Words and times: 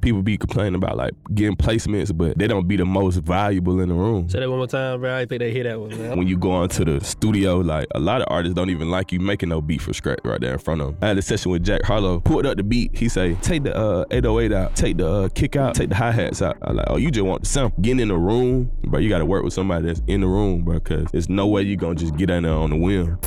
people 0.00 0.22
be 0.22 0.36
complaining 0.36 0.74
about 0.74 0.96
like 0.96 1.12
getting 1.34 1.56
placements, 1.56 2.16
but 2.16 2.38
they 2.38 2.46
don't 2.46 2.66
be 2.66 2.76
the 2.76 2.84
most 2.84 3.16
valuable 3.16 3.80
in 3.80 3.88
the 3.88 3.94
room. 3.94 4.28
Say 4.28 4.40
that 4.40 4.48
one 4.48 4.58
more 4.58 4.66
time, 4.66 5.00
bro. 5.00 5.16
I 5.16 5.26
think 5.26 5.40
they 5.40 5.52
hear 5.52 5.64
that 5.64 5.80
one, 5.80 5.90
man. 5.90 6.18
When 6.18 6.26
you 6.26 6.36
go 6.36 6.62
into 6.62 6.84
the 6.84 7.04
studio, 7.04 7.58
like 7.58 7.86
a 7.94 8.00
lot 8.00 8.20
of 8.20 8.28
artists 8.30 8.54
don't 8.54 8.70
even 8.70 8.90
like 8.90 9.12
you 9.12 9.20
making 9.20 9.48
no 9.48 9.60
beat 9.60 9.82
for 9.82 9.92
scratch 9.92 10.20
right 10.24 10.40
there 10.40 10.52
in 10.52 10.58
front 10.58 10.80
of 10.80 10.88
them. 10.88 10.98
I 11.02 11.08
had 11.08 11.18
a 11.18 11.22
session 11.22 11.50
with 11.50 11.64
Jack 11.64 11.82
Harlow, 11.84 12.20
pulled 12.20 12.46
up 12.46 12.56
the 12.56 12.62
beat. 12.62 12.96
He 12.96 13.08
say, 13.08 13.34
take 13.36 13.64
the 13.64 13.76
uh, 13.76 14.04
808 14.10 14.52
out, 14.52 14.76
take 14.76 14.96
the 14.96 15.08
uh, 15.08 15.28
kick 15.28 15.56
out, 15.56 15.74
take 15.74 15.88
the 15.88 15.94
hi 15.94 16.10
hats 16.12 16.42
out. 16.42 16.56
I 16.62 16.72
like, 16.72 16.86
oh, 16.88 16.96
you 16.96 17.10
just 17.10 17.24
want 17.24 17.42
the 17.42 17.48
sample. 17.48 17.80
Getting 17.82 18.00
in 18.00 18.08
the 18.08 18.16
room, 18.16 18.70
bro. 18.84 19.00
You 19.00 19.08
got 19.08 19.18
to 19.18 19.26
work 19.26 19.44
with 19.44 19.52
somebody 19.52 19.86
that's 19.86 20.02
in 20.06 20.20
the 20.20 20.26
room, 20.26 20.62
bro, 20.62 20.74
because 20.74 21.10
there's 21.12 21.28
no 21.28 21.46
way 21.46 21.62
you 21.62 21.76
gonna 21.76 21.94
just 21.94 22.16
get 22.16 22.30
in 22.30 22.44
there 22.44 22.52
on 22.52 22.70
the 22.70 22.76
whim. 22.76 23.18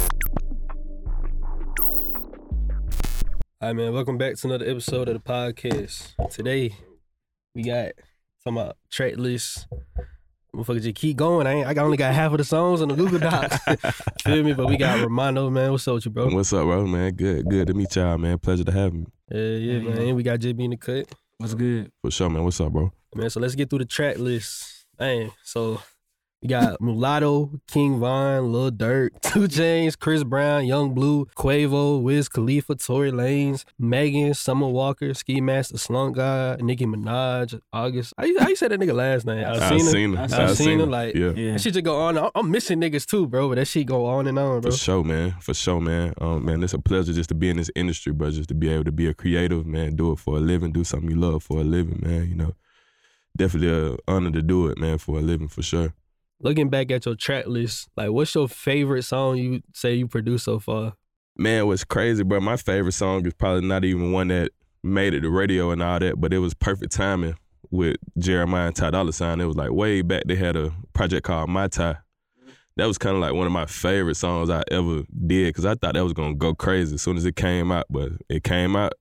All 3.64 3.70
right, 3.70 3.77
man. 3.77 3.93
Welcome 3.93 4.18
back 4.18 4.36
to 4.36 4.48
another 4.48 4.70
episode 4.70 5.07
of 5.07 5.14
the 5.14 5.21
podcast. 5.21 6.30
Today, 6.30 6.75
we 7.55 7.63
got 7.63 7.93
talking 8.43 8.59
about 8.59 8.76
track 8.91 9.16
list. 9.16 9.67
Motherfucker, 10.53 10.81
just 10.81 10.95
keep 10.95 11.16
going. 11.16 11.48
I 11.48 11.53
ain't, 11.53 11.67
I 11.67 11.81
only 11.81 11.95
got 11.95 12.13
half 12.13 12.34
of 12.34 12.39
the 12.39 12.44
songs 12.44 12.81
on 12.81 12.89
the 12.89 12.95
Google 12.95 13.20
Docs. 13.20 13.58
Feel 14.26 14.44
me? 14.44 14.52
But 14.52 14.67
we 14.67 14.76
got 14.76 14.99
Romano, 15.03 15.49
man. 15.49 15.72
What's 15.72 15.88
up 15.88 15.94
with 15.94 16.03
you, 16.03 16.12
bro? 16.12 16.27
What's 16.27 16.52
up, 16.52 16.66
bro, 16.66 16.86
man? 16.86 17.13
Good, 17.13 17.49
good 17.49 17.67
to 17.67 17.73
meet 17.73 17.95
y'all, 17.95 18.17
man. 18.17 18.38
Pleasure 18.38 18.66
to 18.66 18.72
have 18.73 18.91
me. 18.91 19.05
Yeah, 19.31 19.39
yeah, 19.39 19.80
man. 19.80 19.98
And 19.98 20.17
we 20.17 20.23
got 20.23 20.39
JB 20.39 20.59
in 20.59 20.72
the 20.72 20.75
cut. 20.75 21.05
What's 21.38 21.53
good? 21.53 21.89
For 22.02 22.11
sure, 22.11 22.30
man. 22.30 22.44
What's 22.44 22.59
up, 22.59 22.73
bro? 22.73 22.91
Man, 23.16 23.30
so 23.30 23.39
let's 23.39 23.55
get 23.55 23.70
through 23.70 23.80
the 23.80 23.86
track 23.86 24.17
list. 24.17 24.88
Man, 25.00 25.31
so 25.41 25.81
we 26.43 26.49
got 26.49 26.81
Mulatto, 26.81 27.49
King 27.67 27.99
Von, 27.99 28.52
Lil 28.52 28.70
Durk, 28.71 29.11
Two 29.21 29.47
Chainz, 29.47 29.97
Chris 29.97 30.25
Brown, 30.25 30.66
Yung 30.66 30.93
Bleu, 30.93 31.25
Quavo, 31.38 32.02
Wiz 32.02 32.27
Khalifa, 32.27 32.75
Tory 32.75 33.11
Lanez, 33.13 33.63
Megan, 33.79 34.33
Summer 34.33 34.67
Walker, 34.67 35.13
Ski 35.13 35.39
Master, 35.39 35.77
Slump 35.77 36.17
God, 36.17 36.61
Nicki 36.61 36.85
Minaj, 36.85 37.57
August. 37.71 38.13
How 38.17 38.25
you, 38.25 38.38
how 38.39 38.49
you 38.49 38.57
say 38.57 38.67
that 38.67 38.77
nigga 38.79 38.93
last 38.93 39.25
name? 39.25 39.45
I 39.47 39.77
seen 39.77 40.13
him. 40.13 40.17
I 40.17 40.53
seen 40.53 40.80
him. 40.81 40.89
Like, 40.89 41.16
Yeah. 41.16 41.31
Yeah. 41.31 41.53
that 41.53 41.61
shit 41.61 41.73
just 41.73 41.85
go 41.85 41.95
on. 42.02 42.17
I'm- 42.17 42.31
I'm 42.35 42.52
missing 42.52 42.81
niggas 42.81 43.05
too, 43.05 43.25
bro. 43.25 43.47
But 43.47 43.55
that 43.55 43.66
shit 43.66 43.88
go 43.88 44.05
on 44.05 44.28
and 44.28 44.38
on, 44.38 44.59
bro. 44.59 44.72
For 44.72 44.78
sure, 44.78 45.03
man. 45.03 45.35
For 45.39 45.53
sure, 45.53 45.80
man. 45.80 46.13
Um, 46.19 46.44
man, 46.44 46.61
it's 46.61 46.73
a 46.73 46.80
pleasure 46.80 47.13
just 47.13 47.30
to 47.30 47.35
be 47.35 47.50
in 47.50 47.55
this 47.57 47.72
industry, 47.75 48.11
bro. 48.11 48.31
Just 48.31 48.50
to 48.50 48.53
be 48.55 48.67
able 48.69 48.83
to 48.83 48.91
be 48.91 49.07
a 49.07 49.13
creative, 49.13 49.66
man. 49.66 49.95
Do 49.95 50.11
it 50.11 50.19
for 50.19 50.35
a 50.38 50.39
living. 50.41 50.73
Do 50.73 50.83
something 50.83 51.09
you 51.09 51.16
love 51.16 51.41
for 51.44 51.61
a 51.61 51.63
living, 51.63 52.02
man. 52.05 52.28
You 52.28 52.35
know, 52.35 52.55
definitely 53.38 53.69
an 53.69 53.97
honor 54.09 54.31
to 54.31 54.41
do 54.41 54.67
it, 54.67 54.78
man, 54.78 54.97
for 54.97 55.19
a 55.19 55.22
living, 55.22 55.47
for 55.47 55.61
sure. 55.61 55.94
Looking 56.39 56.70
back 56.70 56.92
at 56.92 57.06
your 57.06 57.16
track 57.16 57.48
list, 57.48 57.89
like, 57.95 58.12
what's 58.12 58.36
your 58.36 58.48
favorite 58.48 59.03
song 59.03 59.38
you 59.38 59.62
say 59.73 59.94
you 59.94 60.08
produced 60.08 60.45
so 60.45 60.59
far? 60.59 60.94
Man, 61.38 61.66
was 61.67 61.84
crazy, 61.84 62.23
bro? 62.23 62.42
My 62.42 62.58
favorite 62.58 62.92
song 62.92 63.25
is 63.25 63.34
probably 63.34 63.67
not 63.67 63.86
even 63.86 64.12
one 64.12 64.28
that 64.28 64.52
made 64.84 65.14
it 65.14 65.22
to 65.22 65.30
radio 65.30 65.72
and 65.72 65.81
all 65.81 66.00
that, 66.00 66.20
but 66.20 66.34
it 66.34 66.40
was 66.40 66.53
perfect 66.53 66.92
timing 66.92 67.36
with 67.72 67.95
Jeremih 68.20 68.67
and 68.67 68.75
Ty 68.75 68.92
Dolla 68.92 69.14
Sign. 69.14 69.42
It 69.42 69.45
was 69.45 69.56
like 69.56 69.72
way 69.72 70.02
back. 70.02 70.23
They 70.28 70.36
had 70.36 70.56
a 70.56 70.72
project 70.94 71.25
called 71.25 71.50
MihTy. 71.50 71.98
That 72.75 72.86
was 72.86 72.97
kind 72.97 73.16
of 73.16 73.22
like 73.22 73.34
one 73.34 73.47
of 73.47 73.53
my 73.53 73.66
favorite 73.66 74.16
songs 74.16 74.50
I 74.50 74.64
ever 74.70 75.03
did 75.25 75.47
because 75.47 75.66
I 75.66 75.75
thought 75.75 75.94
that 75.94 76.03
was 76.03 76.14
gonna 76.14 76.36
go 76.36 76.53
crazy 76.53 76.95
as 76.95 77.02
soon 77.02 77.18
as 77.18 77.25
it 77.25 77.36
came 77.36 77.72
out, 77.72 77.86
but 77.90 78.12
it 78.30 78.44
came 78.44 78.75
out 78.75 78.94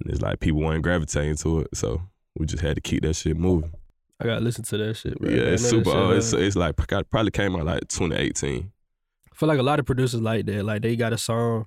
and 0.00 0.12
it's 0.12 0.22
like 0.22 0.40
people 0.40 0.60
weren't 0.60 0.82
gravitating 0.82 1.36
to 1.36 1.60
it, 1.60 1.68
so 1.74 2.02
we 2.36 2.46
just 2.46 2.62
had 2.62 2.76
to 2.76 2.80
keep 2.80 3.02
that 3.02 3.14
shit 3.14 3.36
moving. 3.36 3.72
I 4.20 4.24
gotta 4.24 4.40
listen 4.40 4.64
to 4.64 4.76
that 4.78 4.94
shit, 4.96 5.18
bro. 5.18 5.30
yeah, 5.30 5.42
it's 5.42 5.68
super. 5.68 5.90
shit, 5.90 5.96
old. 5.96 6.14
it's 6.14 6.32
it's 6.32 6.56
like 6.56 6.76
probably 6.76 7.30
came 7.30 7.54
out 7.56 7.64
like 7.66 7.86
2018. 7.88 8.72
I 9.32 9.36
feel 9.36 9.48
like 9.48 9.58
a 9.60 9.62
lot 9.62 9.78
of 9.78 9.86
producers 9.86 10.20
like 10.20 10.46
that. 10.46 10.64
Like 10.64 10.82
they 10.82 10.96
got 10.96 11.12
a 11.12 11.18
song. 11.18 11.66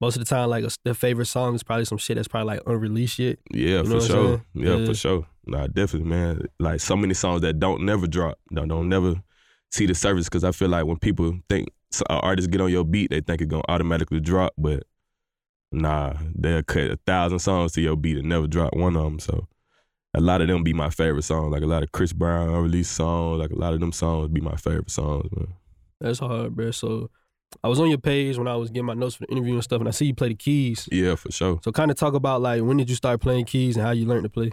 Most 0.00 0.16
of 0.16 0.24
the 0.24 0.28
time, 0.28 0.48
like 0.48 0.64
a, 0.64 0.70
their 0.84 0.94
favorite 0.94 1.26
song 1.26 1.54
is 1.54 1.62
probably 1.62 1.84
some 1.84 1.98
shit 1.98 2.16
that's 2.16 2.26
probably 2.26 2.54
like 2.56 2.62
unreleased 2.66 3.18
yet. 3.20 3.38
Yeah, 3.52 3.82
know 3.82 4.00
for 4.00 4.06
sure. 4.06 4.44
Yeah, 4.54 4.76
Yeah. 4.76 4.86
for 4.86 4.94
sure. 4.94 5.26
Nah, 5.46 5.66
definitely, 5.68 6.08
man. 6.08 6.46
Like 6.58 6.80
so 6.80 6.96
many 6.96 7.14
songs 7.14 7.42
that 7.42 7.60
don't 7.60 7.82
never 7.84 8.06
drop, 8.06 8.38
don't, 8.52 8.66
don't 8.68 8.88
never 8.88 9.22
see 9.70 9.86
the 9.86 9.94
surface. 9.94 10.24
Because 10.26 10.42
I 10.44 10.50
feel 10.52 10.68
like 10.68 10.86
when 10.86 10.96
people 10.98 11.38
think 11.48 11.68
so- 11.92 12.04
an 12.10 12.16
artist 12.16 12.50
get 12.50 12.60
on 12.60 12.70
your 12.70 12.84
beat, 12.84 13.10
they 13.10 13.20
think 13.20 13.42
it's 13.42 13.50
gonna 13.50 13.62
automatically 13.68 14.18
drop, 14.18 14.54
but 14.58 14.82
nah, 15.70 16.14
they'll 16.34 16.62
cut 16.62 16.90
a 16.90 16.98
thousand 17.06 17.38
songs 17.40 17.72
to 17.72 17.80
your 17.80 17.96
beat 17.96 18.16
and 18.16 18.28
never 18.28 18.46
drop 18.46 18.74
one 18.74 18.96
of 18.96 19.02
them. 19.04 19.18
So 19.20 19.46
a 20.14 20.20
lot 20.20 20.40
of 20.40 20.48
them 20.48 20.62
be 20.62 20.72
my 20.72 20.90
favorite 20.90 21.22
songs. 21.22 21.52
Like 21.52 21.62
a 21.62 21.66
lot 21.66 21.82
of 21.82 21.92
Chris 21.92 22.12
Brown 22.12 22.48
unreleased 22.48 22.92
songs. 22.92 23.38
Like 23.40 23.50
a 23.50 23.58
lot 23.58 23.74
of 23.74 23.80
them 23.80 23.92
songs 23.92 24.28
be 24.28 24.40
my 24.40 24.56
favorite 24.56 24.90
songs, 24.90 25.28
man. 25.34 25.48
That's 26.00 26.18
hard, 26.18 26.54
bro. 26.54 26.70
So 26.70 27.10
I 27.62 27.68
was 27.68 27.80
on 27.80 27.88
your 27.88 27.98
page 27.98 28.36
when 28.36 28.48
I 28.48 28.56
was 28.56 28.70
getting 28.70 28.86
my 28.86 28.94
notes 28.94 29.14
for 29.14 29.26
the 29.26 29.32
interview 29.32 29.54
and 29.54 29.64
stuff, 29.64 29.80
and 29.80 29.88
I 29.88 29.92
see 29.92 30.06
you 30.06 30.14
play 30.14 30.28
the 30.28 30.34
keys. 30.34 30.88
Yeah, 30.90 31.14
for 31.14 31.30
sure. 31.32 31.60
So 31.64 31.72
kind 31.72 31.90
of 31.90 31.96
talk 31.96 32.14
about 32.14 32.42
like 32.42 32.62
when 32.62 32.76
did 32.76 32.90
you 32.90 32.96
start 32.96 33.20
playing 33.20 33.46
keys 33.46 33.76
and 33.76 33.84
how 33.84 33.92
you 33.92 34.06
learned 34.06 34.24
to 34.24 34.28
play? 34.28 34.50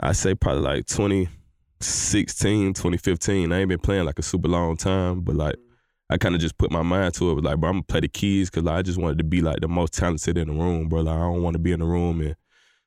I 0.00 0.12
say 0.12 0.34
probably 0.34 0.62
like 0.62 0.86
2016, 0.86 2.74
2015. 2.74 3.52
I 3.52 3.60
ain't 3.60 3.68
been 3.68 3.78
playing 3.78 4.04
like 4.04 4.18
a 4.18 4.22
super 4.22 4.48
long 4.48 4.76
time, 4.76 5.20
but 5.20 5.36
like 5.36 5.56
I 6.10 6.16
kind 6.18 6.34
of 6.34 6.40
just 6.40 6.58
put 6.58 6.70
my 6.70 6.82
mind 6.82 7.14
to 7.14 7.30
it. 7.30 7.34
Was 7.34 7.44
like, 7.44 7.58
bro, 7.58 7.70
I'm 7.70 7.76
gonna 7.76 7.84
play 7.84 8.00
the 8.00 8.08
keys 8.08 8.50
because 8.50 8.64
like, 8.64 8.76
I 8.76 8.82
just 8.82 8.98
wanted 8.98 9.18
to 9.18 9.24
be 9.24 9.40
like 9.40 9.60
the 9.60 9.68
most 9.68 9.92
talented 9.92 10.36
in 10.36 10.48
the 10.48 10.54
room, 10.54 10.88
bro. 10.88 11.02
Like 11.02 11.16
I 11.16 11.20
don't 11.20 11.42
want 11.42 11.54
to 11.54 11.60
be 11.60 11.72
in 11.72 11.80
the 11.80 11.86
room 11.86 12.20
and 12.20 12.36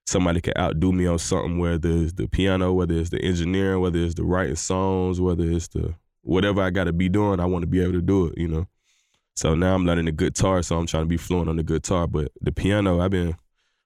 somebody 0.10 0.42
can 0.42 0.54
outdo 0.58 0.92
me 0.92 1.06
on 1.06 1.20
something, 1.20 1.60
whether 1.60 1.90
it's 1.90 2.14
the 2.14 2.28
piano, 2.28 2.74
whether 2.74 2.96
it's 2.96 3.12
the 3.12 3.22
engineering, 3.22 3.80
whether 3.80 4.00
it's 4.00 4.16
the 4.16 4.24
writing 4.24 4.56
songs, 4.56 5.22
whether 5.22 5.44
it's 5.44 5.68
the 5.68 5.94
whatever 6.24 6.62
I 6.64 6.72
got 6.72 6.86
to 6.86 6.94
be 6.94 7.10
doing. 7.10 7.40
I 7.40 7.46
want 7.46 7.62
to 7.62 7.68
be 7.68 7.82
able 7.82 7.94
to 7.94 8.02
do 8.02 8.26
it, 8.26 8.38
you 8.38 8.48
know. 8.48 8.68
So 9.36 9.54
now 9.54 9.76
I'm 9.76 9.86
learning 9.86 10.06
the 10.06 10.12
guitar, 10.12 10.64
so 10.64 10.78
I'm 10.78 10.88
trying 10.88 11.04
to 11.04 11.08
be 11.08 11.18
fluent 11.18 11.48
on 11.48 11.58
the 11.58 11.64
guitar. 11.64 12.08
But 12.08 12.32
the 12.42 12.52
piano, 12.52 13.00
I've 13.00 13.12
been 13.12 13.36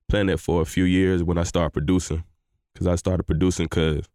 playing 0.08 0.28
that 0.28 0.40
for 0.40 0.62
a 0.62 0.66
few 0.66 0.86
years 0.86 1.22
when 1.24 1.38
I 1.38 1.44
started 1.44 1.72
producing 1.72 2.24
because 2.74 2.88
I 2.88 2.96
started 2.96 3.24
producing 3.24 3.66
because 3.66 4.08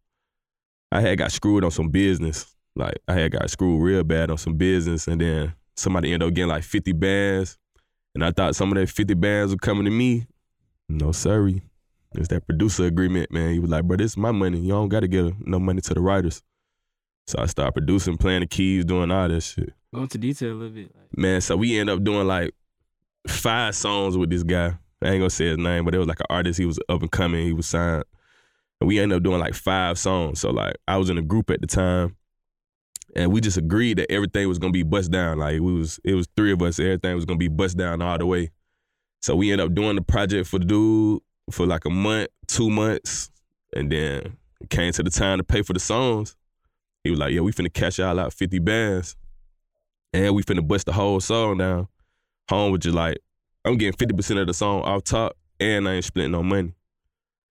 I 0.91 1.03
had 1.03 1.19
got 1.19 1.31
screwed 1.31 1.63
on 1.63 1.71
some 1.71 1.91
business. 1.91 2.57
Like 2.75 2.99
I 3.07 3.15
had 3.15 3.33
got 3.33 3.51
screwed 3.51 3.83
real 3.83 4.03
bad 4.03 4.31
on 4.31 4.39
some 4.39 4.55
business, 4.55 5.09
and 5.09 5.21
then 5.21 5.53
somebody 5.77 6.13
ended 6.13 6.27
up 6.27 6.35
getting 6.35 6.49
like 6.49 6.65
50 6.65 6.93
bands, 6.93 7.59
and 8.15 8.25
I 8.25 8.31
thought 8.31 8.57
some 8.57 8.73
of 8.73 8.79
that 8.79 8.89
50 8.89 9.13
bands 9.15 9.53
were 9.53 9.59
coming 9.59 9.85
to 9.85 9.91
me. 9.91 10.27
No, 10.89 11.13
sorry. 11.13 11.63
It's 12.15 12.29
that 12.29 12.47
producer 12.47 12.87
agreement, 12.87 13.31
man. 13.31 13.53
He 13.53 13.59
was 13.59 13.71
like, 13.71 13.85
bro, 13.85 13.97
this 13.97 14.13
is 14.13 14.17
my 14.17 14.33
money. 14.33 14.59
You 14.59 14.71
don't 14.71 14.89
got 14.89 15.01
to 15.01 15.09
give 15.09 15.35
no 15.47 15.59
money 15.59 15.81
to 15.83 15.95
the 15.95 16.01
writers. 16.01 16.43
So 17.27 17.39
I 17.39 17.47
started 17.47 17.73
producing, 17.73 18.17
playing 18.17 18.41
the 18.41 18.47
keys, 18.47 18.85
doing 18.85 19.11
all 19.11 19.29
that 19.29 19.43
shit. 19.43 19.73
Go 19.95 20.03
into 20.03 20.19
detail 20.19 20.53
a 20.53 20.55
little 20.55 20.71
bit. 20.71 20.91
Like, 20.95 21.19
Man, 21.19 21.41
so 21.41 21.57
we 21.57 21.79
end 21.79 21.91
up 21.91 22.03
doing 22.03 22.27
like 22.27 22.55
five 23.27 23.75
songs 23.75 24.17
with 24.17 24.31
this 24.31 24.43
guy. 24.43 24.79
I 25.03 25.09
ain't 25.09 25.21
gonna 25.21 25.31
say 25.31 25.49
his 25.49 25.59
name, 25.59 25.85
but 25.85 25.95
it 25.95 25.99
was 25.99 26.09
like 26.09 26.21
an 26.21 26.27
artist. 26.31 26.59
He 26.59 26.65
was 26.65 26.79
up 26.89 27.03
and 27.03 27.11
coming. 27.11 27.45
He 27.45 27.53
was 27.53 27.67
signed. 27.67 28.05
And 28.81 28.89
we 28.89 28.99
ended 28.99 29.17
up 29.17 29.23
doing 29.23 29.41
like 29.41 29.55
five 29.55 29.99
songs. 29.99 30.41
So 30.41 30.51
like 30.51 30.77
I 30.89 30.97
was 30.97 31.11
in 31.11 31.19
a 31.19 31.23
group 31.23 31.51
at 31.51 31.61
the 31.61 31.67
time, 31.67 32.17
and 33.15 33.31
we 33.33 33.41
just 33.41 33.57
agreed 33.57 33.99
that 33.99 34.11
everything 34.11 34.49
was 34.49 34.59
gonna 34.59 34.73
be 34.73 34.83
bust 34.83 35.11
down. 35.11 35.39
Like 35.39 35.61
we 35.61 35.73
was, 35.73 36.01
it 36.05 36.15
was 36.15 36.27
three 36.37 36.53
of 36.53 36.63
us. 36.63 36.81
Everything 36.81 37.15
was 37.15 37.27
gonna 37.27 37.39
be 37.39 37.49
bust 37.49 37.77
down 37.77 38.03
all 38.03 38.19
the 38.19 38.27
way. 38.27 38.51
So 39.21 39.37
we 39.37 39.53
ended 39.53 39.67
up 39.67 39.75
doing 39.75 39.97
the 39.97 40.03
project 40.03 40.49
for 40.49 40.59
the 40.59 40.65
dude 40.65 41.21
for 41.51 41.67
like 41.67 41.85
a 41.85 41.91
month, 41.91 42.29
two 42.47 42.71
months, 42.71 43.31
and 43.75 43.91
then 43.91 44.37
came 44.71 44.93
to 44.93 45.03
the 45.03 45.11
time 45.11 45.39
to 45.39 45.45
pay 45.45 45.63
for 45.63 45.73
the 45.73 45.81
songs. 45.81 46.37
He 47.05 47.11
was 47.11 47.19
like, 47.19 47.33
"Yeah, 47.33 47.41
we 47.41 47.53
finna 47.53 47.73
cash 47.73 47.99
y'all 47.99 48.19
out 48.19 48.33
fifty 48.33 48.59
bands." 48.59 49.17
and 50.13 50.35
we 50.35 50.43
finna 50.43 50.67
bust 50.67 50.87
the 50.87 50.93
whole 50.93 51.21
song 51.21 51.59
down. 51.59 51.89
Home 52.51 52.73
was 52.73 52.81
just 52.81 52.95
like, 52.95 53.19
I'm 53.65 53.77
getting 53.77 53.93
50% 53.93 54.41
of 54.41 54.47
the 54.47 54.55
song 54.55 54.83
off 54.83 55.05
top, 55.05 55.37
and 55.61 55.89
I 55.89 55.95
ain't 55.95 56.05
splitting 56.05 56.33
no 56.33 56.43
money. 56.43 56.73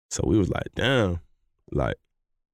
So 0.09 0.23
we 0.25 0.37
was 0.37 0.49
like, 0.49 0.67
damn, 0.73 1.19
like, 1.71 1.95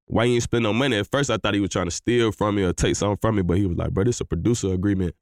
why 0.06 0.26
you 0.26 0.34
ain't 0.34 0.44
spend 0.44 0.64
no 0.64 0.74
money? 0.74 0.98
At 0.98 1.10
first, 1.10 1.30
I 1.30 1.38
thought 1.38 1.54
he 1.54 1.60
was 1.60 1.70
trying 1.70 1.86
to 1.86 1.92
steal 1.92 2.32
from 2.32 2.56
me 2.56 2.64
or 2.64 2.74
take 2.74 2.96
something 2.96 3.18
from 3.22 3.38
me, 3.38 3.42
but 3.42 3.58
he 3.58 3.66
was 3.66 3.78
like, 3.78 3.92
bro, 3.92 4.04
this 4.04 4.20
a 4.20 4.26
producer 4.26 4.74
agreement. 4.74 5.16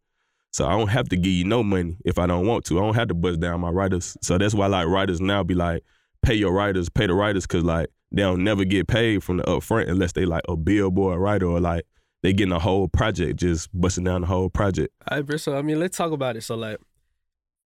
So 0.52 0.66
I 0.66 0.72
don't 0.72 0.88
have 0.88 1.08
to 1.10 1.16
give 1.16 1.32
you 1.32 1.46
no 1.46 1.64
money 1.64 1.98
if 2.04 2.18
I 2.18 2.26
don't 2.26 2.46
want 2.46 2.66
to. 2.66 2.80
I 2.80 2.82
don't 2.82 2.96
have 2.96 3.08
to 3.10 3.14
bust 3.14 3.40
down 3.40 3.62
my 3.62 3.70
writers. 3.70 4.18
So 4.22 4.38
that's 4.38 4.54
why 4.54 4.68
like 4.68 4.88
writers 4.88 5.22
now 5.22 5.44
be 5.44 5.54
like, 5.54 5.84
pay 6.24 6.36
your 6.36 6.54
writers, 6.54 6.90
pay 6.90 7.08
the 7.08 7.14
writers, 7.14 7.46
cause 7.48 7.64
like 7.64 7.90
they 8.12 8.22
don't 8.22 8.44
never 8.44 8.66
get 8.66 8.88
paid 8.88 9.24
from 9.24 9.38
the 9.38 9.44
upfront 9.44 9.90
unless 9.90 10.12
they 10.14 10.26
like 10.26 10.44
a 10.48 10.56
billboard 10.56 11.20
writer 11.20 11.46
or 11.46 11.60
like 11.60 11.86
they 12.24 12.34
getting 12.34 12.52
a 12.52 12.60
whole 12.60 12.88
project, 12.88 13.40
just 13.40 13.70
busting 13.74 14.04
down 14.04 14.22
the 14.22 14.28
whole 14.28 14.50
project. 14.50 14.94
All 15.10 15.18
right, 15.18 15.26
bro. 15.26 15.38
So 15.38 15.58
I 15.58 15.62
mean, 15.62 15.80
let's 15.80 15.98
talk 15.98 16.12
about 16.12 16.36
it. 16.36 16.42
So 16.42 16.56
like, 16.56 16.78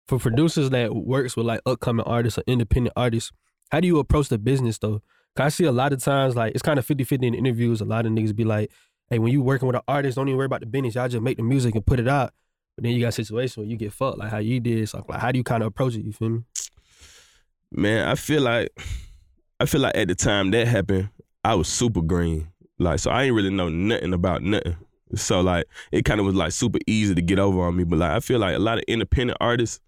for 0.07 0.19
producers 0.19 0.69
that 0.69 0.95
works 0.95 1.36
with 1.36 1.45
like 1.45 1.60
upcoming 1.66 2.06
artists 2.06 2.39
or 2.39 2.44
independent 2.48 2.94
artists, 2.95 3.31
how 3.71 3.81
do 3.81 3.88
you 3.88 4.00
approach 4.00 4.30
the 4.30 4.38
business 4.38 4.77
though? 4.77 5.01
Cause 5.36 5.45
I 5.45 5.50
see 5.50 5.66
a 5.66 5.71
lot 5.71 5.92
of 5.92 6.01
times 6.01 6.36
like 6.36 6.54
it's 6.54 6.62
kind 6.62 6.80
of 6.80 6.88
50-50 6.88 7.24
in 7.24 7.33
interviews. 7.33 7.81
A 7.81 7.86
lot 7.86 8.06
of 8.06 8.12
niggas 8.12 8.36
be 8.36 8.45
like, 8.45 8.71
"Hey, 9.10 9.19
when 9.19 9.31
you 9.31 9.42
working 9.42 9.68
with 9.68 9.75
an 9.75 9.81
artist, 9.88 10.16
don't 10.16 10.30
even 10.30 10.38
worry 10.38 10.45
about 10.45 10.62
the 10.62 10.66
business. 10.66 10.95
Y'all 10.95 11.10
just 11.10 11.21
make 11.21 11.38
the 11.38 11.44
music 11.44 11.75
and 11.75 11.86
put 11.86 12.00
it 12.00 12.07
out." 12.07 12.33
But 12.75 12.83
then 12.83 12.94
you 12.94 13.01
got 13.01 13.10
a 13.10 13.12
situation 13.12 13.63
where 13.63 13.69
you 13.69 13.75
get 13.75 13.92
fucked, 13.92 14.19
like 14.19 14.30
how 14.30 14.38
you 14.38 14.60
did. 14.60 14.88
So 14.88 15.04
like, 15.10 15.19
how 15.19 15.31
do 15.31 15.38
you 15.38 15.44
kind 15.44 15.63
of 15.63 15.68
approach 15.68 15.95
it? 15.95 16.06
You 16.06 16.13
feel 16.13 16.30
me? 16.30 16.42
Man, 17.72 18.08
I 18.08 18.16
feel 18.16 18.42
like 18.42 18.69
I 19.60 19.66
feel 19.66 19.81
like 19.81 19.98
at 19.98 20.08
the 20.08 20.16
time 20.16 20.52
that 20.52 20.68
happened, 20.68 21.10
I 21.44 21.56
was 21.56 21.68
super 21.68 22.02
green. 22.02 22.48
Like 22.80 23.00
so 23.00 23.12
I 23.12 23.24
ain't 23.24 23.36
really 23.36 23.50
know 23.50 23.69
nothing 23.69 24.14
about 24.14 24.44
nothing. 24.44 24.75
So 25.16 25.42
like 25.42 25.66
it 25.92 26.06
kind 26.06 26.19
of 26.19 26.25
was 26.25 26.36
like 26.36 26.52
super 26.52 26.80
easy 26.88 27.16
to 27.16 27.22
get 27.22 27.40
over 27.40 27.62
on 27.62 27.75
me. 27.75 27.84
But 27.84 28.00
like 28.00 28.12
I 28.12 28.19
feel 28.19 28.40
like 28.40 28.56
a 28.56 28.60
lot 28.60 28.78
of 28.78 28.84
independent 28.88 29.38
artists, 29.42 29.80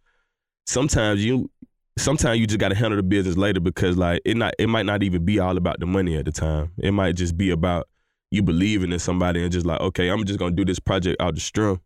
sometimes 0.65 1.23
you 1.23 1.49
sometimes 1.97 2.39
you 2.39 2.47
just 2.47 2.59
gotta 2.59 2.75
handle 2.75 2.97
the 2.97 3.03
business 3.03 3.37
later 3.37 3.59
because 3.59 3.97
like 3.97 4.21
it 4.25 4.37
not 4.37 4.53
it 4.57 4.67
might 4.67 4.85
not 4.85 5.03
even 5.03 5.23
be 5.23 5.39
all 5.39 5.57
about 5.57 5.79
the 5.79 5.85
money 5.85 6.17
at 6.17 6.25
the 6.25 6.31
time. 6.31 6.71
It 6.77 6.91
might 6.91 7.15
just 7.15 7.37
be 7.37 7.49
about 7.51 7.87
you 8.31 8.43
believing 8.43 8.91
in 8.91 8.99
somebody 8.99 9.41
and 9.41 9.51
just 9.51 9.65
like, 9.65 9.79
okay, 9.81 10.09
I'm 10.09 10.23
just 10.25 10.39
gonna 10.39 10.55
do 10.55 10.65
this 10.65 10.79
project 10.79 11.21
out 11.21 11.35
the 11.35 11.41
strum. 11.41 11.81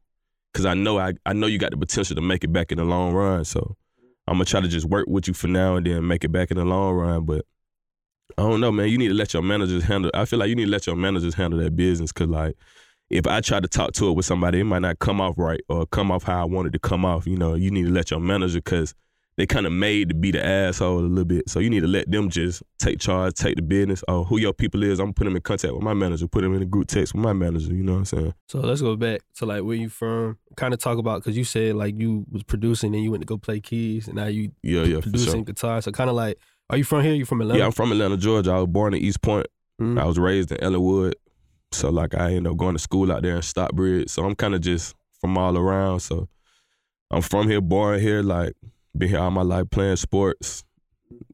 Cause 0.54 0.66
I 0.66 0.75
know 0.75 1.00
I 1.00 1.13
I 1.25 1.34
know 1.34 1.48
you 1.48 1.57
got 1.57 1.72
the 1.72 1.78
potential 1.78 2.16
to 2.16 2.22
make 2.22 2.44
it 2.44 2.54
back 2.54 2.72
in 2.72 2.78
the 2.78 2.86
long 2.86 3.13
run. 3.13 3.44
So 3.44 3.75
I'm 4.27 4.35
gonna 4.35 4.45
try 4.45 4.61
to 4.61 4.67
just 4.67 4.85
work 4.85 5.07
with 5.07 5.27
you 5.27 5.33
for 5.33 5.47
now 5.47 5.75
and 5.75 5.85
then 5.85 6.07
make 6.07 6.23
it 6.23 6.31
back 6.31 6.51
in 6.51 6.57
the 6.57 6.65
long 6.65 6.95
run. 6.95 7.25
But 7.25 7.45
I 8.37 8.43
don't 8.43 8.61
know, 8.61 8.71
man. 8.71 8.89
You 8.89 8.97
need 8.97 9.09
to 9.09 9.13
let 9.13 9.33
your 9.33 9.43
managers 9.43 9.83
handle. 9.83 10.11
I 10.13 10.25
feel 10.25 10.39
like 10.39 10.49
you 10.49 10.55
need 10.55 10.65
to 10.65 10.71
let 10.71 10.87
your 10.87 10.95
managers 10.95 11.33
handle 11.35 11.59
that 11.59 11.75
business. 11.75 12.11
Cause 12.11 12.27
like, 12.27 12.55
if 13.09 13.27
I 13.27 13.41
try 13.41 13.59
to 13.59 13.67
talk 13.67 13.93
to 13.93 14.09
it 14.09 14.13
with 14.13 14.25
somebody, 14.25 14.61
it 14.61 14.63
might 14.63 14.81
not 14.81 14.99
come 14.99 15.19
off 15.21 15.35
right 15.37 15.61
or 15.67 15.85
come 15.85 16.11
off 16.11 16.23
how 16.23 16.41
I 16.41 16.45
wanted 16.45 16.73
to 16.73 16.79
come 16.79 17.05
off. 17.05 17.27
You 17.27 17.37
know, 17.37 17.55
you 17.55 17.69
need 17.69 17.83
to 17.83 17.91
let 17.91 18.11
your 18.11 18.19
manager, 18.19 18.61
cause 18.61 18.95
they 19.35 19.45
kind 19.47 19.65
of 19.65 19.71
made 19.71 20.09
to 20.09 20.15
be 20.15 20.30
the 20.31 20.45
asshole 20.45 21.00
a 21.00 21.01
little 21.01 21.25
bit. 21.25 21.50
So 21.50 21.59
you 21.59 21.69
need 21.69 21.80
to 21.80 21.88
let 21.88 22.09
them 22.12 22.30
just 22.30 22.62
take 22.77 23.00
charge, 23.00 23.33
take 23.33 23.56
the 23.56 23.62
business. 23.63 24.03
Oh, 24.07 24.24
who 24.24 24.38
your 24.39 24.53
people 24.53 24.83
is, 24.83 25.00
I'm 25.00 25.12
putting 25.13 25.31
them 25.31 25.38
in 25.38 25.41
contact 25.41 25.74
with 25.74 25.81
my 25.81 25.94
manager, 25.95 26.27
put 26.27 26.41
them 26.41 26.53
in 26.53 26.62
a 26.62 26.65
group 26.65 26.88
text 26.88 27.13
with 27.15 27.24
my 27.24 27.33
manager. 27.33 27.74
You 27.74 27.83
know 27.83 27.94
what 27.94 27.97
I'm 28.00 28.06
saying? 28.06 28.33
So 28.47 28.59
let's 28.59 28.81
go 28.81 28.95
back 28.95 29.21
to 29.38 29.45
like 29.45 29.63
where 29.63 29.75
you 29.75 29.89
from. 29.89 30.38
Kind 30.56 30.74
of 30.74 30.80
talk 30.80 30.97
about 31.00 31.21
because 31.24 31.35
you 31.35 31.44
said 31.44 31.75
like 31.75 32.00
you 32.00 32.25
was 32.31 32.44
producing 32.44 32.94
and 32.94 33.03
you 33.03 33.09
went 33.09 33.21
to 33.21 33.25
go 33.25 33.38
play 33.38 33.59
keys 33.59 34.07
and 34.07 34.15
now 34.18 34.27
you 34.27 34.51
Yeah, 34.62 34.83
yeah, 34.83 35.00
producing 35.01 35.31
sure. 35.33 35.44
guitar. 35.44 35.81
So 35.81 35.91
kind 35.91 36.09
of 36.12 36.15
like, 36.15 36.38
are 36.69 36.77
you 36.77 36.83
from 36.83 37.03
here? 37.03 37.13
You 37.13 37.25
from 37.25 37.41
Atlanta? 37.41 37.59
Yeah, 37.59 37.65
I'm 37.65 37.71
from 37.71 37.91
Atlanta, 37.91 38.18
Georgia. 38.18 38.51
I 38.51 38.57
was 38.59 38.68
born 38.68 38.94
in 38.94 39.01
East 39.01 39.21
Point. 39.21 39.47
Mhm. 39.81 40.00
I 40.00 40.06
was 40.06 40.19
raised 40.19 40.51
in 40.51 40.57
Ellenwood. 40.63 41.15
So 41.71 41.89
like 41.89 42.13
I 42.13 42.33
ended 42.33 42.51
up 42.51 42.57
going 42.57 42.75
to 42.75 42.80
school 42.80 43.12
out 43.12 43.24
there 43.24 43.35
in 43.35 43.41
Stockbridge. 43.41 44.09
So 44.09 44.24
I'm 44.25 44.35
kind 44.35 44.53
of 44.53 44.62
just 44.62 44.94
from 45.19 45.35
all 45.39 45.57
around. 45.57 46.01
So 46.01 46.30
I'm 47.09 47.21
from 47.24 47.50
here, 47.50 47.62
born 47.62 48.00
here, 48.00 48.21
like 48.21 48.53
been 48.98 49.10
here 49.10 49.19
all 49.19 49.31
my 49.31 49.42
life 49.42 49.69
playing 49.69 49.95
sports, 49.98 50.63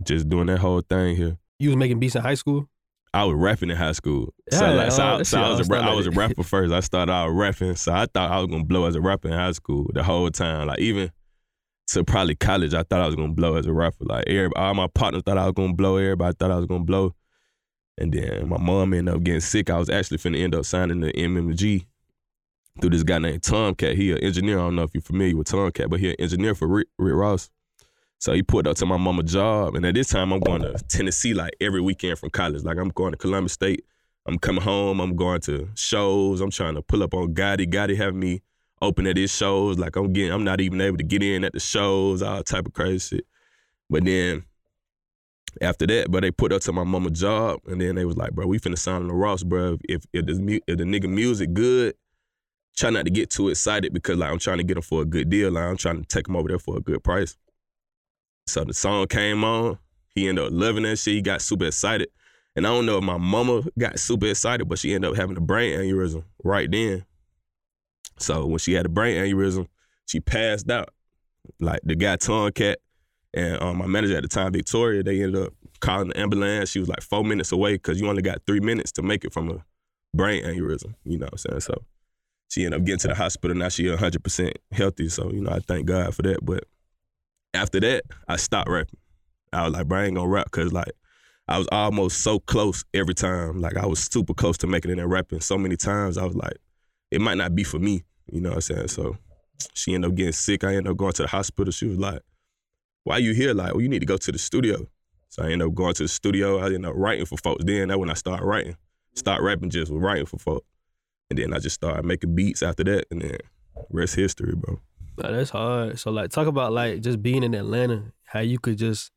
just 0.03 0.29
doing 0.29 0.47
that 0.47 0.59
whole 0.59 0.81
thing 0.81 1.15
here. 1.15 1.37
You 1.59 1.69
was 1.69 1.77
making 1.77 1.99
beats 1.99 2.15
in 2.15 2.21
high 2.21 2.35
school. 2.35 2.69
I 3.13 3.25
was 3.25 3.35
rapping 3.35 3.69
in 3.69 3.75
high 3.75 3.93
school. 3.93 4.33
so 4.51 4.65
Yeah, 4.65 4.71
like, 4.71 4.91
so, 4.91 5.03
oh, 5.03 5.17
I, 5.17 5.23
so 5.23 5.41
I 5.41 5.49
was 5.49 5.69
a 5.69 5.75
I 5.75 5.93
was 5.93 6.07
a 6.07 6.11
rapper 6.11 6.43
first. 6.43 6.71
I 6.71 6.79
started 6.79 7.11
out 7.11 7.29
rapping. 7.29 7.75
So 7.75 7.91
I 7.91 8.05
thought 8.05 8.31
I 8.31 8.37
was 8.37 8.47
gonna 8.47 8.65
blow 8.65 8.85
as 8.85 8.95
a 8.95 9.01
rapper 9.01 9.29
in 9.29 9.33
high 9.33 9.51
school 9.51 9.89
the 9.93 10.03
whole 10.03 10.29
time. 10.29 10.67
Like 10.67 10.79
even 10.79 11.11
to 11.87 12.03
probably 12.03 12.35
college, 12.35 12.73
I 12.73 12.83
thought 12.83 13.01
I 13.01 13.07
was 13.07 13.15
gonna 13.15 13.33
blow 13.33 13.55
as 13.55 13.65
a 13.65 13.73
rapper. 13.73 14.05
Like 14.05 14.25
everybody, 14.27 14.61
all 14.61 14.75
my 14.75 14.87
partners 14.87 15.23
thought 15.25 15.39
I 15.39 15.45
was 15.45 15.53
gonna 15.53 15.73
blow. 15.73 15.97
Everybody 15.97 16.35
thought 16.37 16.51
I 16.51 16.57
was 16.57 16.67
gonna 16.67 16.83
blow. 16.83 17.15
And 17.97 18.13
then 18.13 18.47
my 18.47 18.57
mom 18.57 18.93
ended 18.93 19.13
up 19.13 19.23
getting 19.23 19.41
sick. 19.41 19.69
I 19.69 19.77
was 19.77 19.89
actually 19.89 20.19
finna 20.19 20.39
end 20.39 20.55
up 20.55 20.65
signing 20.65 21.01
the 21.01 21.11
MMG 21.11 21.85
through 22.79 22.91
this 22.91 23.03
guy 23.03 23.19
named 23.19 23.43
Tomcat. 23.43 23.95
He 23.95 24.11
an 24.11 24.19
engineer. 24.19 24.59
I 24.59 24.63
don't 24.63 24.75
know 24.75 24.83
if 24.83 24.93
you're 24.93 25.01
familiar 25.01 25.35
with 25.35 25.47
Tomcat, 25.47 25.89
but 25.89 25.99
he 25.99 26.09
an 26.09 26.15
engineer 26.19 26.55
for 26.55 26.67
Rick, 26.67 26.87
Rick 26.97 27.15
Ross. 27.15 27.49
So 28.19 28.33
he 28.33 28.43
put 28.43 28.67
up 28.67 28.75
to 28.77 28.85
my 28.85 28.97
mama 28.97 29.23
job. 29.23 29.75
And 29.75 29.85
at 29.85 29.95
this 29.95 30.09
time, 30.09 30.33
I'm 30.33 30.41
going 30.41 30.61
to 30.61 30.73
Tennessee 30.89 31.33
like 31.33 31.53
every 31.61 31.81
weekend 31.81 32.19
from 32.19 32.29
college. 32.29 32.63
Like 32.63 32.77
I'm 32.77 32.89
going 32.89 33.11
to 33.11 33.17
Columbus 33.17 33.53
State. 33.53 33.85
I'm 34.25 34.37
coming 34.37 34.61
home. 34.61 34.99
I'm 34.99 35.15
going 35.15 35.41
to 35.41 35.69
shows. 35.75 36.41
I'm 36.41 36.51
trying 36.51 36.75
to 36.75 36.81
pull 36.81 37.01
up 37.01 37.13
on 37.13 37.33
Gotti. 37.33 37.65
Gotti 37.65 37.95
having 37.95 38.19
me 38.19 38.41
open 38.81 39.07
at 39.07 39.17
his 39.17 39.33
shows. 39.33 39.77
Like 39.77 39.95
I'm 39.95 40.11
getting, 40.13 40.31
I'm 40.31 40.43
not 40.43 40.61
even 40.61 40.81
able 40.81 40.97
to 40.97 41.03
get 41.03 41.23
in 41.23 41.43
at 41.43 41.53
the 41.53 41.59
shows, 41.59 42.21
all 42.21 42.43
type 42.43 42.67
of 42.67 42.73
crazy 42.73 43.17
shit. 43.17 43.25
But 43.89 44.05
then 44.05 44.43
after 45.61 45.87
that, 45.87 46.11
but 46.11 46.21
they 46.21 46.31
put 46.31 46.51
up 46.51 46.61
to 46.63 46.73
my 46.73 46.83
mama 46.83 47.09
job, 47.09 47.59
and 47.67 47.81
then 47.81 47.95
they 47.95 48.05
was 48.05 48.17
like, 48.17 48.33
bro, 48.33 48.45
we 48.45 48.59
finna 48.59 48.77
sign 48.77 49.01
on 49.01 49.07
the 49.07 49.13
Ross, 49.13 49.43
bro. 49.43 49.77
If 49.87 50.03
if 50.13 50.25
the, 50.25 50.61
if 50.67 50.77
the 50.77 50.83
nigga 50.83 51.09
music 51.09 51.53
good, 51.53 51.95
try 52.75 52.89
not 52.89 53.05
to 53.05 53.11
get 53.11 53.29
too 53.29 53.49
excited 53.49 53.93
because 53.93 54.17
like 54.17 54.31
I'm 54.31 54.39
trying 54.39 54.57
to 54.57 54.63
get 54.63 54.75
them 54.75 54.83
for 54.83 55.01
a 55.01 55.05
good 55.05 55.29
deal. 55.29 55.51
Like 55.51 55.65
I'm 55.65 55.77
trying 55.77 56.01
to 56.01 56.07
take 56.07 56.27
them 56.27 56.35
over 56.35 56.47
there 56.47 56.59
for 56.59 56.77
a 56.77 56.81
good 56.81 57.03
price. 57.03 57.37
So 58.47 58.63
the 58.63 58.73
song 58.73 59.07
came 59.07 59.43
on. 59.43 59.77
He 60.15 60.27
ended 60.27 60.45
up 60.45 60.51
loving 60.53 60.83
that 60.83 60.97
shit. 60.97 61.15
He 61.15 61.21
got 61.21 61.41
super 61.41 61.65
excited. 61.65 62.09
And 62.55 62.65
I 62.65 62.71
don't 62.71 62.85
know 62.85 62.97
if 62.97 63.03
my 63.03 63.17
mama 63.17 63.63
got 63.77 63.99
super 63.99 64.25
excited, 64.25 64.67
but 64.67 64.79
she 64.79 64.93
ended 64.93 65.11
up 65.11 65.17
having 65.17 65.37
a 65.37 65.41
brain 65.41 65.77
aneurysm 65.77 66.23
right 66.43 66.69
then. 66.69 67.05
So 68.17 68.45
when 68.45 68.57
she 68.57 68.73
had 68.73 68.85
a 68.85 68.89
brain 68.89 69.17
aneurysm, 69.17 69.67
she 70.05 70.19
passed 70.19 70.69
out. 70.69 70.89
Like 71.59 71.79
the 71.83 71.95
guy 71.95 72.15
Tomcat 72.15 72.79
and 73.33 73.61
um, 73.61 73.77
my 73.77 73.87
manager 73.87 74.17
at 74.17 74.23
the 74.23 74.27
time, 74.27 74.51
Victoria, 74.51 75.03
they 75.03 75.21
ended 75.21 75.43
up 75.43 75.53
calling 75.79 76.09
the 76.09 76.19
ambulance. 76.19 76.69
She 76.69 76.79
was 76.79 76.89
like 76.89 77.01
four 77.01 77.23
minutes 77.23 77.51
away 77.51 77.73
because 77.73 78.01
you 78.01 78.07
only 78.07 78.21
got 78.21 78.41
three 78.45 78.59
minutes 78.59 78.91
to 78.93 79.01
make 79.01 79.23
it 79.23 79.33
from 79.33 79.49
a 79.49 79.63
brain 80.13 80.43
aneurysm. 80.43 80.95
You 81.03 81.19
know 81.19 81.25
what 81.25 81.33
I'm 81.33 81.37
saying? 81.37 81.59
So 81.61 81.83
she 82.49 82.65
ended 82.65 82.81
up 82.81 82.85
getting 82.85 82.99
to 82.99 83.07
the 83.09 83.15
hospital. 83.15 83.55
Now 83.55 83.69
she 83.69 83.85
100% 83.85 84.53
healthy. 84.71 85.07
So, 85.09 85.31
you 85.31 85.41
know, 85.41 85.51
I 85.51 85.59
thank 85.59 85.85
God 85.85 86.13
for 86.13 86.23
that. 86.23 86.43
But 86.43 86.65
after 87.53 87.79
that, 87.79 88.03
I 88.27 88.35
stopped 88.35 88.69
rapping. 88.69 88.99
I 89.53 89.63
was 89.63 89.73
like, 89.73 89.87
bro, 89.87 89.99
I 89.99 90.05
ain't 90.05 90.15
gonna 90.15 90.27
rap 90.27 90.45
because 90.45 90.73
like 90.73 90.91
I 91.47 91.57
was 91.57 91.67
almost 91.71 92.21
so 92.21 92.39
close 92.39 92.83
every 92.93 93.13
time. 93.13 93.61
Like 93.61 93.77
I 93.77 93.85
was 93.85 93.99
super 93.99 94.33
close 94.33 94.57
to 94.59 94.67
making 94.67 94.91
it 94.91 94.99
in 94.99 95.07
rapping. 95.07 95.41
So 95.41 95.57
many 95.57 95.75
times 95.75 96.17
I 96.17 96.25
was 96.25 96.35
like, 96.35 96.57
it 97.11 97.21
might 97.21 97.37
not 97.37 97.55
be 97.55 97.63
for 97.63 97.79
me. 97.79 98.03
You 98.31 98.41
know 98.41 98.49
what 98.49 98.55
I'm 98.55 98.61
saying? 98.61 98.87
So 98.89 99.17
she 99.73 99.93
ended 99.95 100.11
up 100.11 100.15
getting 100.15 100.33
sick. 100.33 100.63
I 100.63 100.75
ended 100.75 100.87
up 100.87 100.97
going 100.97 101.13
to 101.13 101.23
the 101.23 101.27
hospital. 101.27 101.71
She 101.71 101.87
was 101.87 101.97
like, 101.97 102.21
why 103.03 103.17
you 103.17 103.33
here? 103.33 103.53
Like, 103.53 103.73
well, 103.73 103.81
you 103.81 103.89
need 103.89 103.99
to 103.99 104.05
go 104.05 104.17
to 104.17 104.31
the 104.31 104.37
studio. 104.37 104.87
So 105.29 105.43
I 105.43 105.51
ended 105.51 105.67
up 105.67 105.73
going 105.73 105.93
to 105.95 106.03
the 106.03 106.09
studio. 106.09 106.59
I 106.59 106.65
ended 106.65 106.85
up 106.85 106.93
writing 106.95 107.25
for 107.25 107.37
folks. 107.37 107.63
Then 107.63 107.87
that's 107.87 107.99
when 107.99 108.09
I 108.09 108.13
started 108.13 108.45
writing. 108.45 108.75
Start 109.15 109.41
rapping 109.41 109.69
just 109.69 109.91
writing 109.91 110.25
for 110.25 110.37
folks. 110.37 110.65
And 111.29 111.39
then 111.39 111.53
I 111.53 111.59
just 111.59 111.75
started 111.75 112.05
making 112.05 112.35
beats 112.35 112.63
after 112.63 112.83
that. 112.85 113.05
And 113.11 113.21
then 113.21 113.37
rest 113.89 114.15
history, 114.15 114.53
bro. 114.55 114.79
Nah, 115.17 115.31
that's 115.31 115.49
hard. 115.49 115.99
So 115.99 116.11
like, 116.11 116.31
talk 116.31 116.47
about 116.47 116.71
like 116.71 117.01
just 117.01 117.21
being 117.21 117.43
in 117.43 117.53
Atlanta, 117.53 118.11
how 118.25 118.39
you 118.39 118.59
could 118.59 118.77
just 118.77 119.11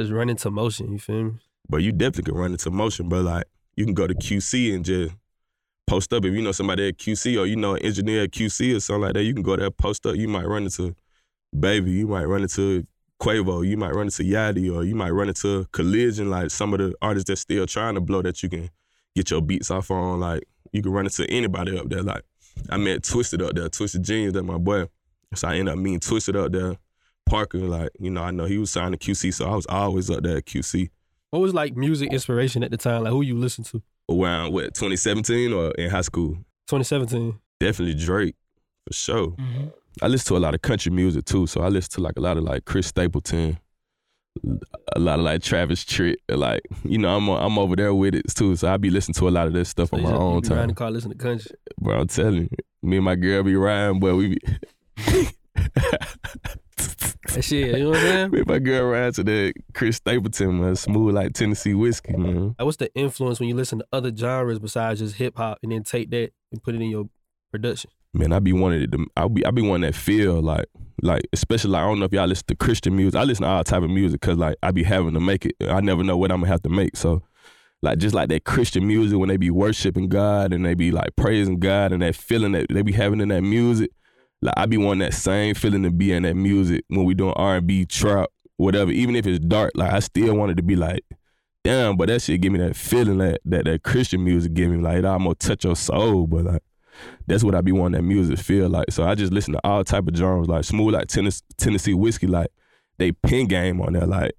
just 0.00 0.12
run 0.12 0.28
into 0.28 0.50
motion. 0.50 0.92
You 0.92 0.98
feel 0.98 1.24
me? 1.24 1.32
But 1.68 1.78
you 1.78 1.92
definitely 1.92 2.32
can 2.32 2.40
run 2.40 2.52
into 2.52 2.70
motion, 2.70 3.08
bro. 3.08 3.20
Like 3.20 3.44
you 3.76 3.84
can 3.84 3.94
go 3.94 4.06
to 4.06 4.14
QC 4.14 4.74
and 4.74 4.84
just 4.84 5.14
post 5.86 6.12
up. 6.12 6.24
If 6.24 6.34
you 6.34 6.42
know 6.42 6.52
somebody 6.52 6.88
at 6.88 6.98
QC 6.98 7.40
or 7.40 7.46
you 7.46 7.56
know 7.56 7.74
an 7.74 7.82
engineer 7.82 8.24
at 8.24 8.30
QC 8.30 8.76
or 8.76 8.80
something 8.80 9.02
like 9.02 9.14
that, 9.14 9.24
you 9.24 9.34
can 9.34 9.42
go 9.42 9.56
there, 9.56 9.70
post 9.70 10.06
up. 10.06 10.16
You 10.16 10.28
might 10.28 10.46
run 10.46 10.64
into 10.64 10.94
Baby, 11.58 11.92
you 11.92 12.06
might 12.06 12.24
run 12.24 12.42
into 12.42 12.86
Quavo, 13.20 13.66
you 13.66 13.76
might 13.76 13.94
run 13.94 14.06
into 14.06 14.22
Yachty, 14.24 14.74
or 14.74 14.84
you 14.84 14.94
might 14.94 15.10
run 15.10 15.28
into 15.28 15.66
Collision, 15.72 16.28
like 16.28 16.50
some 16.50 16.74
of 16.74 16.80
the 16.80 16.94
artists 17.00 17.28
that's 17.28 17.40
still 17.40 17.66
trying 17.66 17.94
to 17.94 18.00
blow 18.00 18.20
that 18.20 18.42
you 18.42 18.48
can 18.48 18.68
get 19.14 19.30
your 19.30 19.40
beats 19.40 19.70
off 19.70 19.90
on. 19.90 20.20
Like 20.20 20.44
you 20.76 20.82
can 20.82 20.92
run 20.92 21.06
into 21.06 21.28
anybody 21.30 21.78
up 21.78 21.88
there. 21.88 22.02
Like 22.02 22.22
I 22.70 22.76
met 22.76 23.02
Twysted 23.02 23.44
up 23.46 23.54
there, 23.54 23.68
Twysted 23.68 24.02
Genius, 24.02 24.32
that 24.34 24.42
my 24.42 24.58
boy. 24.58 24.86
So 25.34 25.48
I 25.48 25.56
ended 25.56 25.72
up 25.74 25.78
meeting 25.78 26.00
Twysted 26.00 26.36
up 26.36 26.52
there. 26.52 26.76
Parker, 27.26 27.58
like, 27.58 27.90
you 27.98 28.10
know, 28.10 28.22
I 28.22 28.30
know 28.30 28.44
he 28.44 28.56
was 28.56 28.70
signed 28.70 28.98
to 28.98 28.98
QC, 28.98 29.34
so 29.34 29.46
I 29.50 29.56
was 29.56 29.66
always 29.66 30.08
up 30.10 30.22
there 30.22 30.36
at 30.36 30.44
QC. 30.44 30.90
What 31.30 31.40
was 31.40 31.52
like 31.52 31.76
music 31.76 32.12
inspiration 32.12 32.62
at 32.62 32.70
the 32.70 32.76
time? 32.76 33.02
Like 33.02 33.12
who 33.12 33.22
you 33.22 33.36
listen 33.36 33.64
to? 33.64 33.82
Around 34.08 34.52
what, 34.52 34.74
2017 34.74 35.52
or 35.52 35.72
in 35.72 35.90
high 35.90 36.02
school? 36.02 36.34
2017. 36.68 37.36
Definitely 37.58 37.94
Drake, 38.04 38.36
for 38.86 38.92
sure. 38.92 39.28
Mhm. 39.32 39.72
I 40.02 40.06
listen 40.06 40.28
to 40.28 40.36
a 40.36 40.38
lot 40.38 40.54
of 40.54 40.62
country 40.62 40.92
music 40.92 41.24
too, 41.24 41.46
so 41.48 41.62
I 41.62 41.68
listen 41.68 41.90
to 41.94 42.00
like 42.02 42.16
a 42.16 42.20
lot 42.20 42.36
of 42.36 42.44
like 42.44 42.64
Chris 42.64 42.86
Stapleton, 42.86 43.58
a 44.94 44.98
lot 44.98 45.18
of 45.18 45.24
like 45.24 45.42
Travis 45.42 45.84
Tritt, 45.84 46.16
like 46.28 46.62
you 46.84 46.98
know 46.98 47.16
I'm 47.16 47.28
I'm 47.28 47.58
over 47.58 47.76
there 47.76 47.94
with 47.94 48.14
it 48.14 48.28
too, 48.34 48.56
so 48.56 48.68
I 48.72 48.76
be 48.76 48.90
listening 48.90 49.14
to 49.14 49.28
a 49.28 49.30
lot 49.30 49.46
of 49.46 49.52
this 49.52 49.68
stuff 49.68 49.90
So 49.90 49.96
on 49.96 50.02
my 50.02 50.12
own 50.12 50.42
time. 50.42 50.56
riding 50.58 50.68
the 50.68 50.74
car, 50.74 50.90
listen 50.90 51.10
to 51.10 51.16
country. 51.16 51.50
Bro, 51.80 52.00
I'm 52.00 52.06
telling 52.08 52.42
you, 52.42 52.48
me 52.82 52.96
and 52.96 53.04
my 53.04 53.14
girl 53.16 53.42
be 53.42 53.56
riding, 53.56 54.00
but 54.00 54.14
we 54.16 54.28
be. 54.28 55.28
That 57.32 57.42
shit, 57.44 57.76
you 57.76 57.84
know 57.84 57.90
what 57.90 57.98
I'm 57.98 58.02
saying? 58.04 58.30
me 58.32 58.38
and 58.38 58.46
my 58.48 58.58
girl 58.58 58.84
ride 58.86 59.14
to 59.14 59.24
the 59.24 59.52
Chris 59.74 59.96
Stapleton, 59.96 60.60
man, 60.60 60.76
smooth 60.76 61.14
like 61.14 61.32
Tennessee 61.34 61.74
whiskey, 61.74 62.16
man. 62.16 62.54
What's 62.58 62.76
the 62.78 62.92
influence 62.94 63.40
when 63.40 63.48
you 63.48 63.54
listen 63.54 63.80
to 63.80 63.86
other 63.92 64.14
genres 64.14 64.58
besides 64.58 65.00
just 65.00 65.16
hip 65.16 65.36
hop 65.36 65.58
and 65.62 65.72
then 65.72 65.82
take 65.82 66.10
that 66.10 66.30
and 66.52 66.62
put 66.62 66.74
it 66.74 66.80
in 66.80 66.88
your 66.88 67.08
production? 67.50 67.90
Man, 68.16 68.32
I 68.32 68.38
be 68.38 68.54
wanting 68.54 68.82
it 68.82 68.92
to. 68.92 69.06
I 69.14 69.28
be 69.28 69.44
I 69.44 69.50
be 69.50 69.60
wanting 69.60 69.82
that 69.82 69.94
feel 69.94 70.40
like 70.40 70.64
like 71.02 71.22
especially 71.34 71.72
like 71.72 71.82
I 71.82 71.86
don't 71.86 71.98
know 71.98 72.06
if 72.06 72.12
y'all 72.12 72.26
listen 72.26 72.46
to 72.48 72.56
Christian 72.56 72.96
music. 72.96 73.20
I 73.20 73.24
listen 73.24 73.42
to 73.42 73.48
all 73.50 73.62
type 73.62 73.82
of 73.82 73.90
music 73.90 74.22
because 74.22 74.38
like 74.38 74.56
I 74.62 74.70
be 74.70 74.84
having 74.84 75.12
to 75.12 75.20
make 75.20 75.44
it. 75.44 75.54
I 75.60 75.80
never 75.80 76.02
know 76.02 76.16
what 76.16 76.32
I'm 76.32 76.40
gonna 76.40 76.50
have 76.50 76.62
to 76.62 76.70
make. 76.70 76.96
So 76.96 77.22
like 77.82 77.98
just 77.98 78.14
like 78.14 78.30
that 78.30 78.44
Christian 78.44 78.86
music 78.86 79.18
when 79.18 79.28
they 79.28 79.36
be 79.36 79.50
worshiping 79.50 80.08
God 80.08 80.54
and 80.54 80.64
they 80.64 80.72
be 80.72 80.90
like 80.90 81.14
praising 81.16 81.58
God 81.58 81.92
and 81.92 82.00
that 82.00 82.16
feeling 82.16 82.52
that 82.52 82.68
they 82.70 82.80
be 82.80 82.92
having 82.92 83.20
in 83.20 83.28
that 83.28 83.42
music. 83.42 83.90
Like 84.40 84.54
I 84.56 84.64
be 84.64 84.78
wanting 84.78 85.00
that 85.00 85.12
same 85.12 85.54
feeling 85.54 85.82
to 85.82 85.90
be 85.90 86.12
in 86.12 86.22
that 86.22 86.36
music 86.36 86.84
when 86.88 87.04
we 87.04 87.12
doing 87.12 87.34
R 87.36 87.56
and 87.56 87.66
B, 87.66 87.84
trap, 87.84 88.30
whatever. 88.56 88.92
Even 88.92 89.14
if 89.14 89.26
it's 89.26 89.44
dark, 89.44 89.72
like 89.74 89.92
I 89.92 89.98
still 89.98 90.34
wanted 90.34 90.56
to 90.56 90.62
be 90.62 90.74
like, 90.74 91.04
damn. 91.64 91.98
But 91.98 92.08
that 92.08 92.22
shit 92.22 92.40
give 92.40 92.52
me 92.52 92.60
that 92.60 92.76
feeling 92.76 93.18
that 93.18 93.42
that 93.44 93.66
that 93.66 93.82
Christian 93.82 94.24
music 94.24 94.54
give 94.54 94.70
me. 94.70 94.78
Like 94.78 94.98
it 94.98 95.04
almost 95.04 95.40
touch 95.40 95.64
your 95.64 95.76
soul. 95.76 96.26
But 96.26 96.44
like 96.44 96.62
that's 97.26 97.44
what 97.44 97.54
I 97.54 97.60
be 97.60 97.72
wanting 97.72 98.00
that 98.00 98.06
music 98.06 98.38
feel 98.38 98.68
like. 98.68 98.90
So 98.90 99.04
I 99.04 99.14
just 99.14 99.32
listen 99.32 99.52
to 99.54 99.60
all 99.64 99.84
type 99.84 100.06
of 100.08 100.16
genres, 100.16 100.48
like 100.48 100.64
smooth 100.64 100.94
like 100.94 101.08
Tennessee, 101.08 101.44
Tennessee 101.56 101.94
whiskey, 101.94 102.26
like 102.26 102.48
they 102.98 103.12
pin 103.12 103.46
game 103.46 103.80
on 103.80 103.92
there. 103.92 104.06
Like, 104.06 104.32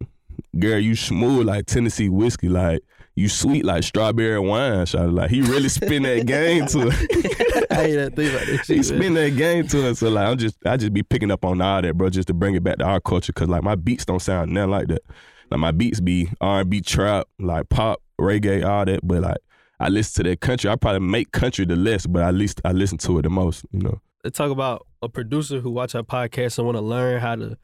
girl, 0.59 0.79
you 0.79 0.95
smooth 0.95 1.45
like 1.47 1.65
Tennessee 1.65 2.09
whiskey, 2.09 2.49
like 2.49 2.81
you 3.15 3.27
sweet 3.27 3.65
like 3.65 3.83
strawberry 3.83 4.39
wine, 4.39 4.85
shawty. 4.85 5.11
Like 5.11 5.31
he 5.31 5.41
really 5.41 5.69
spin 5.69 6.03
that 6.03 6.25
game 6.27 6.67
to 6.67 6.89
it. 6.91 7.67
I 7.71 7.85
ain't 7.85 7.95
that 7.95 8.15
think 8.15 8.33
about 8.33 8.47
he 8.47 8.57
shit. 8.57 8.69
man. 8.77 8.83
spin 8.83 9.13
that 9.15 9.35
game 9.35 9.67
to 9.69 9.89
us. 9.89 9.99
So 9.99 10.09
like 10.09 10.27
I'm 10.27 10.37
just 10.37 10.55
I 10.65 10.77
just 10.77 10.93
be 10.93 11.03
picking 11.03 11.31
up 11.31 11.43
on 11.43 11.59
all 11.59 11.81
that, 11.81 11.97
bro, 11.97 12.09
just 12.09 12.27
to 12.27 12.33
bring 12.35 12.53
it 12.55 12.63
back 12.63 12.77
to 12.77 12.85
our 12.85 13.01
culture. 13.01 13.33
Cause 13.33 13.49
like 13.49 13.63
my 13.63 13.75
beats 13.75 14.05
don't 14.05 14.21
sound 14.21 14.53
nothing 14.53 14.69
like 14.69 14.87
that. 14.89 15.01
Like 15.49 15.59
my 15.59 15.71
beats 15.71 15.99
be 15.99 16.29
R 16.41 16.61
and 16.61 16.69
B 16.69 16.81
trap, 16.81 17.27
like 17.39 17.69
pop, 17.69 18.01
reggae, 18.21 18.63
all 18.63 18.85
that. 18.85 18.99
But 19.03 19.21
like 19.21 19.37
I 19.79 19.89
listen 19.89 20.23
to 20.23 20.29
that 20.29 20.39
country. 20.39 20.69
I 20.69 20.75
probably 20.75 21.07
make 21.07 21.31
country 21.31 21.65
the 21.65 21.75
less, 21.75 22.07
but 22.07 22.23
at 22.23 22.33
least 22.33 22.61
I 22.65 22.71
listen 22.71 22.97
to 22.99 23.19
it 23.19 23.23
the 23.23 23.29
most, 23.29 23.65
you 23.71 23.79
know. 23.79 24.01
Let's 24.23 24.37
talk 24.37 24.51
about 24.51 24.87
a 25.01 25.09
producer 25.09 25.59
who 25.59 25.69
watch 25.69 25.93
our 25.93 26.03
podcast 26.03 26.57
and 26.57 26.65
want 26.65 26.77
to 26.77 26.81
learn 26.81 27.21
how 27.21 27.35
to 27.35 27.57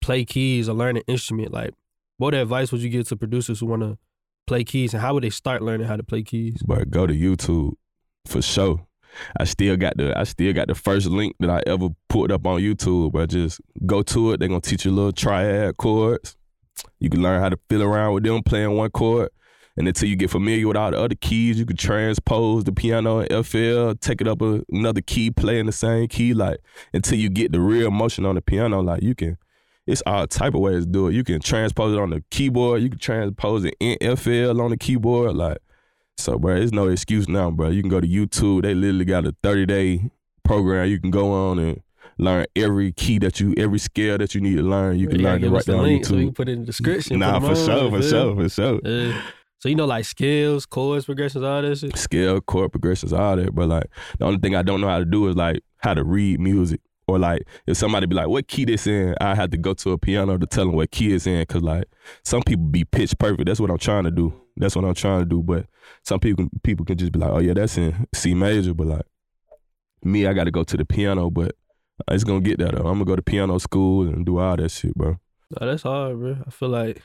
play 0.00 0.24
keys 0.24 0.68
or 0.68 0.74
learn 0.74 0.96
an 0.96 1.02
instrument. 1.06 1.52
Like, 1.52 1.74
what 2.16 2.34
advice 2.34 2.72
would 2.72 2.80
you 2.80 2.88
give 2.88 3.06
to 3.08 3.16
producers 3.16 3.60
who 3.60 3.66
want 3.66 3.82
to 3.82 3.98
play 4.46 4.64
keys, 4.64 4.94
and 4.94 5.02
how 5.02 5.14
would 5.14 5.24
they 5.24 5.30
start 5.30 5.62
learning 5.62 5.86
how 5.86 5.96
to 5.96 6.02
play 6.02 6.22
keys? 6.22 6.62
But 6.66 6.90
go 6.90 7.06
to 7.06 7.14
YouTube 7.14 7.74
for 8.26 8.42
sure. 8.42 8.86
I 9.38 9.44
still 9.44 9.76
got 9.76 9.96
the 9.96 10.18
I 10.18 10.24
still 10.24 10.52
got 10.52 10.68
the 10.68 10.74
first 10.74 11.06
link 11.06 11.36
that 11.40 11.50
I 11.50 11.62
ever 11.66 11.88
put 12.08 12.30
up 12.32 12.46
on 12.46 12.60
YouTube, 12.60 13.12
but 13.12 13.30
just 13.30 13.60
go 13.86 14.02
to 14.02 14.32
it. 14.32 14.40
They're 14.40 14.48
gonna 14.48 14.60
teach 14.60 14.84
you 14.84 14.90
little 14.90 15.12
triad 15.12 15.76
chords. 15.76 16.36
You 16.98 17.10
can 17.10 17.22
learn 17.22 17.40
how 17.40 17.50
to 17.50 17.58
feel 17.68 17.82
around 17.82 18.14
with 18.14 18.24
them 18.24 18.42
playing 18.42 18.72
one 18.72 18.90
chord. 18.90 19.30
And 19.76 19.88
until 19.88 20.08
you 20.08 20.14
get 20.16 20.30
familiar 20.30 20.68
with 20.68 20.76
all 20.76 20.92
the 20.92 20.98
other 21.00 21.16
keys, 21.16 21.58
you 21.58 21.66
can 21.66 21.76
transpose 21.76 22.62
the 22.64 22.72
piano 22.72 23.18
and 23.20 23.46
FL, 23.46 23.92
take 24.00 24.20
it 24.20 24.28
up 24.28 24.40
a, 24.40 24.62
another 24.70 25.00
key, 25.00 25.30
play 25.32 25.58
in 25.58 25.66
the 25.66 25.72
same 25.72 26.06
key, 26.06 26.32
like 26.32 26.58
until 26.92 27.18
you 27.18 27.28
get 27.28 27.50
the 27.50 27.60
real 27.60 27.90
motion 27.90 28.24
on 28.24 28.36
the 28.36 28.40
piano. 28.42 28.80
Like 28.80 29.02
you 29.02 29.14
can, 29.16 29.36
it's 29.86 30.02
all 30.06 30.26
type 30.28 30.54
of 30.54 30.60
ways 30.60 30.84
to 30.84 30.90
do 30.90 31.08
it. 31.08 31.14
You 31.14 31.24
can 31.24 31.40
transpose 31.40 31.92
it 31.92 31.98
on 32.00 32.10
the 32.10 32.22
keyboard, 32.30 32.82
you 32.82 32.88
can 32.88 32.98
transpose 33.00 33.64
it 33.64 33.74
in 33.80 33.98
FL 34.16 34.60
on 34.60 34.70
the 34.70 34.76
keyboard, 34.76 35.34
like 35.34 35.58
so, 36.16 36.38
bro, 36.38 36.54
there's 36.54 36.72
no 36.72 36.86
excuse 36.86 37.28
now, 37.28 37.50
bro. 37.50 37.70
You 37.70 37.82
can 37.82 37.90
go 37.90 38.00
to 38.00 38.06
YouTube. 38.06 38.62
They 38.62 38.72
literally 38.72 39.04
got 39.04 39.26
a 39.26 39.34
30 39.42 39.66
day 39.66 40.10
program. 40.44 40.88
You 40.88 41.00
can 41.00 41.10
go 41.10 41.32
on 41.32 41.58
and 41.58 41.82
learn 42.18 42.46
every 42.54 42.92
key 42.92 43.18
that 43.18 43.40
you, 43.40 43.52
every 43.56 43.80
scale 43.80 44.16
that 44.18 44.32
you 44.32 44.40
need 44.40 44.56
to 44.58 44.62
learn. 44.62 44.96
You 44.96 45.08
can 45.08 45.18
Yeah, 45.18 45.30
learn 45.32 45.42
it 45.42 45.50
right 45.50 45.64
there 45.66 45.76
on 45.76 45.82
link 45.82 46.04
so 46.04 46.14
we 46.14 46.20
YouTube. 46.22 46.24
can 46.26 46.34
put 46.34 46.48
it 46.48 46.52
in 46.52 46.60
the 46.60 46.66
description. 46.66 47.18
Nah, 47.18 47.40
for 47.40 47.46
for 47.46 47.52
'em 47.52 47.58
on, 47.58 47.64
sure, 47.66 47.90
for 47.90 48.02
sure, 48.02 48.36
for 48.36 48.48
sure. 48.48 48.80
So 49.64 49.70
you 49.70 49.76
know, 49.76 49.86
like 49.86 50.04
scales, 50.04 50.66
chords, 50.66 51.06
progressions, 51.06 51.42
all 51.42 51.62
that 51.62 51.78
shit. 51.78 51.96
Scale, 51.96 52.38
chord 52.42 52.70
progressions, 52.70 53.14
all 53.14 53.34
that. 53.36 53.54
But 53.54 53.70
like, 53.70 53.86
the 54.18 54.26
only 54.26 54.38
thing 54.38 54.54
I 54.54 54.60
don't 54.60 54.82
know 54.82 54.90
how 54.90 54.98
to 54.98 55.06
do 55.06 55.26
is 55.26 55.36
like 55.36 55.62
how 55.78 55.94
to 55.94 56.04
read 56.04 56.38
music. 56.38 56.82
Or 57.08 57.18
like, 57.18 57.44
if 57.66 57.78
somebody 57.78 58.04
be 58.04 58.14
like, 58.14 58.28
"What 58.28 58.46
key 58.46 58.66
this 58.66 58.86
in?" 58.86 59.14
I 59.22 59.34
have 59.34 59.52
to 59.52 59.56
go 59.56 59.72
to 59.72 59.92
a 59.92 59.98
piano 59.98 60.36
to 60.36 60.46
tell 60.46 60.66
them 60.66 60.74
what 60.74 60.90
key 60.90 61.14
it's 61.14 61.26
in, 61.26 61.42
cause 61.46 61.62
like 61.62 61.84
some 62.24 62.42
people 62.42 62.66
be 62.66 62.84
pitch 62.84 63.16
perfect. 63.18 63.46
That's 63.46 63.58
what 63.58 63.70
I'm 63.70 63.78
trying 63.78 64.04
to 64.04 64.10
do. 64.10 64.38
That's 64.54 64.76
what 64.76 64.84
I'm 64.84 64.92
trying 64.92 65.20
to 65.20 65.24
do. 65.24 65.42
But 65.42 65.64
some 66.02 66.20
people 66.20 66.44
can, 66.44 66.60
people 66.62 66.84
can 66.84 66.98
just 66.98 67.12
be 67.12 67.18
like, 67.18 67.30
"Oh 67.30 67.38
yeah, 67.38 67.54
that's 67.54 67.78
in 67.78 68.06
C 68.14 68.34
major." 68.34 68.74
But 68.74 68.88
like 68.88 69.06
me, 70.02 70.26
I 70.26 70.34
got 70.34 70.44
to 70.44 70.50
go 70.50 70.64
to 70.64 70.76
the 70.76 70.84
piano. 70.84 71.30
But 71.30 71.56
it's 72.10 72.24
gonna 72.24 72.42
get 72.42 72.58
that. 72.58 72.72
though. 72.72 72.86
I'm 72.86 72.96
gonna 72.98 73.06
go 73.06 73.16
to 73.16 73.22
piano 73.22 73.56
school 73.56 74.08
and 74.08 74.26
do 74.26 74.36
all 74.36 74.58
that 74.58 74.70
shit, 74.72 74.94
bro. 74.94 75.16
That's 75.58 75.84
hard, 75.84 76.18
bro. 76.18 76.36
I 76.46 76.50
feel 76.50 76.68
like 76.68 77.00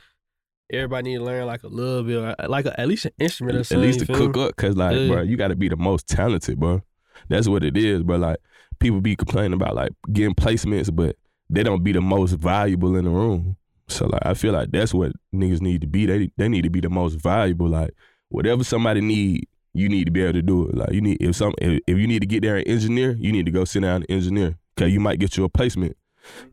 everybody 0.72 1.10
need 1.10 1.18
to 1.18 1.24
learn 1.24 1.46
like 1.46 1.62
a 1.62 1.68
little 1.68 2.02
bit, 2.02 2.16
or 2.16 2.34
like 2.48 2.66
a, 2.66 2.78
at 2.80 2.88
least 2.88 3.04
an 3.06 3.12
instrument 3.18 3.56
or 3.56 3.74
At 3.74 3.80
least 3.80 4.00
to 4.00 4.06
cook 4.06 4.36
me? 4.36 4.44
up, 4.44 4.56
cause 4.56 4.76
like, 4.76 4.96
Yeah. 4.96 5.06
bro, 5.08 5.22
you 5.22 5.36
got 5.36 5.48
to 5.48 5.56
be 5.56 5.68
the 5.68 5.76
most 5.76 6.08
talented, 6.08 6.58
bro. 6.58 6.82
That's 7.28 7.48
what 7.48 7.62
it 7.64 7.76
is, 7.76 8.02
bro. 8.02 8.16
Like 8.16 8.38
people 8.78 9.00
be 9.00 9.16
complaining 9.16 9.52
about 9.52 9.74
like 9.74 9.92
getting 10.12 10.34
placements, 10.34 10.94
but 10.94 11.16
they 11.48 11.62
don't 11.62 11.82
be 11.82 11.92
the 11.92 12.00
most 12.00 12.32
valuable 12.32 12.96
in 12.96 13.04
the 13.04 13.10
room. 13.10 13.56
So 13.88 14.06
like, 14.06 14.22
I 14.24 14.34
feel 14.34 14.52
like 14.52 14.70
that's 14.70 14.94
what 14.94 15.12
niggas 15.34 15.60
need 15.60 15.80
to 15.82 15.86
be. 15.86 16.06
They 16.06 16.30
they 16.36 16.48
need 16.48 16.62
to 16.62 16.70
be 16.70 16.80
the 16.80 16.88
most 16.90 17.14
valuable. 17.14 17.68
Like 17.68 17.90
whatever 18.28 18.62
somebody 18.64 19.00
need, 19.00 19.48
you 19.74 19.88
need 19.88 20.04
to 20.04 20.10
be 20.12 20.22
able 20.22 20.34
to 20.34 20.42
do 20.42 20.68
it. 20.68 20.76
Like 20.76 20.92
you 20.92 21.00
need 21.00 21.18
if 21.20 21.34
some 21.36 21.52
if, 21.58 21.80
if 21.86 21.98
you 21.98 22.06
need 22.06 22.20
to 22.20 22.26
get 22.26 22.42
there 22.42 22.56
and 22.56 22.66
engineer, 22.68 23.16
you 23.18 23.32
need 23.32 23.46
to 23.46 23.52
go 23.52 23.64
sit 23.64 23.80
down 23.82 23.96
and 24.02 24.06
engineer. 24.10 24.56
Cause 24.76 24.90
you 24.90 25.00
might 25.00 25.18
get 25.18 25.36
you 25.36 25.44
a 25.44 25.48
placement. 25.48 25.96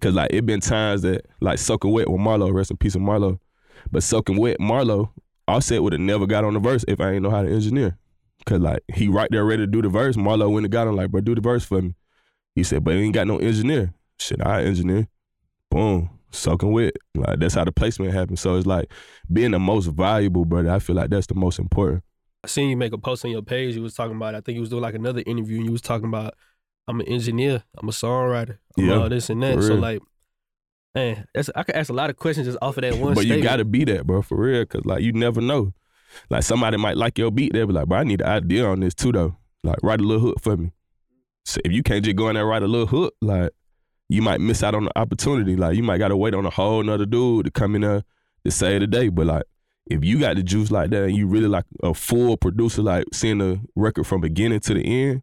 Cause 0.02 0.14
like 0.14 0.34
it 0.34 0.46
been 0.46 0.60
times 0.62 1.04
that 1.04 1.26
like 1.40 1.60
soaking 1.60 1.92
wet 1.92 2.10
with 2.10 2.20
Marlo, 2.20 2.52
rest 2.54 2.72
in 2.72 2.78
peace 2.78 2.96
of 2.96 3.02
Marlo. 3.02 3.40
But 3.92 4.04
soaking 4.04 4.38
wet 4.38 4.58
Marlo, 4.60 5.10
Offset 5.48 5.82
would 5.82 5.94
have 5.94 6.02
never 6.02 6.26
got 6.26 6.44
on 6.44 6.54
the 6.54 6.60
verse 6.60 6.84
if 6.88 7.00
I 7.00 7.12
ain't 7.12 7.24
know 7.24 7.30
how 7.30 7.44
to 7.44 7.50
engineer. 7.50 7.98
Cause 8.46 8.60
like 8.60 8.82
he 8.94 9.08
right 9.08 9.30
there 9.32 9.44
ready 9.44 9.64
to 9.64 9.68
do 9.68 9.82
the 9.82 9.90
verse. 9.90 10.16
Marlo 10.16 10.52
went 10.52 10.66
and 10.66 10.72
got 10.72 10.88
him 10.88 10.96
like, 10.96 11.10
bro, 11.10 11.22
do 11.22 11.36
the 11.36 11.42
verse 11.42 11.66
for 11.66 11.82
me. 11.82 11.96
He 12.56 12.64
said, 12.64 12.84
but 12.84 12.96
he 12.96 13.02
ain't 13.02 13.14
got 13.14 13.28
no 13.28 13.38
engineer. 13.38 13.94
Shit, 14.20 14.46
I 14.46 14.64
engineer. 14.64 15.08
Boom. 15.70 16.10
Soaking 16.32 16.72
wet. 16.72 16.94
Like 17.16 17.40
that's 17.40 17.56
how 17.56 17.64
the 17.66 17.72
placement 17.72 18.14
happens. 18.14 18.42
So 18.42 18.56
it's 18.56 18.66
like 18.66 18.92
being 19.32 19.52
the 19.52 19.60
most 19.60 19.88
valuable, 19.88 20.46
brother. 20.46 20.72
I 20.72 20.80
feel 20.80 20.96
like 20.96 21.10
that's 21.10 21.28
the 21.28 21.36
most 21.36 21.60
important. 21.60 22.04
I 22.44 22.48
seen 22.48 22.70
you 22.70 22.78
make 22.78 22.94
a 22.94 22.98
post 22.98 23.26
on 23.26 23.32
your 23.32 23.42
page. 23.42 23.76
You 23.76 23.82
was 23.82 23.94
talking 23.94 24.16
about. 24.16 24.36
I 24.36 24.42
think 24.42 24.56
you 24.56 24.62
was 24.62 24.70
doing 24.70 24.82
like 24.82 24.96
another 24.96 25.24
interview, 25.26 25.58
and 25.58 25.66
you 25.66 25.72
was 25.72 25.82
talking 25.82 26.08
about. 26.08 26.36
I'm 26.88 27.02
an 27.02 27.08
engineer. 27.08 27.64
I'm 27.78 27.90
a 27.90 27.92
songwriter. 27.92 28.60
I'm 28.78 28.86
Yeah, 28.86 29.00
all 29.00 29.10
this 29.10 29.30
and 29.30 29.44
that. 29.44 29.62
So 29.62 29.76
like, 29.76 30.02
man, 30.98 31.28
that's 31.34 31.50
I 31.56 31.64
could 31.64 31.76
ask 31.76 31.90
a 31.90 31.94
lot 31.94 32.10
of 32.10 32.18
questions 32.18 32.48
just 32.48 32.58
off 32.62 32.78
of 32.78 32.82
that 32.82 32.96
one. 32.96 33.14
but 33.14 33.26
you 33.26 33.42
gotta 33.42 33.66
be 33.66 33.84
that, 33.86 34.06
bro, 34.06 34.22
for 34.22 34.38
real. 34.38 34.66
Cause 34.66 34.86
like 34.86 35.04
you 35.04 35.14
never 35.14 35.42
know. 35.42 35.74
Like 36.30 36.44
somebody 36.44 36.78
might 36.78 36.98
like 36.98 37.18
your 37.18 37.32
beat, 37.32 37.54
they'll 37.54 37.68
be 37.68 37.74
like, 37.74 37.88
bro, 37.88 38.00
I 38.00 38.04
need 38.04 38.22
an 38.22 38.28
idea 38.28 38.66
on 38.66 38.80
this 38.80 38.94
too 38.94 39.12
though. 39.12 39.38
Like 39.64 39.78
write 39.84 40.00
a 40.00 40.04
little 40.04 40.22
hook 40.22 40.42
for 40.42 40.58
me. 40.58 40.72
So 41.46 41.62
if 41.64 41.72
you 41.72 41.84
can't 41.84 42.04
just 42.04 42.16
go 42.16 42.30
in 42.30 42.36
there 42.36 42.44
and 42.44 42.50
write 42.50 42.64
a 42.64 42.68
little 42.68 42.88
hook, 42.88 43.14
like 43.22 43.52
you 44.10 44.22
might 44.22 44.42
miss 44.42 44.64
out 44.64 44.76
on 44.76 44.86
the 44.86 44.98
opportunity. 44.98 45.56
Like 45.56 45.76
you 45.76 45.84
might 45.84 45.98
gotta 45.98 46.18
wait 46.18 46.34
on 46.34 46.46
a 46.46 46.50
whole 46.50 46.82
nother 46.84 47.06
dude 47.06 47.46
to 47.46 47.52
come 47.52 47.76
in 47.76 47.82
there 47.82 48.04
to 48.44 48.52
save 48.52 48.82
the 48.82 48.88
day. 48.88 49.10
But 49.10 49.28
like 49.28 49.44
if 49.86 50.04
you 50.04 50.20
got 50.20 50.36
the 50.36 50.44
juice 50.44 50.72
like 50.72 50.90
that 50.90 51.04
and 51.04 51.16
you 51.16 51.28
really 51.28 51.48
like 51.48 51.66
a 51.84 51.94
full 51.94 52.38
producer, 52.38 52.82
like 52.82 53.06
seeing 53.14 53.38
the 53.38 53.60
record 53.76 54.06
from 54.06 54.22
beginning 54.22 54.60
to 54.62 54.74
the 54.74 54.82
end, 54.82 55.22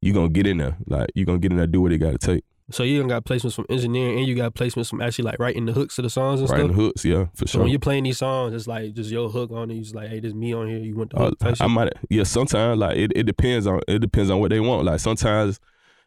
you 0.00 0.12
gonna 0.12 0.28
get 0.28 0.46
in 0.46 0.58
there. 0.58 0.76
Like 0.86 1.10
you 1.14 1.24
gonna 1.24 1.38
get 1.38 1.52
in 1.52 1.56
there, 1.56 1.66
do 1.66 1.80
what 1.80 1.92
it 1.92 1.98
gotta 1.98 2.18
take. 2.18 2.44
So 2.70 2.82
you 2.82 3.06
got 3.06 3.24
placements 3.24 3.54
from 3.54 3.66
engineering, 3.70 4.18
and 4.18 4.26
you 4.26 4.34
got 4.34 4.54
placements 4.54 4.90
from 4.90 5.00
actually 5.00 5.26
like 5.26 5.38
writing 5.38 5.66
the 5.66 5.72
hooks 5.72 5.94
to 5.96 6.02
the 6.02 6.10
songs 6.10 6.40
and 6.40 6.48
stuff? 6.48 6.58
Writing 6.58 6.72
stuff. 6.72 6.84
hooks, 6.84 7.04
yeah, 7.04 7.26
for 7.34 7.46
So 7.46 7.52
sure. 7.52 7.60
when 7.62 7.70
you're 7.70 7.78
playing 7.78 8.04
these 8.04 8.18
songs, 8.18 8.54
it's 8.54 8.66
like 8.66 8.92
just 8.94 9.10
your 9.10 9.28
hook 9.28 9.52
on 9.52 9.70
it. 9.70 9.74
You 9.74 9.82
just 9.82 9.94
like, 9.94 10.08
hey, 10.08 10.18
this 10.18 10.34
me 10.34 10.52
on 10.52 10.66
here. 10.68 10.78
You 10.78 10.96
want 10.96 11.10
the 11.10 11.16
Uh, 11.18 11.24
hook? 11.26 11.38
type 11.38 11.56
I 11.60 11.66
might 11.68 11.92
yeah. 12.10 12.24
Sometimes 12.24 12.78
like 12.80 12.96
it, 12.96 13.12
it 13.14 13.22
depends 13.24 13.66
on 13.68 13.80
it 13.86 14.00
depends 14.00 14.30
on 14.30 14.40
what 14.40 14.50
they 14.50 14.58
want. 14.58 14.84
Like 14.84 14.98
sometimes 14.98 15.60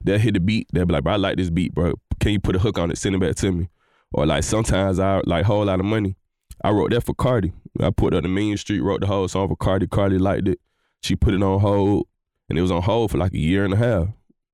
they'll 0.04 0.20
hit 0.20 0.34
the 0.34 0.42
beat. 0.42 0.68
They'll 0.74 0.86
be 0.86 0.94
like, 0.94 1.04
bro, 1.04 1.14
I 1.14 1.16
like 1.18 1.38
this 1.38 1.50
beat, 1.50 1.74
bro. 1.74 1.94
Can 2.20 2.34
you 2.34 2.40
put 2.42 2.58
a 2.58 2.60
hook 2.60 2.78
on 2.78 2.92
it? 2.92 2.98
Send 2.98 3.16
it 3.16 3.20
back 3.22 3.36
to 3.38 3.52
me. 3.54 3.70
Or 4.12 4.26
like 4.26 4.44
sometimes 4.44 5.00
I 5.00 5.22
like 5.26 5.46
whole 5.46 5.64
lot 5.64 5.80
of 5.80 5.86
money. 5.86 6.18
I 6.62 6.72
wrote 6.72 6.92
that 6.92 7.06
for 7.06 7.14
Cardi. 7.16 7.54
I 7.80 7.90
put 7.92 8.14
up 8.14 8.24
the 8.24 8.28
Mean 8.30 8.58
Street, 8.58 8.82
wrote 8.82 9.00
the 9.00 9.08
whole 9.08 9.30
song 9.30 9.48
for 9.48 9.56
Cardi. 9.56 9.88
Cardi 9.88 10.18
liked 10.18 10.50
it. 10.50 10.60
She 11.04 11.16
put 11.16 11.34
it 11.34 11.42
on 11.42 11.62
hold, 11.62 12.08
and 12.50 12.60
it 12.60 12.62
was 12.62 12.72
on 12.72 12.82
hold 12.82 13.12
for 13.12 13.18
like 13.18 13.32
a 13.34 13.38
year 13.38 13.64
and 13.64 13.74
a 13.74 13.78
half. 13.78 14.08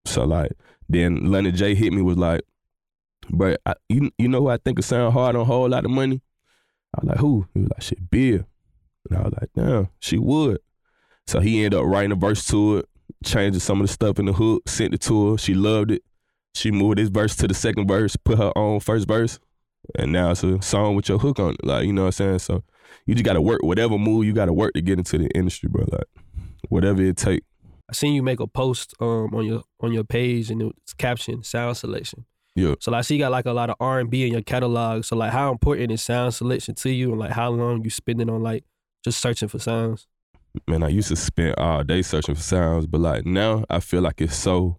So 0.06 0.24
like 0.24 0.52
then 0.90 1.32
London 1.32 1.56
J 1.56 1.76
hit 1.76 1.94
me 1.94 2.02
was 2.02 2.18
like, 2.18 2.42
bro, 3.30 3.56
I, 3.66 3.74
you 3.90 4.12
you 4.18 4.28
know 4.28 4.42
who 4.42 4.50
I 4.50 4.58
think 4.58 4.78
would 4.78 4.86
sound 4.86 5.14
hard 5.14 5.36
on 5.36 5.42
a 5.42 5.46
whole 5.46 5.70
lot 5.70 5.86
of 5.86 5.92
money? 5.92 6.22
I 6.96 7.02
was 7.02 7.10
like, 7.10 7.18
who? 7.20 7.48
He 7.54 7.62
was 7.62 7.70
like, 7.72 7.82
shit, 7.82 8.10
BIA. 8.10 8.46
And 9.10 9.20
I 9.20 9.22
was 9.24 9.34
like, 9.40 9.50
damn, 9.56 9.90
she 10.00 10.18
would. 10.18 10.60
So 11.28 11.40
he 11.40 11.64
ended 11.64 11.80
up 11.80 11.86
writing 11.86 12.12
a 12.12 12.16
verse 12.16 12.46
to 12.48 12.78
it, 12.78 12.90
changing 13.24 13.60
some 13.60 13.82
of 13.82 13.88
the 13.88 13.94
stuff 13.94 14.20
in 14.20 14.26
the 14.26 14.34
hook, 14.34 14.68
sent 14.68 14.94
it 14.94 15.02
to 15.02 15.32
her. 15.32 15.38
She 15.38 15.54
loved 15.54 15.92
it. 15.92 16.04
She 16.54 16.72
moved 16.72 16.98
this 16.98 17.10
verse 17.10 17.36
to 17.38 17.48
the 17.48 17.54
second 17.54 17.88
verse, 17.88 18.16
put 18.16 18.38
her 18.38 18.58
own 18.58 18.80
first 18.80 19.08
verse, 19.08 19.40
and 19.96 20.12
now 20.12 20.32
it's 20.32 20.44
a 20.44 20.62
song 20.62 20.96
with 20.96 21.10
your 21.10 21.20
hook 21.20 21.40
on 21.40 21.56
it. 21.56 21.66
Like, 21.66 21.86
you 21.86 21.94
know 21.94 22.04
what 22.04 22.20
I'm 22.20 22.40
saying? 22.40 22.40
So 22.40 22.64
you 23.06 23.14
just 23.14 23.26
gotta 23.26 23.42
work 23.42 23.62
whatever 23.62 23.98
move 23.98 24.26
you 24.26 24.34
gotta 24.34 24.54
work 24.54 24.74
to 24.74 24.82
get 24.82 24.98
into 24.98 25.18
the 25.18 25.28
industry, 25.36 25.70
bro. 25.70 25.86
Like 25.92 26.08
whatever 26.70 27.02
it 27.02 27.18
take. 27.18 27.44
I 27.90 27.94
seen 27.94 28.14
you 28.14 28.24
make 28.24 28.40
a 28.40 28.48
post 28.48 28.94
um 29.00 29.34
on 29.34 29.46
your 29.46 29.64
on 29.80 29.94
your 29.94 30.04
page, 30.04 30.52
and 30.52 30.62
it's 30.62 30.94
captioned 30.94 31.46
sound 31.46 31.78
selection. 31.78 32.26
Yeah. 32.56 32.76
So 32.80 32.92
like, 32.92 33.00
I 33.00 33.02
see 33.02 33.16
you 33.16 33.20
got 33.20 33.32
like 33.32 33.46
a 33.46 33.52
lot 33.52 33.70
of 33.70 33.76
R 33.80 34.00
and 34.00 34.10
B 34.10 34.26
in 34.26 34.32
your 34.32 34.42
catalog. 34.42 35.04
So 35.04 35.16
like, 35.16 35.32
how 35.32 35.52
important 35.52 35.92
is 35.92 36.02
sound 36.02 36.34
selection 36.34 36.76
to 36.76 36.90
you, 36.90 37.12
and 37.12 37.20
like 37.20 37.32
how 37.32 37.50
long 37.50 37.84
you 37.84 37.90
spending 37.90 38.30
on 38.30 38.42
like 38.42 38.64
just 39.04 39.20
searching 39.20 39.50
for 39.50 39.60
sounds? 39.60 40.08
man, 40.68 40.84
I 40.84 40.90
used 40.90 41.10
to 41.10 41.16
spend 41.16 41.56
all 41.58 41.84
day 41.84 42.02
searching 42.02 42.36
for 42.36 42.42
sounds, 42.42 42.86
but 42.86 43.02
like 43.02 43.26
now 43.26 43.66
I 43.70 43.80
feel 43.80 44.02
like 44.02 44.22
it's 44.22 44.36
so 44.36 44.78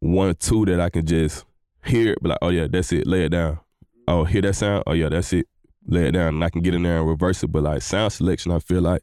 one 0.00 0.34
two 0.36 0.64
that 0.66 0.80
I 0.80 0.90
can 0.90 1.06
just 1.06 1.44
hear 1.84 2.12
it, 2.12 2.22
be 2.22 2.28
like, 2.28 2.38
oh 2.42 2.48
yeah, 2.48 2.66
that's 2.68 2.92
it, 2.92 3.06
lay 3.06 3.24
it 3.24 3.30
down. 3.30 3.60
Oh, 4.08 4.24
hear 4.24 4.42
that 4.42 4.54
sound? 4.54 4.84
Oh 4.86 4.92
yeah, 4.92 5.08
that's 5.08 5.32
it, 5.32 5.46
lay 5.86 6.08
it 6.08 6.12
down, 6.12 6.34
and 6.34 6.44
I 6.44 6.50
can 6.50 6.62
get 6.62 6.74
in 6.74 6.82
there 6.82 6.98
and 6.98 7.08
reverse 7.08 7.42
it. 7.42 7.48
But 7.48 7.62
like 7.62 7.82
sound 7.82 8.12
selection, 8.12 8.52
I 8.52 8.58
feel 8.58 8.82
like 8.82 9.02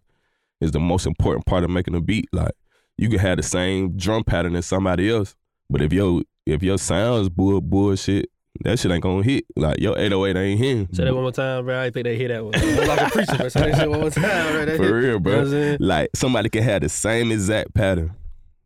is 0.61 0.71
the 0.71 0.79
most 0.79 1.05
important 1.05 1.45
part 1.45 1.63
of 1.63 1.69
making 1.69 1.95
a 1.95 2.01
beat. 2.01 2.29
Like 2.31 2.51
you 2.97 3.09
can 3.09 3.19
have 3.19 3.37
the 3.37 3.43
same 3.43 3.97
drum 3.97 4.23
pattern 4.23 4.55
as 4.55 4.65
somebody 4.65 5.09
else, 5.09 5.35
but 5.69 5.81
if 5.81 5.91
your 5.93 6.21
if 6.45 6.61
your 6.63 6.77
sounds 6.77 7.29
bull 7.29 7.61
bullshit, 7.61 8.29
that 8.61 8.77
shit 8.79 8.91
ain't 8.91 9.01
gonna 9.03 9.23
hit. 9.23 9.45
Like 9.55 9.79
your 9.79 9.97
808 9.97 10.35
ain't 10.39 10.59
hitting. 10.59 10.87
Say 10.93 11.05
that 11.05 11.13
one 11.13 11.23
more 11.23 11.31
time, 11.31 11.65
bro. 11.65 11.81
I 11.81 11.89
think 11.89 12.03
they 12.05 12.15
hear 12.17 12.27
that 12.29 12.43
one. 12.43 12.53
I'm 12.55 12.87
like 12.87 13.01
a 13.01 13.09
preacher, 13.09 13.37
bro. 13.37 13.49
Say 13.49 13.71
that 13.71 13.79
shit 13.79 13.89
one 13.89 13.99
more 14.01 14.09
time, 14.09 14.21
bro. 14.53 14.65
That 14.65 14.67
hit- 14.69 14.77
For 14.77 14.83
real, 14.93 14.95
You 15.01 15.07
know 15.07 15.13
what 15.15 15.23
bro. 15.23 15.39
I'm 15.41 15.49
saying? 15.49 15.77
Like 15.79 16.09
somebody 16.15 16.49
can 16.49 16.63
have 16.63 16.81
the 16.81 16.89
same 16.89 17.31
exact 17.31 17.73
pattern, 17.73 18.13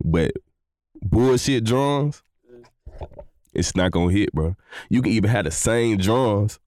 but 0.03 0.31
bullshit 1.01 1.63
drums, 1.63 2.23
it's 3.53 3.75
not 3.75 3.91
gonna 3.91 4.11
hit, 4.11 4.31
bro. 4.33 4.55
You 4.89 5.01
can 5.01 5.11
even 5.13 5.29
have 5.29 5.45
the 5.45 5.51
same 5.51 5.97
drums 5.97 6.59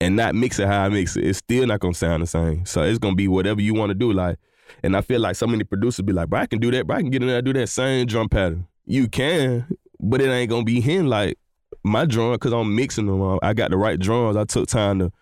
and 0.00 0.14
not 0.14 0.34
mix 0.34 0.58
it 0.58 0.66
how 0.68 0.84
I 0.84 0.88
mix 0.88 1.16
it, 1.16 1.24
it's 1.24 1.38
still 1.38 1.66
not 1.66 1.80
gonna 1.80 1.94
sound 1.94 2.22
the 2.22 2.26
same. 2.26 2.64
So 2.66 2.82
it's 2.82 2.98
gonna 2.98 3.16
be 3.16 3.28
whatever 3.28 3.60
you 3.60 3.74
want 3.74 3.90
to 3.90 3.94
do. 3.94 4.12
Like, 4.12 4.38
and 4.82 4.96
I 4.96 5.00
feel 5.00 5.20
like 5.20 5.36
so 5.36 5.46
many 5.46 5.64
producers 5.64 6.04
be 6.04 6.12
like, 6.12 6.28
bro, 6.28 6.40
I 6.40 6.46
can 6.46 6.58
do 6.58 6.70
that, 6.70 6.86
bro, 6.86 6.96
I 6.96 7.00
can 7.00 7.10
get 7.10 7.22
in 7.22 7.28
there 7.28 7.42
do 7.42 7.52
that 7.52 7.68
same 7.68 8.06
drum 8.06 8.28
pattern. 8.28 8.66
You 8.86 9.08
can, 9.08 9.66
but 10.00 10.20
it 10.20 10.28
ain't 10.28 10.50
gonna 10.50 10.64
be 10.64 10.80
him 10.80 11.06
like 11.06 11.38
my 11.84 12.04
drum 12.04 12.32
because 12.32 12.52
I'm 12.52 12.74
mixing 12.74 13.06
them. 13.06 13.20
Um, 13.22 13.38
I 13.42 13.54
got 13.54 13.70
the 13.70 13.76
right 13.76 13.98
drums. 13.98 14.36
I 14.36 14.44
took 14.44 14.68
time 14.68 14.98
to 15.00 15.12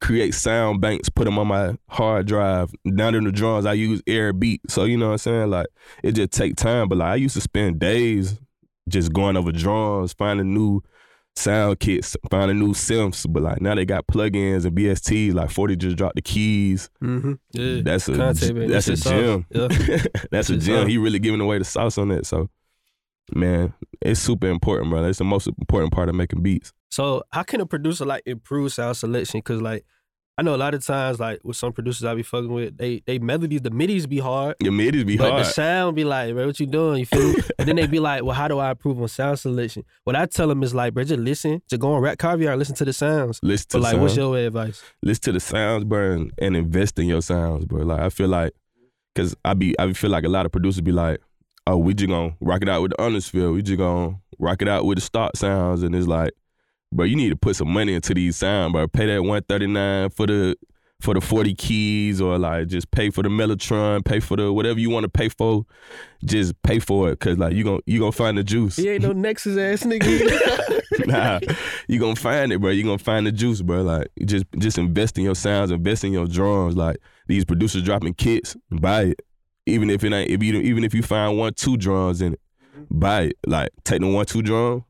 create 0.00 0.34
sound 0.34 0.80
banks, 0.80 1.08
put 1.08 1.24
them 1.24 1.38
on 1.38 1.46
my 1.46 1.76
hard 1.88 2.26
drive. 2.26 2.70
Down 2.96 3.14
in 3.14 3.24
the 3.24 3.32
drums, 3.32 3.66
I 3.66 3.72
use 3.74 4.02
Airbeat. 4.02 4.60
So 4.68 4.84
you 4.84 4.96
know 4.96 5.06
what 5.06 5.12
I'm 5.12 5.18
saying? 5.18 5.50
Like 5.50 5.66
it 6.02 6.12
just 6.12 6.32
take 6.32 6.56
time. 6.56 6.88
But 6.88 6.98
like 6.98 7.08
I 7.08 7.16
used 7.16 7.34
to 7.34 7.40
spend 7.40 7.78
days 7.78 8.38
just 8.88 9.12
going 9.12 9.36
over 9.36 9.52
drums, 9.52 10.12
finding 10.12 10.52
new 10.52 10.82
sound 11.36 11.80
kits, 11.80 12.16
finding 12.30 12.58
new 12.58 12.68
synths. 12.72 13.26
But 13.28 13.42
like 13.42 13.60
now 13.60 13.74
they 13.74 13.84
got 13.84 14.06
plugins 14.06 14.64
and 14.64 14.76
VSTs. 14.76 15.34
Like 15.34 15.50
40 15.50 15.76
just 15.76 15.96
dropped 15.96 16.16
the 16.16 16.22
keys. 16.22 16.90
Mm-hmm. 17.02 17.32
Yeah. 17.52 17.82
That's 17.82 18.08
a 18.08 18.16
Conte, 18.16 18.52
man. 18.52 18.68
that's 18.70 18.88
a 18.88 18.92
That 18.92 19.02
gem. 19.02 19.46
Yeah. 19.50 19.98
that's 20.30 20.50
a 20.50 20.56
gem. 20.56 20.88
He 20.88 20.98
really 20.98 21.18
giving 21.18 21.40
away 21.40 21.58
the 21.58 21.64
sauce 21.64 21.98
on 21.98 22.08
that. 22.08 22.26
So 22.26 22.48
man, 23.32 23.72
it's 24.00 24.20
super 24.20 24.48
important, 24.48 24.90
bro. 24.90 25.04
It's 25.04 25.18
the 25.18 25.24
most 25.24 25.46
important 25.46 25.92
part 25.92 26.08
of 26.08 26.14
making 26.14 26.42
beats. 26.42 26.72
So 26.90 27.22
how 27.32 27.42
can 27.42 27.60
a 27.60 27.66
producer 27.66 28.04
like 28.04 28.22
improve 28.26 28.72
sound 28.72 28.96
selection? 28.96 29.42
Cause 29.42 29.60
like 29.60 29.84
I 30.36 30.42
know 30.42 30.54
a 30.54 30.58
lot 30.58 30.74
of 30.74 30.84
times 30.84 31.20
like 31.20 31.38
with 31.44 31.56
some 31.56 31.72
producers 31.72 32.04
I 32.04 32.14
be 32.14 32.24
fucking 32.24 32.52
with, 32.52 32.76
they 32.76 33.02
they 33.06 33.20
melodies, 33.20 33.60
the 33.62 33.70
midis 33.70 34.08
be 34.08 34.18
hard. 34.18 34.56
Your 34.60 34.72
middies 34.72 35.04
be 35.04 35.16
But 35.16 35.30
hard. 35.30 35.44
the 35.44 35.48
sound 35.50 35.94
be 35.94 36.02
like, 36.04 36.34
bro, 36.34 36.46
what 36.46 36.58
you 36.58 36.66
doing? 36.66 36.98
You 37.00 37.06
feel 37.06 37.32
me? 37.34 37.40
and 37.58 37.68
then 37.68 37.76
they 37.76 37.86
be 37.86 38.00
like, 38.00 38.24
well, 38.24 38.34
how 38.34 38.48
do 38.48 38.58
I 38.58 38.72
improve 38.72 39.00
on 39.00 39.06
sound 39.06 39.38
selection? 39.38 39.84
What 40.02 40.16
I 40.16 40.26
tell 40.26 40.48
them 40.48 40.62
is 40.64 40.74
like, 40.74 40.92
bro, 40.92 41.04
just 41.04 41.20
listen, 41.20 41.62
just 41.70 41.80
go 41.80 41.92
on 41.92 42.02
RapCaviar 42.02 42.50
and 42.50 42.58
listen 42.58 42.74
to 42.76 42.84
the 42.84 42.92
sounds. 42.92 43.38
Listen 43.44 43.68
to 43.68 43.76
But 43.76 43.82
like, 43.82 43.94
the 43.94 44.00
what's 44.02 44.16
your 44.16 44.36
advice? 44.36 44.82
listen 45.02 45.22
to 45.22 45.32
the 45.32 45.40
sounds, 45.40 45.84
bro, 45.84 46.12
and, 46.12 46.32
and 46.38 46.56
invest 46.56 46.98
in 46.98 47.06
your 47.06 47.22
sounds, 47.22 47.64
bro. 47.66 47.82
Like 47.84 48.00
I 48.00 48.08
feel 48.08 48.28
like, 48.28 48.54
cause 49.14 49.36
I 49.44 49.54
be 49.54 49.76
I 49.78 49.92
feel 49.92 50.10
like 50.10 50.24
a 50.24 50.28
lot 50.28 50.46
of 50.46 50.52
producers 50.52 50.80
be 50.80 50.90
like, 50.90 51.20
oh, 51.68 51.76
we 51.78 51.94
just 51.94 52.08
gonna 52.10 52.34
rock 52.40 52.60
it 52.62 52.68
out 52.68 52.82
with 52.82 52.90
the 52.90 53.00
undersfield. 53.00 53.54
We 53.54 53.62
just 53.62 53.78
gonna 53.78 54.16
rock 54.40 54.62
it 54.62 54.68
out 54.68 54.84
with 54.84 54.98
the 54.98 55.02
start 55.02 55.36
sounds, 55.36 55.84
and 55.84 55.94
it's 55.94 56.08
like, 56.08 56.32
bro, 56.92 57.04
you 57.04 57.16
need 57.16 57.30
to 57.30 57.36
put 57.36 57.56
some 57.56 57.68
money 57.72 57.94
into 57.94 58.14
these 58.14 58.36
sounds, 58.36 58.72
bro. 58.72 58.88
Pay 58.88 59.06
that 59.06 59.22
one 59.22 59.42
thirty 59.42 59.66
nine 59.66 60.10
for 60.10 60.26
the 60.26 60.56
for 61.00 61.14
the 61.14 61.20
forty 61.20 61.54
keys, 61.54 62.20
or 62.20 62.38
like 62.38 62.68
just 62.68 62.90
pay 62.90 63.10
for 63.10 63.22
the 63.22 63.28
Mellotron, 63.28 64.04
pay 64.04 64.20
for 64.20 64.36
the 64.36 64.52
whatever 64.52 64.78
you 64.80 64.90
want 64.90 65.04
to 65.04 65.08
pay 65.08 65.28
for. 65.28 65.66
Just 66.24 66.60
pay 66.62 66.78
for 66.78 67.10
it, 67.10 67.20
cause 67.20 67.36
like 67.38 67.54
you 67.54 67.64
gonna 67.64 67.80
you 67.86 67.98
gonna 68.00 68.12
find 68.12 68.38
the 68.38 68.44
juice. 68.44 68.76
He 68.76 68.88
ain't 68.88 69.02
no 69.02 69.12
Nexus 69.12 69.58
ass 69.58 69.82
nigga. 69.86 70.80
nah, 71.06 71.40
you 71.88 71.98
gonna 71.98 72.16
find 72.16 72.52
it, 72.52 72.60
bro. 72.60 72.70
You 72.70 72.84
gonna 72.84 72.98
find 72.98 73.26
the 73.26 73.32
juice, 73.32 73.60
bro. 73.62 73.82
Like 73.82 74.08
just 74.24 74.46
just 74.58 74.78
invest 74.78 75.18
in 75.18 75.24
your 75.24 75.34
sounds, 75.34 75.70
invest 75.70 76.04
in 76.04 76.12
your 76.12 76.26
drums. 76.26 76.76
Like 76.76 76.96
these 77.26 77.44
producers 77.44 77.82
dropping 77.82 78.14
kits, 78.14 78.56
buy 78.70 79.02
it. 79.02 79.22
Even 79.66 79.88
if 79.90 80.04
it 80.04 80.12
ain't, 80.12 80.30
if 80.30 80.42
you 80.42 80.54
even 80.54 80.84
if 80.84 80.94
you 80.94 81.02
find 81.02 81.38
one 81.38 81.54
two 81.54 81.76
drums 81.76 82.20
in 82.20 82.34
it, 82.34 82.40
buy 82.90 83.22
it. 83.22 83.36
Like 83.46 83.70
take 83.84 84.00
the 84.00 84.08
one 84.08 84.26
two 84.26 84.42
drum, 84.42 84.84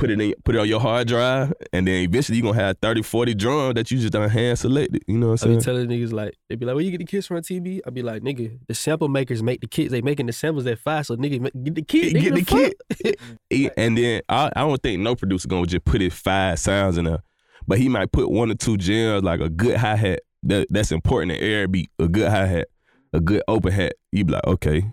put 0.00 0.10
it 0.10 0.20
in, 0.20 0.34
put 0.44 0.54
it 0.54 0.58
on 0.58 0.66
your 0.66 0.80
hard 0.80 1.06
drive, 1.06 1.52
and 1.72 1.86
then 1.86 2.02
eventually 2.02 2.38
you're 2.38 2.50
gonna 2.50 2.62
have 2.64 2.76
30, 2.80 3.02
40 3.02 3.34
drums 3.34 3.74
that 3.74 3.90
you 3.90 3.98
just 3.98 4.12
done 4.12 4.28
hand 4.28 4.58
selected. 4.58 5.04
You 5.06 5.18
know 5.18 5.28
what 5.30 5.42
I 5.42 5.46
I'm 5.46 5.56
be 5.56 5.60
saying? 5.60 5.86
telling 5.86 5.88
niggas 5.88 6.12
like, 6.12 6.34
they 6.48 6.56
be 6.56 6.64
like, 6.64 6.74
where 6.74 6.82
you 6.84 6.90
get 6.90 6.98
the 6.98 7.04
kits 7.04 7.26
from 7.26 7.36
TV? 7.38 7.80
I 7.86 7.90
be 7.90 8.02
like, 8.02 8.22
nigga, 8.22 8.58
the 8.66 8.74
sample 8.74 9.08
makers 9.08 9.42
make 9.42 9.60
the 9.60 9.66
kits. 9.68 9.90
They 9.92 10.00
making 10.00 10.26
the 10.26 10.32
samples 10.32 10.64
that 10.64 10.78
fast, 10.78 11.08
so 11.08 11.16
nigga, 11.16 11.42
get 11.62 11.74
the 11.74 11.82
kit. 11.82 12.14
Get 12.14 12.32
nigga, 12.32 12.44
the 12.46 12.72
fuck? 13.04 13.14
He- 13.50 13.70
and 13.76 13.96
then 13.98 14.22
I, 14.28 14.50
I 14.56 14.60
don't 14.60 14.82
think 14.82 15.00
no 15.02 15.14
producer 15.14 15.46
gonna 15.48 15.66
just 15.66 15.84
put 15.84 16.00
his 16.00 16.14
five 16.14 16.58
sounds 16.58 16.96
in 16.98 17.04
there, 17.04 17.22
but 17.68 17.78
he 17.78 17.88
might 17.88 18.10
put 18.10 18.30
one 18.30 18.50
or 18.50 18.54
two 18.54 18.76
gems 18.78 19.22
like 19.22 19.40
a 19.40 19.48
good 19.50 19.76
hi 19.76 19.96
hat. 19.96 20.20
That 20.44 20.68
that's 20.70 20.90
important 20.92 21.32
in 21.32 21.42
air 21.42 21.68
beat. 21.68 21.90
A 21.98 22.08
good 22.08 22.28
hi 22.30 22.46
hat, 22.46 22.68
a 23.12 23.20
good 23.20 23.42
open 23.46 23.72
hat. 23.72 23.92
You 24.12 24.24
be 24.24 24.32
like, 24.32 24.46
okay, 24.46 24.90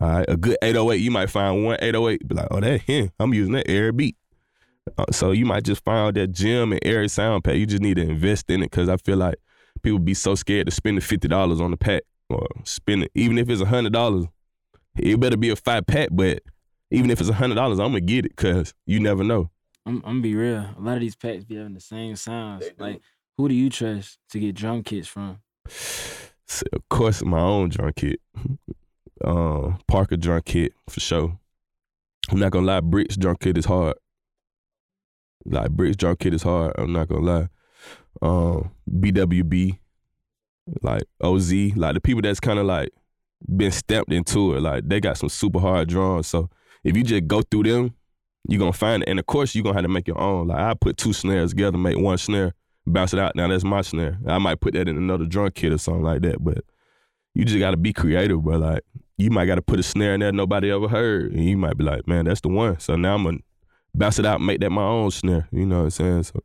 all 0.00 0.08
right. 0.08 0.24
A 0.28 0.36
good 0.36 0.56
808. 0.62 0.96
You 0.96 1.10
might 1.12 1.30
find 1.30 1.64
one 1.64 1.76
808. 1.80 2.26
Be 2.26 2.34
like, 2.34 2.48
oh, 2.50 2.60
that 2.60 2.80
him. 2.82 3.10
I'm 3.20 3.32
using 3.32 3.52
that 3.52 3.68
air 3.70 3.92
beat. 3.92 4.16
Uh, 4.98 5.04
so 5.10 5.32
you 5.32 5.46
might 5.46 5.64
just 5.64 5.84
find 5.84 6.14
that 6.16 6.32
gem 6.32 6.72
and 6.72 6.80
air 6.84 7.06
sound 7.08 7.44
pack. 7.44 7.56
You 7.56 7.66
just 7.66 7.82
need 7.82 7.94
to 7.94 8.02
invest 8.02 8.50
in 8.50 8.62
it 8.62 8.70
because 8.70 8.88
I 8.88 8.96
feel 8.96 9.16
like 9.16 9.36
people 9.82 9.98
be 9.98 10.14
so 10.14 10.34
scared 10.34 10.66
to 10.66 10.72
spend 10.72 10.96
the 10.96 11.00
fifty 11.00 11.28
dollars 11.28 11.60
on 11.60 11.70
the 11.70 11.76
pack 11.76 12.02
or 12.28 12.46
spend 12.64 13.04
it, 13.04 13.12
even 13.14 13.38
if 13.38 13.48
it's 13.48 13.60
a 13.60 13.66
hundred 13.66 13.92
dollars. 13.92 14.26
It 14.96 15.18
better 15.20 15.36
be 15.36 15.50
a 15.50 15.56
five 15.56 15.86
pack, 15.86 16.08
but 16.10 16.42
even 16.90 17.10
if 17.10 17.20
it's 17.20 17.30
a 17.30 17.34
hundred 17.34 17.54
dollars, 17.54 17.78
I'm 17.78 17.88
gonna 17.88 18.00
get 18.00 18.26
it 18.26 18.36
because 18.36 18.74
you 18.86 19.00
never 19.00 19.22
know. 19.24 19.50
I'm, 19.86 19.96
I'm 19.96 20.02
gonna 20.02 20.20
be 20.20 20.34
real. 20.34 20.66
A 20.76 20.80
lot 20.80 20.94
of 20.94 21.00
these 21.00 21.16
packs 21.16 21.44
be 21.44 21.56
having 21.56 21.74
the 21.74 21.80
same 21.80 22.16
sounds. 22.16 22.64
Like, 22.78 23.00
who 23.36 23.48
do 23.48 23.54
you 23.54 23.70
trust 23.70 24.18
to 24.30 24.40
get 24.40 24.54
drum 24.54 24.82
kits 24.82 25.08
from? 25.08 25.38
So, 25.66 26.64
of 26.72 26.88
course, 26.88 27.22
my 27.24 27.40
own 27.40 27.68
drum 27.70 27.92
kit, 27.94 28.20
uh, 29.24 29.72
Parker 29.86 30.16
drum 30.16 30.42
kit 30.44 30.72
for 30.88 31.00
sure. 31.00 31.38
I'm 32.30 32.38
not 32.38 32.50
gonna 32.50 32.66
lie, 32.66 32.80
Bricks 32.80 33.16
drum 33.16 33.36
kit 33.40 33.56
is 33.56 33.64
hard. 33.64 33.94
Like 35.44 35.70
Bricks 35.70 35.96
drum 35.96 36.16
kit 36.16 36.34
is 36.34 36.42
hard. 36.42 36.74
I'm 36.78 36.92
not 36.92 37.08
gonna 37.08 37.20
lie. 37.20 37.48
Um, 38.22 38.70
BWB, 38.90 39.78
like 40.82 41.02
OZ, 41.20 41.52
like 41.76 41.94
the 41.94 42.00
people 42.00 42.22
that's 42.22 42.40
kind 42.40 42.58
of 42.58 42.66
like 42.66 42.90
been 43.56 43.72
stepped 43.72 44.12
into 44.12 44.54
it. 44.54 44.60
Like 44.60 44.88
they 44.88 45.00
got 45.00 45.18
some 45.18 45.28
super 45.28 45.58
hard 45.58 45.88
drums. 45.88 46.26
So 46.26 46.50
if 46.84 46.96
you 46.96 47.02
just 47.02 47.26
go 47.26 47.42
through 47.42 47.64
them, 47.64 47.94
you're 48.48 48.58
gonna 48.58 48.72
find 48.72 49.02
it. 49.02 49.08
And 49.08 49.18
of 49.18 49.26
course, 49.26 49.54
you're 49.54 49.64
gonna 49.64 49.76
have 49.76 49.84
to 49.84 49.88
make 49.88 50.08
your 50.08 50.20
own. 50.20 50.48
Like 50.48 50.58
I 50.58 50.74
put 50.74 50.96
two 50.96 51.12
snares 51.12 51.50
together, 51.50 51.78
make 51.78 51.98
one 51.98 52.18
snare, 52.18 52.54
bounce 52.86 53.12
it 53.12 53.18
out. 53.18 53.36
Now 53.36 53.48
that's 53.48 53.64
my 53.64 53.82
snare. 53.82 54.18
I 54.26 54.38
might 54.38 54.60
put 54.60 54.74
that 54.74 54.88
in 54.88 54.96
another 54.96 55.26
drum 55.26 55.50
kit 55.52 55.72
or 55.72 55.78
something 55.78 56.02
like 56.02 56.22
that. 56.22 56.42
But 56.42 56.64
you 57.34 57.44
just 57.44 57.58
gotta 57.58 57.76
be 57.76 57.92
creative, 57.92 58.42
bro. 58.42 58.58
Like 58.58 58.82
you 59.16 59.30
might 59.30 59.46
gotta 59.46 59.62
put 59.62 59.78
a 59.78 59.82
snare 59.82 60.14
in 60.14 60.20
there 60.20 60.32
nobody 60.32 60.70
ever 60.70 60.88
heard, 60.88 61.32
and 61.32 61.44
you 61.44 61.56
might 61.56 61.76
be 61.76 61.84
like, 61.84 62.06
man, 62.06 62.24
that's 62.24 62.40
the 62.40 62.48
one. 62.48 62.78
So 62.80 62.96
now 62.96 63.14
I'm 63.14 63.24
gonna 63.24 63.38
bounce 63.94 64.18
it 64.18 64.26
out, 64.26 64.36
and 64.36 64.46
make 64.46 64.60
that 64.60 64.70
my 64.70 64.82
own 64.84 65.10
snare. 65.10 65.48
You 65.52 65.66
know 65.66 65.78
what 65.78 65.84
I'm 65.84 65.90
saying? 65.90 66.22
So 66.24 66.42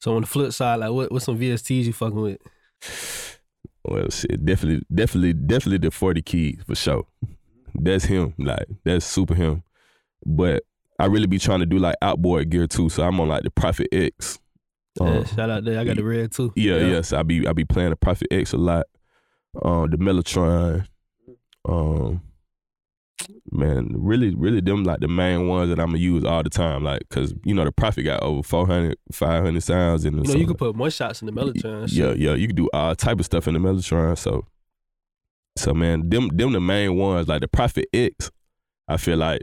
So 0.00 0.14
on 0.16 0.22
the 0.22 0.26
flip 0.26 0.52
side, 0.52 0.76
like 0.80 0.90
what 0.90 1.10
what's 1.12 1.24
some 1.26 1.38
VSTs 1.38 1.84
you 1.84 1.92
fucking 1.92 2.20
with? 2.20 2.38
well, 3.84 4.10
shit, 4.10 4.44
definitely, 4.44 4.84
definitely, 4.94 5.32
definitely 5.32 5.78
the 5.78 5.90
40 5.90 6.22
keys 6.22 6.60
for 6.66 6.74
sure. 6.74 7.06
That's 7.74 8.04
him. 8.04 8.34
Like 8.38 8.66
that's 8.84 9.04
super 9.06 9.34
him. 9.34 9.62
But 10.24 10.64
I 10.98 11.06
really 11.06 11.26
be 11.26 11.38
trying 11.38 11.60
to 11.60 11.66
do 11.66 11.78
like 11.78 11.96
outboard 12.02 12.50
gear 12.50 12.66
too. 12.66 12.88
So 12.88 13.02
I'm 13.06 13.20
on 13.20 13.28
like 13.28 13.42
the 13.42 13.50
Prophet 13.50 13.88
X. 13.92 14.38
Yeah, 15.00 15.06
Um, 15.08 15.24
shout 15.26 15.50
out 15.50 15.64
there. 15.64 15.78
I 15.78 15.84
got 15.84 15.96
the 15.96 16.04
red 16.04 16.32
too. 16.32 16.52
Yeah, 16.56 16.78
yes. 16.78 17.12
I 17.12 17.22
be 17.22 17.46
I 17.46 17.52
be 17.52 17.64
playing 17.64 17.90
the 17.90 17.96
Prophet 17.96 18.28
X 18.30 18.52
a 18.54 18.56
lot. 18.56 18.86
Um, 19.62 19.90
the 19.90 19.98
Mellotron. 19.98 20.86
Um, 21.68 22.22
man, 23.50 23.92
really, 23.94 24.34
really 24.34 24.60
them 24.60 24.84
like 24.84 25.00
the 25.00 25.08
main 25.08 25.48
ones 25.48 25.70
that 25.70 25.78
I'm 25.80 25.88
gonna 25.88 25.98
use 25.98 26.24
all 26.24 26.42
the 26.42 26.50
time. 26.50 26.84
Like, 26.84 27.08
cause 27.08 27.34
you 27.44 27.54
know 27.54 27.64
the 27.64 27.72
Prophet 27.72 28.02
got 28.02 28.22
over 28.22 28.42
400, 28.42 28.96
500 29.12 29.62
sounds 29.62 30.04
in. 30.04 30.14
You 30.14 30.22
know, 30.22 30.32
so, 30.32 30.38
you 30.38 30.46
could 30.46 30.58
put 30.58 30.76
more 30.76 30.90
shots 30.90 31.22
in 31.22 31.26
the 31.26 31.32
Mellotron. 31.32 31.88
yeah, 31.90 32.12
yeah, 32.12 32.34
you 32.34 32.46
can 32.46 32.56
do 32.56 32.68
all 32.72 32.94
type 32.94 33.18
of 33.18 33.24
stuff 33.24 33.48
in 33.48 33.54
the 33.54 33.60
Mellotron. 33.60 34.16
So, 34.18 34.46
so 35.56 35.72
man, 35.74 36.08
them 36.08 36.28
them 36.28 36.52
the 36.52 36.60
main 36.60 36.96
ones. 36.96 37.28
Like 37.28 37.40
the 37.40 37.48
Prophet 37.48 37.88
X, 37.92 38.30
I 38.88 38.96
feel 38.96 39.16
like 39.16 39.42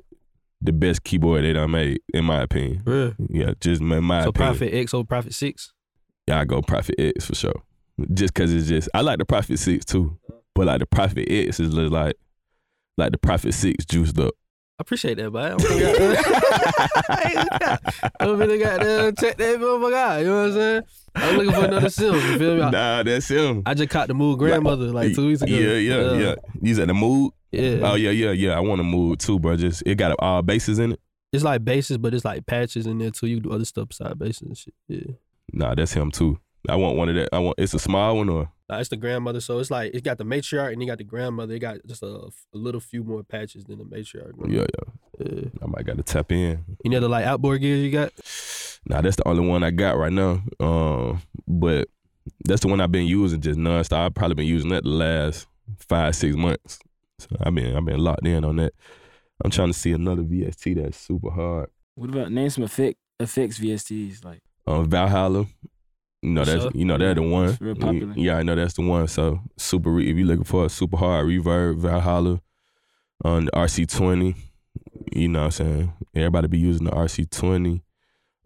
the 0.61 0.71
best 0.73 1.03
keyboard 1.03 1.43
they 1.43 1.53
done 1.53 1.71
made, 1.71 2.01
in 2.13 2.25
my 2.25 2.41
opinion. 2.41 2.83
Real. 2.85 3.13
Yeah, 3.29 3.53
just 3.59 3.81
in 3.81 3.87
my 3.87 4.23
So 4.23 4.29
opinion. 4.29 4.53
So 4.53 4.59
Prophet 4.59 4.73
X 4.75 4.93
or 4.93 5.05
Prophet 5.05 5.33
Six. 5.33 5.73
Yeah, 6.27 6.39
I 6.39 6.45
go 6.45 6.61
Prophet 6.61 6.95
X 6.97 7.25
for 7.25 7.35
sure. 7.35 7.61
Just 8.13 8.33
cause 8.33 8.51
it's 8.53 8.67
just 8.67 8.89
I 8.93 9.01
like 9.01 9.19
the 9.19 9.25
Prophet 9.25 9.57
Six 9.59 9.85
too, 9.85 10.17
but 10.55 10.67
like 10.67 10.79
the 10.79 10.85
Prophet 10.85 11.27
X 11.29 11.59
is 11.59 11.73
just 11.73 11.91
like 11.91 12.15
like 12.97 13.11
the 13.11 13.17
Prophet 13.17 13.53
Six 13.53 13.85
juiced 13.85 14.19
up. 14.19 14.33
I 14.79 14.81
appreciate 14.81 15.17
that, 15.17 15.29
but 15.29 15.51
I'm 18.19 18.37
really 18.39 18.57
got 18.63 18.81
to 18.81 19.07
uh, 19.07 19.11
check 19.11 19.37
that 19.37 19.59
motherfucker 19.59 19.93
out. 19.93 20.19
You 20.19 20.25
know 20.25 20.35
what 20.35 20.47
I'm 20.47 20.53
saying? 20.53 20.83
I'm 21.15 21.37
looking 21.37 21.53
for 21.53 21.65
another 21.65 21.89
Sims. 21.89 22.23
You 22.25 22.39
feel 22.39 22.55
me? 22.55 22.61
I, 22.63 22.71
nah, 22.71 23.03
that's 23.03 23.27
him. 23.27 23.61
I 23.67 23.75
just 23.75 23.91
caught 23.91 24.07
the 24.07 24.15
Moog 24.15 24.39
grandmother 24.39 24.87
like 24.87 25.13
two 25.13 25.27
weeks 25.27 25.43
ago. 25.43 25.53
Yeah, 25.53 25.75
yeah, 25.75 26.13
yeah. 26.13 26.35
He's 26.59 26.79
at 26.79 26.87
the 26.87 26.93
Moog. 26.93 27.31
yeah. 27.51 27.79
Oh 27.83 27.93
yeah, 27.93 28.09
yeah, 28.09 28.31
yeah. 28.31 28.57
I 28.57 28.61
want 28.61 28.79
to 28.79 28.83
Moog 28.83 29.19
too, 29.19 29.39
bro. 29.39 29.55
Just 29.55 29.83
it 29.85 29.95
got 29.95 30.15
all 30.17 30.41
bases 30.41 30.79
in 30.79 30.93
it. 30.93 30.99
It's 31.31 31.43
like 31.43 31.63
bases, 31.63 31.99
but 31.99 32.15
it's 32.15 32.25
like 32.25 32.45
patches 32.47 32.87
in 32.87 32.97
there 32.97 33.11
too. 33.11 33.27
You 33.27 33.41
do 33.41 33.51
other 33.51 33.65
stuff 33.65 33.89
beside 33.89 34.17
bases 34.17 34.41
and 34.41 34.57
shit. 34.57 34.73
Yeah. 34.87 35.13
Nah, 35.51 35.75
that's 35.75 35.93
him 35.93 36.09
too. 36.09 36.39
I 36.67 36.77
want 36.77 36.97
one 36.97 37.09
of 37.09 37.15
that. 37.15 37.29
I 37.31 37.39
want. 37.39 37.59
It's 37.59 37.75
a 37.75 37.79
small 37.79 38.17
one 38.17 38.29
or 38.29 38.49
Nah, 38.69 38.79
it's 38.79 38.89
the 38.89 38.97
grandmother, 38.97 39.41
so 39.41 39.59
it's 39.59 39.69
like 39.69 39.93
it 39.93 40.03
got 40.03 40.17
the 40.17 40.23
matriarch 40.23 40.71
and 40.71 40.81
you 40.81 40.87
got 40.87 40.97
the 40.97 41.03
grandmother. 41.03 41.53
It 41.53 41.59
got 41.59 41.77
just 41.85 42.01
a, 42.01 42.07
a 42.07 42.57
little 42.57 42.79
few 42.79 43.03
more 43.03 43.21
patches 43.23 43.65
than 43.65 43.77
the 43.79 43.83
matriarch. 43.83 44.33
yeah, 44.47 44.61
yeah. 44.61 44.93
Yeah. 45.19 45.49
I 45.61 45.65
might 45.67 45.85
got 45.85 45.97
to 45.97 46.03
tap 46.03 46.31
in. 46.31 46.63
You 46.83 46.89
know 46.91 46.99
the 46.99 47.09
like 47.09 47.25
outboard 47.25 47.61
gear 47.61 47.75
you 47.75 47.91
got? 47.91 48.11
Nah, 48.85 49.01
that's 49.01 49.17
the 49.17 49.27
only 49.27 49.45
one 49.47 49.63
I 49.63 49.71
got 49.71 49.97
right 49.97 50.11
now. 50.11 50.41
Um, 50.59 51.21
but 51.47 51.87
that's 52.45 52.61
the 52.61 52.67
one 52.69 52.79
I've 52.81 52.91
been 52.91 53.05
using 53.05 53.41
just 53.41 53.59
nonstop. 53.59 53.97
I've 54.05 54.13
probably 54.13 54.35
been 54.35 54.47
using 54.47 54.69
that 54.69 54.83
the 54.83 54.89
last 54.89 55.45
five, 55.77 56.15
six 56.15 56.35
months. 56.35 56.79
So 57.19 57.27
I've 57.41 57.53
been 57.53 57.75
I've 57.75 57.85
been 57.85 57.99
locked 57.99 58.25
in 58.25 58.43
on 58.43 58.55
that. 58.57 58.73
I'm 59.43 59.51
trying 59.51 59.71
to 59.71 59.77
see 59.77 59.91
another 59.91 60.23
VST 60.23 60.81
that's 60.81 60.97
super 60.97 61.29
hard. 61.31 61.69
What 61.95 62.09
about 62.09 62.31
name 62.31 62.49
some 62.49 62.63
effect 62.63 62.97
effects 63.19 63.59
VSTs? 63.59 64.23
Like, 64.25 64.41
Um, 64.65 64.89
Valhalla, 64.89 65.45
You 66.23 66.29
know 66.31 66.45
that's 66.45 66.61
Sure. 66.63 66.71
you 66.73 66.85
know 66.85 66.97
they're 66.97 67.13
the 67.15 67.21
one. 67.21 67.57
Real 67.59 67.75
popular. 67.75 68.13
Yeah, 68.15 68.37
I 68.37 68.43
know 68.43 68.55
that's 68.55 68.73
the 68.75 68.81
one. 68.81 69.07
So 69.07 69.39
super. 69.57 69.91
Re- 69.91 70.09
if 70.09 70.15
you're 70.17 70.25
looking 70.27 70.43
for 70.45 70.65
a 70.65 70.69
super 70.69 70.97
hard 70.97 71.27
reverb, 71.27 71.79
Valhalla 71.79 72.41
on 73.23 73.45
the 73.45 73.51
RC 73.51 73.85
twenty. 73.87 74.35
You 75.11 75.27
know 75.27 75.39
what 75.39 75.45
I'm 75.45 75.51
saying? 75.51 75.93
Everybody 76.15 76.47
be 76.47 76.57
using 76.59 76.85
the 76.85 76.91
RC 76.91 77.29
twenty. 77.29 77.83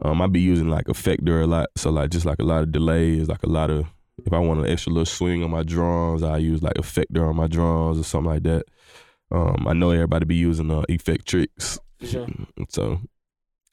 Um, 0.04 0.20
I 0.22 0.26
be 0.26 0.40
using 0.40 0.68
like 0.68 0.86
Effectrix 0.86 1.42
a 1.42 1.46
lot. 1.46 1.68
So 1.76 1.90
like 1.90 2.10
just 2.10 2.26
like 2.26 2.38
a 2.40 2.44
lot 2.44 2.62
of 2.62 2.72
delays, 2.72 3.28
like 3.28 3.42
a 3.42 3.48
lot 3.48 3.70
of 3.70 3.86
if 4.26 4.32
I 4.32 4.38
want 4.40 4.60
an 4.60 4.66
extra 4.66 4.92
little 4.92 5.06
swing 5.06 5.44
on 5.44 5.50
my 5.50 5.62
drums, 5.62 6.22
I 6.24 6.38
use 6.38 6.62
like 6.62 6.74
Effectrix 6.74 7.28
on 7.28 7.36
my 7.36 7.46
drums 7.46 7.98
or 7.98 8.02
something 8.04 8.30
like 8.30 8.42
that. 8.42 8.64
Um, 9.30 9.66
I 9.68 9.72
know 9.72 9.90
everybody 9.90 10.24
be 10.24 10.34
using 10.36 10.70
uh, 10.70 10.82
Effectrix. 10.88 11.78
For 12.00 12.06
sure. 12.06 12.26
So 12.68 13.00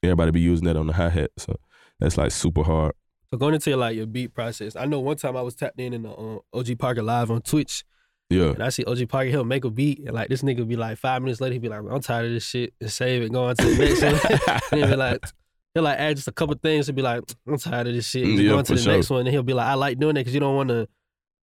everybody 0.02 0.30
be 0.30 0.40
using 0.40 0.66
that 0.66 0.76
on 0.76 0.86
the 0.86 0.92
hi 0.92 1.08
hat. 1.08 1.30
So 1.38 1.56
that's 1.98 2.16
like 2.16 2.30
super 2.32 2.62
hard. 2.62 2.92
So 3.32 3.38
going 3.38 3.54
into 3.54 3.76
like 3.76 3.96
your 3.96 4.06
beat 4.06 4.34
process, 4.34 4.76
I 4.76 4.86
know 4.86 5.00
one 5.00 5.16
time 5.16 5.36
I 5.36 5.42
was 5.42 5.54
tapped 5.54 5.80
in 5.80 5.92
in 5.92 6.02
the 6.02 6.10
uh, 6.10 6.38
OG 6.52 6.78
Parker 6.78 7.02
live 7.02 7.30
on 7.30 7.42
Twitch, 7.42 7.84
Yeah. 8.30 8.50
and 8.50 8.62
I 8.62 8.68
see 8.68 8.84
OG 8.84 9.08
Parker 9.08 9.30
he'll 9.30 9.44
make 9.44 9.64
a 9.64 9.70
beat, 9.70 9.98
and 10.00 10.12
like 10.14 10.28
this 10.28 10.42
nigga 10.42 10.66
be 10.66 10.76
like 10.76 10.98
five 10.98 11.22
minutes 11.22 11.40
later 11.40 11.54
he 11.54 11.58
be 11.58 11.68
like, 11.68 11.80
I'm 11.90 12.00
tired 12.00 12.26
of 12.26 12.32
this 12.32 12.44
shit, 12.46 12.72
and 12.80 12.90
save 12.90 13.22
it, 13.22 13.32
go 13.32 13.44
on 13.44 13.56
to 13.56 13.64
the 13.64 13.76
next 13.76 14.02
one. 14.02 14.60
and 14.72 14.80
he'll 14.80 14.90
be 14.90 14.96
like, 14.96 15.24
he'll 15.74 15.82
like 15.82 15.98
add 15.98 16.16
just 16.16 16.28
a 16.28 16.32
couple 16.32 16.54
things, 16.62 16.86
he'll 16.86 16.94
be 16.94 17.02
like, 17.02 17.22
I'm 17.48 17.58
tired 17.58 17.88
of 17.88 17.94
this 17.94 18.06
shit, 18.08 18.24
and 18.24 18.38
Yeah, 18.38 18.50
go 18.50 18.58
on 18.58 18.64
to 18.64 18.74
the 18.74 18.80
sure. 18.80 18.92
next 18.94 19.10
one, 19.10 19.20
and 19.20 19.28
he'll 19.28 19.42
be 19.42 19.54
like, 19.54 19.66
I 19.66 19.74
like 19.74 19.98
doing 19.98 20.14
that 20.14 20.20
because 20.20 20.34
you 20.34 20.40
don't 20.40 20.54
want 20.56 20.68
to 20.68 20.88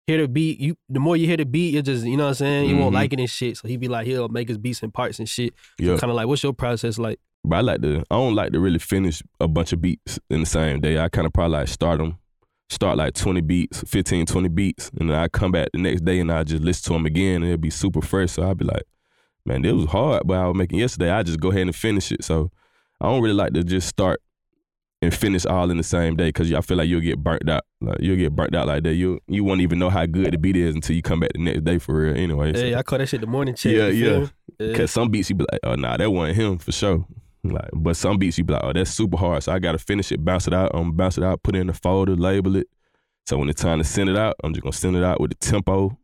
hear 0.05 0.17
the 0.21 0.27
beat. 0.27 0.59
You 0.59 0.75
the 0.89 0.99
more 0.99 1.15
you 1.17 1.25
hear 1.27 1.37
the 1.37 1.45
beat, 1.45 1.73
you're 1.73 1.81
just 1.81 2.05
you 2.05 2.17
know 2.17 2.25
what 2.25 2.29
I'm 2.29 2.35
saying, 2.35 2.69
you 2.69 2.77
won't 2.77 2.91
Mhm. 2.91 2.95
like 2.99 3.13
it 3.13 3.19
and 3.19 3.29
shit. 3.29 3.57
So 3.57 3.67
he 3.67 3.77
be 3.77 3.87
like, 3.87 4.05
he'll 4.05 4.27
make 4.29 4.47
his 4.49 4.57
beats 4.57 4.83
in 4.83 4.91
parts 4.91 5.17
and 5.17 5.27
shit. 5.29 5.53
Yeah. 5.79 5.97
Kind 5.97 6.11
of 6.11 6.15
like, 6.17 6.27
what's 6.27 6.43
your 6.43 6.53
process 6.53 6.99
like? 6.99 7.19
But 7.45 7.57
I 7.57 7.61
like 7.61 7.81
to. 7.81 8.03
I 8.09 8.15
don't 8.15 8.35
like 8.35 8.53
to 8.53 8.59
really 8.59 8.79
finish 8.79 9.21
a 9.39 9.47
bunch 9.47 9.73
of 9.73 9.81
beats 9.81 10.19
in 10.29 10.41
the 10.41 10.45
same 10.45 10.79
day. 10.79 10.97
I 10.97 11.09
kind 11.09 11.27
of 11.27 11.33
probably 11.33 11.57
like 11.57 11.67
start 11.67 11.99
them, 11.99 12.17
start 12.69 12.97
like 12.97 13.13
20 13.15 13.41
beats, 13.41 13.83
15, 13.85 14.25
20 14.25 14.47
beats, 14.49 14.89
and 14.99 15.09
then 15.09 15.17
I 15.17 15.27
come 15.27 15.51
back 15.51 15.69
the 15.73 15.79
next 15.79 16.05
day 16.05 16.19
and 16.19 16.31
I 16.31 16.43
just 16.43 16.63
listen 16.63 16.83
to 16.85 16.93
them 16.93 17.05
again, 17.05 17.37
and 17.37 17.45
it'll 17.45 17.57
be 17.57 17.69
super 17.69 18.01
fresh. 18.01 18.31
So 18.31 18.43
I'll 18.43 18.55
be 18.55 18.65
like, 18.65 18.83
man, 19.45 19.65
it 19.65 19.73
was 19.73 19.87
hard, 19.87 20.23
but 20.25 20.37
I 20.37 20.47
was 20.47 20.55
making 20.55 20.79
yesterday. 20.79 21.11
I 21.11 21.23
just 21.23 21.39
go 21.39 21.51
ahead 21.51 21.63
and 21.63 21.75
finish 21.75 22.11
it. 22.11 22.23
So 22.23 22.49
I 23.01 23.07
don't 23.07 23.21
really 23.21 23.35
like 23.35 23.53
to 23.53 23.63
just 23.63 23.89
start 23.89 24.21
and 25.01 25.13
finish 25.13 25.45
all 25.45 25.69
in 25.69 25.75
the 25.75 25.83
same 25.83 26.15
day 26.15 26.29
because 26.29 26.53
I 26.53 26.61
feel 26.61 26.77
like 26.77 26.87
you'll 26.87 27.01
get 27.01 27.21
burnt 27.21 27.49
out. 27.49 27.65
Like 27.81 27.97
you'll 27.99 28.15
get 28.15 28.33
burnt 28.33 28.55
out 28.55 28.67
like 28.67 28.83
that. 28.83 28.93
You 28.93 29.19
you 29.27 29.43
won't 29.43 29.59
even 29.59 29.79
know 29.79 29.89
how 29.89 30.05
good 30.05 30.31
the 30.31 30.37
beat 30.37 30.55
is 30.55 30.75
until 30.75 30.95
you 30.95 31.01
come 31.01 31.19
back 31.19 31.33
the 31.33 31.39
next 31.39 31.65
day 31.65 31.77
for 31.77 31.93
real. 31.95 32.15
Anyway, 32.15 32.53
so- 32.53 32.77
I 32.77 32.83
call 32.83 32.99
that 32.99 33.07
shit 33.09 33.19
the 33.19 33.27
morning 33.27 33.53
check. 33.55 33.73
Yeah, 33.73 33.87
yeah. 33.87 34.19
me? 34.19 34.29
yeah. 34.59 34.73
Cause 34.77 34.91
some 34.91 35.09
beats 35.09 35.29
you 35.29 35.35
be 35.35 35.45
like, 35.51 35.59
oh 35.63 35.75
nah, 35.75 35.97
that 35.97 36.09
wasn't 36.09 36.37
him 36.37 36.57
for 36.57 36.71
sure. 36.71 37.05
Like, 37.43 37.69
but 37.73 37.97
some 37.97 38.17
beats 38.17 38.37
you 38.37 38.45
be 38.45 38.53
like, 38.53 38.63
oh, 38.63 38.71
that's 38.73 38.91
super 38.91 39.17
hard. 39.17 39.43
So 39.43 39.51
I 39.51 39.59
gotta 39.59 39.77
finish 39.77 40.11
it, 40.11 40.23
bounce 40.23 40.47
it 40.47 40.53
out, 40.53 40.73
um, 40.73 40.93
bounce 40.93 41.17
it 41.17 41.23
out, 41.23 41.43
put 41.43 41.55
it 41.55 41.59
in 41.59 41.67
the 41.67 41.73
folder, 41.73 42.15
label 42.15 42.55
it. 42.55 42.67
So 43.25 43.37
when 43.37 43.49
it's 43.49 43.61
time 43.61 43.79
to 43.79 43.83
send 43.83 44.09
it 44.09 44.17
out, 44.17 44.35
I'm 44.43 44.53
just 44.53 44.63
gonna 44.63 44.73
send 44.73 44.95
it 44.95 45.03
out 45.03 45.19
with 45.19 45.31
the 45.31 45.35
tempo. 45.35 45.97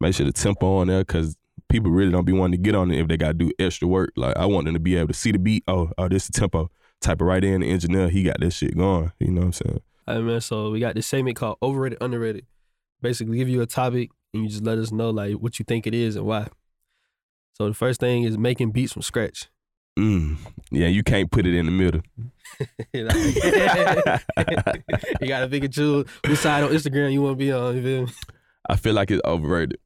Make 0.00 0.14
sure 0.14 0.26
the 0.26 0.32
tempo 0.32 0.76
on 0.76 0.88
there, 0.88 1.04
cause 1.04 1.36
people 1.68 1.90
really 1.90 2.12
don't 2.12 2.24
be 2.24 2.32
wanting 2.32 2.62
to 2.62 2.62
get 2.62 2.74
on 2.76 2.92
it 2.92 3.00
if 3.00 3.08
they 3.08 3.16
gotta 3.16 3.34
do 3.34 3.50
extra 3.58 3.88
work. 3.88 4.12
Like 4.16 4.36
I 4.36 4.46
want 4.46 4.66
them 4.66 4.74
to 4.74 4.80
be 4.80 4.96
able 4.96 5.08
to 5.08 5.14
see 5.14 5.32
the 5.32 5.38
beat. 5.38 5.64
Oh, 5.66 5.90
oh, 5.98 6.08
this 6.08 6.24
is 6.24 6.28
the 6.28 6.40
tempo. 6.40 6.70
Type 7.00 7.20
it 7.20 7.24
right 7.24 7.42
in. 7.42 7.60
The 7.62 7.70
engineer, 7.70 8.08
he 8.08 8.22
got 8.22 8.40
this 8.40 8.54
shit 8.54 8.76
going. 8.76 9.12
You 9.18 9.32
know 9.32 9.40
what 9.40 9.46
I'm 9.46 9.52
saying? 9.52 9.80
Right, 10.06 10.20
man. 10.20 10.40
So 10.40 10.70
we 10.70 10.80
got 10.80 10.94
this 10.94 11.06
segment 11.06 11.36
called 11.36 11.58
overrated, 11.62 11.98
underrated. 12.00 12.46
Basically, 13.02 13.36
give 13.36 13.48
you 13.48 13.60
a 13.60 13.66
topic 13.66 14.10
and 14.32 14.44
you 14.44 14.48
just 14.48 14.64
let 14.64 14.78
us 14.78 14.92
know 14.92 15.10
like 15.10 15.34
what 15.34 15.58
you 15.58 15.64
think 15.64 15.86
it 15.86 15.94
is 15.94 16.16
and 16.16 16.24
why. 16.24 16.48
So 17.54 17.68
the 17.68 17.74
first 17.74 18.00
thing 18.00 18.22
is 18.24 18.38
making 18.38 18.70
beats 18.70 18.92
from 18.92 19.02
scratch. 19.02 19.48
Mm. 19.98 20.36
Yeah, 20.70 20.88
you 20.88 21.02
can't 21.02 21.30
put 21.30 21.46
it 21.46 21.54
in 21.54 21.66
the 21.66 21.72
middle. 21.72 22.02
you 22.92 23.06
got 25.28 25.40
to 25.40 25.48
pick 25.48 25.64
and 25.64 25.72
choose 25.72 26.06
which 26.26 26.38
side 26.38 26.64
on 26.64 26.70
Instagram 26.70 27.12
you 27.12 27.22
want 27.22 27.38
to 27.38 27.44
be 27.44 27.52
on. 27.52 27.76
You 27.76 27.82
feel 27.82 28.06
me? 28.06 28.12
I 28.68 28.76
feel 28.76 28.94
like 28.94 29.10
it's 29.10 29.22
overrated. 29.24 29.78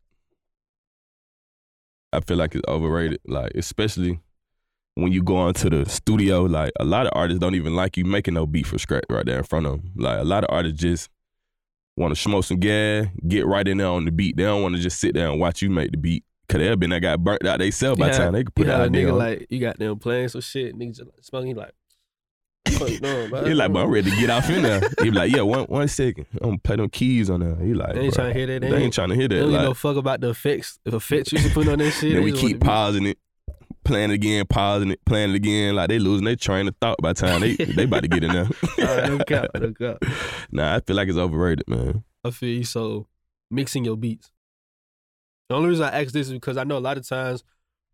I 2.12 2.20
feel 2.20 2.36
like 2.36 2.54
it's 2.54 2.66
overrated. 2.68 3.20
Like 3.26 3.52
especially 3.54 4.20
when 4.94 5.12
you 5.12 5.22
go 5.22 5.46
into 5.48 5.70
the 5.70 5.88
studio, 5.88 6.42
like 6.42 6.72
a 6.80 6.84
lot 6.84 7.06
of 7.06 7.12
artists 7.14 7.40
don't 7.40 7.54
even 7.54 7.76
like 7.76 7.96
you 7.96 8.04
making 8.04 8.34
no 8.34 8.46
beat 8.46 8.66
from 8.66 8.78
scratch 8.78 9.04
right 9.08 9.24
there 9.24 9.38
in 9.38 9.44
front 9.44 9.66
of 9.66 9.72
them. 9.72 9.92
Like 9.96 10.20
a 10.20 10.24
lot 10.24 10.44
of 10.44 10.54
artists 10.54 10.80
just 10.80 11.08
want 11.96 12.14
to 12.14 12.20
smoke 12.20 12.44
some 12.44 12.58
gas, 12.58 13.06
get 13.28 13.46
right 13.46 13.66
in 13.66 13.78
there 13.78 13.86
on 13.88 14.04
the 14.04 14.10
beat. 14.10 14.36
They 14.36 14.44
don't 14.44 14.62
want 14.62 14.74
to 14.76 14.80
just 14.80 14.98
sit 14.98 15.14
there 15.14 15.28
and 15.28 15.40
watch 15.40 15.62
you 15.62 15.70
make 15.70 15.92
the 15.92 15.98
beat. 15.98 16.24
Cause 16.50 16.58
they've 16.60 16.78
been 16.78 16.90
that 16.90 17.00
got 17.00 17.22
burnt 17.22 17.46
out 17.46 17.60
they 17.60 17.70
sell 17.70 17.94
by 17.96 18.08
Yeah. 18.08 18.18
time 18.18 18.32
they 18.32 18.42
could 18.44 18.54
put 18.54 18.66
a 18.66 18.74
out 18.74 18.92
there. 18.92 19.06
nigga 19.06 19.16
like 19.16 19.46
you 19.50 19.60
got 19.60 19.78
them 19.78 19.98
playing 19.98 20.28
some 20.28 20.40
shit. 20.40 20.76
Niggas 20.76 20.96
just 20.96 21.08
like 21.08 21.22
smoking. 21.22 21.54
Like, 21.54 21.72
fuck 22.70 22.88
you? 22.90 22.98
He 23.46 23.54
like, 23.54 23.72
but 23.72 23.84
I'm 23.84 23.90
ready 23.90 24.10
to 24.10 24.16
get 24.16 24.30
off 24.30 24.50
in 24.50 24.62
there. 24.62 24.80
He 25.02 25.10
be 25.10 25.16
like, 25.16 25.32
yeah, 25.32 25.42
one 25.42 25.64
one 25.66 25.86
second. 25.88 26.26
I'm 26.40 26.48
gonna 26.50 26.58
play 26.58 26.76
them 26.76 26.88
keys 26.90 27.30
on 27.30 27.40
there. 27.40 27.56
He 27.56 27.72
like, 27.74 27.94
They 27.94 28.00
ain't 28.02 28.14
trying 28.14 28.32
to 28.32 28.38
hear 28.38 28.46
that. 28.46 28.60
They 28.68 28.76
ain't 28.76 28.92
trying 28.92 29.08
to 29.10 29.14
hear 29.14 29.28
They 29.28 29.36
that. 29.36 29.40
don't 29.42 29.50
give 29.50 29.58
Like, 29.60 29.68
no 29.68 29.74
fuck 29.74 29.96
about 29.96 30.20
the 30.20 30.30
effects. 30.30 30.78
If 30.84 30.92
effects 30.94 31.32
you 31.32 31.38
should 31.38 31.52
put 31.52 31.68
on 31.68 31.78
that 31.78 31.90
shit. 32.00 32.14
then 32.14 32.24
we 32.24 32.32
keep 32.32 32.42
want 32.42 32.52
the 32.54 32.58
beat. 32.58 32.66
pausing 32.66 33.06
it, 33.06 33.18
playing 33.84 34.10
it 34.10 34.14
again, 34.14 34.44
pausing 34.46 34.90
it, 34.90 35.04
playing 35.04 35.30
it 35.30 35.36
again. 35.36 35.76
Like 35.76 35.88
they 35.88 35.98
losing 36.00 36.24
their 36.24 36.36
train 36.36 36.66
of 36.68 36.74
thought 36.80 36.98
by 37.00 37.12
the 37.12 37.20
time 37.20 37.40
they 37.42 37.54
they 37.54 37.84
about 37.84 38.02
to 38.02 38.08
get 38.08 38.24
in 38.24 38.32
there. 38.32 38.48
Alright, 38.78 39.08
no 39.10 39.18
cap, 39.24 39.50
no 39.54 39.72
cap. 39.72 39.98
nah, 40.50 40.74
I 40.76 40.80
feel 40.80 40.96
like 40.96 41.08
it's 41.08 41.16
overrated, 41.18 41.68
man. 41.68 42.02
I 42.24 42.30
feel 42.30 42.48
you. 42.58 42.64
So 42.64 43.06
mixing 43.52 43.84
your 43.84 43.96
beats. 43.96 44.30
The 45.50 45.56
only 45.56 45.68
reason 45.68 45.84
I 45.84 46.00
ask 46.00 46.12
this 46.12 46.28
is 46.28 46.32
because 46.32 46.56
I 46.56 46.62
know 46.62 46.78
a 46.78 46.78
lot 46.78 46.96
of 46.96 47.06
times 47.06 47.42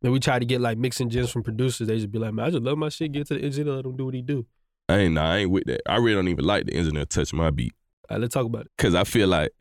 when 0.01 0.13
we 0.13 0.21
try 0.21 0.39
to 0.39 0.45
get 0.45 0.61
like 0.61 0.77
mixing 0.77 1.09
gems 1.09 1.31
from 1.31 1.43
producers, 1.43 1.89
they 1.89 1.97
just 1.97 2.13
be 2.13 2.19
like, 2.19 2.35
man, 2.35 2.45
I 2.45 2.51
just 2.51 2.63
love 2.63 2.77
my 2.77 2.91
shit. 2.91 3.13
Get 3.13 3.29
to 3.29 3.35
the 3.35 3.41
engineer, 3.41 3.77
let 3.77 3.87
him 3.87 3.97
do 3.97 4.05
what 4.05 4.13
he 4.13 4.21
do. 4.21 4.45
I 4.91 4.99
ain't 4.99 5.15
nah, 5.15 5.33
I 5.33 5.37
ain't 5.39 5.51
with 5.51 5.65
that. 5.65 5.81
I 5.89 5.97
really 5.97 6.17
don't 6.17 6.29
even 6.29 6.45
like 6.45 6.67
the 6.67 6.75
engineer 6.75 7.07
touch 7.07 7.33
my 7.33 7.51
beat. 7.51 7.73
All 8.11 8.17
right, 8.17 8.21
let's 8.21 8.35
talk 8.35 8.45
about 8.45 8.67
it. 8.67 8.73
Cause 8.77 8.95
I 8.95 9.05
feel 9.05 9.29
like 9.29 9.53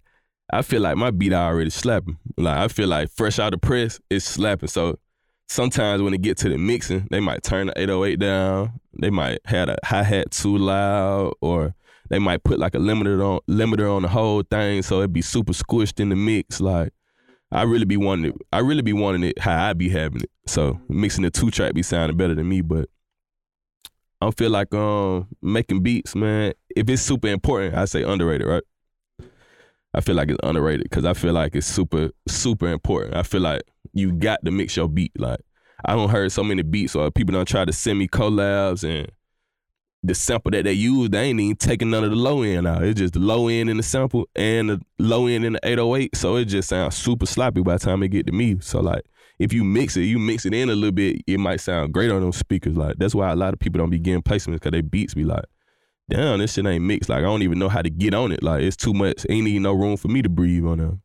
I 0.51 0.61
feel 0.61 0.81
like 0.81 0.97
my 0.97 1.09
beat 1.09 1.31
I 1.31 1.47
already 1.47 1.69
slapping. 1.69 2.17
Like 2.35 2.57
I 2.57 2.67
feel 2.67 2.89
like 2.89 3.11
fresh 3.11 3.39
out 3.39 3.53
of 3.53 3.61
press, 3.61 3.97
it's 4.09 4.25
slapping. 4.25 4.67
So 4.67 4.99
sometimes 5.47 6.01
when 6.01 6.13
it 6.13 6.21
get 6.21 6.37
to 6.39 6.49
the 6.49 6.57
mixing, 6.57 7.07
they 7.11 7.21
might 7.21 7.43
turn 7.43 7.67
the 7.67 7.79
808 7.79 8.19
down. 8.19 8.81
They 8.99 9.09
might 9.09 9.39
have 9.45 9.69
a 9.69 9.77
hi 9.85 10.03
hat 10.03 10.31
too 10.31 10.57
loud, 10.57 11.33
or 11.39 11.73
they 12.09 12.19
might 12.19 12.43
put 12.43 12.59
like 12.59 12.75
a 12.75 12.79
limiter 12.79 13.25
on 13.25 13.39
limiter 13.49 13.89
on 13.89 14.01
the 14.01 14.09
whole 14.09 14.43
thing, 14.43 14.81
so 14.81 14.99
it 14.99 15.13
be 15.13 15.21
super 15.21 15.53
squished 15.53 16.01
in 16.01 16.09
the 16.09 16.17
mix. 16.17 16.59
Like 16.59 16.91
I 17.51 17.63
really 17.63 17.85
be 17.85 17.97
wanting 17.97 18.31
it. 18.31 18.35
I 18.51 18.59
really 18.59 18.81
be 18.81 18.93
wanting 18.93 19.23
it 19.23 19.39
how 19.39 19.69
I 19.69 19.73
be 19.73 19.89
having 19.89 20.21
it. 20.21 20.31
So 20.47 20.79
mixing 20.89 21.23
the 21.23 21.31
two 21.31 21.51
track 21.51 21.73
be 21.73 21.83
sounding 21.83 22.17
better 22.17 22.35
than 22.35 22.49
me, 22.49 22.61
but 22.61 22.89
I 24.21 24.31
feel 24.31 24.49
like 24.49 24.73
um 24.73 25.27
making 25.41 25.83
beats, 25.83 26.15
man. 26.15 26.53
If 26.75 26.89
it's 26.89 27.01
super 27.01 27.27
important, 27.27 27.75
I 27.75 27.85
say 27.85 28.03
underrated, 28.03 28.47
right? 28.47 28.63
I 29.93 30.01
feel 30.01 30.15
like 30.15 30.29
it's 30.29 30.39
underrated 30.43 30.83
because 30.89 31.05
I 31.05 31.13
feel 31.13 31.33
like 31.33 31.55
it's 31.55 31.67
super, 31.67 32.09
super 32.27 32.67
important. 32.67 33.15
I 33.15 33.23
feel 33.23 33.41
like 33.41 33.61
you 33.93 34.11
got 34.11 34.43
to 34.43 34.51
mix 34.51 34.75
your 34.75 34.89
beat. 34.89 35.13
Like 35.17 35.39
I 35.85 35.93
don't 35.93 36.09
heard 36.09 36.31
so 36.31 36.43
many 36.43 36.63
beats 36.63 36.95
or 36.95 37.09
people 37.11 37.33
don't 37.33 37.47
try 37.47 37.63
to 37.63 37.71
send 37.71 37.99
me 37.99 38.07
collabs 38.07 38.83
and 38.83 39.09
the 40.07 40.15
sample 40.15 40.51
that 40.51 40.63
they 40.63 40.73
use, 40.73 41.09
they 41.09 41.23
ain't 41.23 41.39
even 41.39 41.55
taking 41.55 41.89
none 41.89 42.03
of 42.03 42.09
the 42.09 42.15
low 42.15 42.41
end 42.41 42.67
out. 42.67 42.83
It's 42.83 42.99
just 42.99 43.13
the 43.13 43.19
low 43.19 43.47
end 43.47 43.69
in 43.69 43.77
the 43.77 43.83
sample 43.83 44.27
and 44.35 44.69
the 44.69 44.81
low 44.99 45.27
end 45.27 45.45
in 45.45 45.53
the 45.53 45.59
808. 45.63 46.15
So 46.15 46.35
it 46.35 46.45
just 46.45 46.69
sounds 46.69 46.95
super 46.95 47.25
sloppy 47.25 47.61
by 47.61 47.73
the 47.73 47.79
time 47.79 48.03
it 48.03 48.09
get 48.09 48.27
to 48.27 48.33
me. 48.33 48.57
So 48.59 48.79
like 48.79 49.05
if 49.39 49.51
you 49.51 49.63
mix 49.63 49.97
it, 49.97 50.03
you 50.03 50.19
mix 50.19 50.45
it 50.45 50.53
in 50.53 50.69
a 50.69 50.75
little 50.75 50.91
bit, 50.91 51.21
it 51.27 51.39
might 51.39 51.59
sound 51.61 51.93
great 51.93 52.11
on 52.11 52.21
those 52.21 52.37
speakers. 52.37 52.77
Like 52.77 52.97
that's 52.97 53.15
why 53.15 53.31
a 53.31 53.35
lot 53.35 53.53
of 53.53 53.59
people 53.59 53.79
don't 53.79 53.89
be 53.89 53.99
getting 53.99 54.21
placements 54.21 54.53
because 54.53 54.71
they 54.71 54.81
beats 54.81 55.13
be 55.13 55.25
like, 55.25 55.45
damn, 56.09 56.39
this 56.39 56.53
shit 56.53 56.65
ain't 56.65 56.85
mixed. 56.85 57.09
Like 57.09 57.19
I 57.19 57.23
don't 57.23 57.41
even 57.41 57.59
know 57.59 57.69
how 57.69 57.81
to 57.81 57.89
get 57.89 58.13
on 58.13 58.31
it. 58.31 58.43
Like 58.43 58.63
it's 58.63 58.77
too 58.77 58.93
much. 58.93 59.25
Ain't 59.29 59.47
even 59.47 59.63
no 59.63 59.73
room 59.73 59.97
for 59.97 60.07
me 60.07 60.21
to 60.21 60.29
breathe 60.29 60.65
on 60.65 60.77
there. 60.77 60.97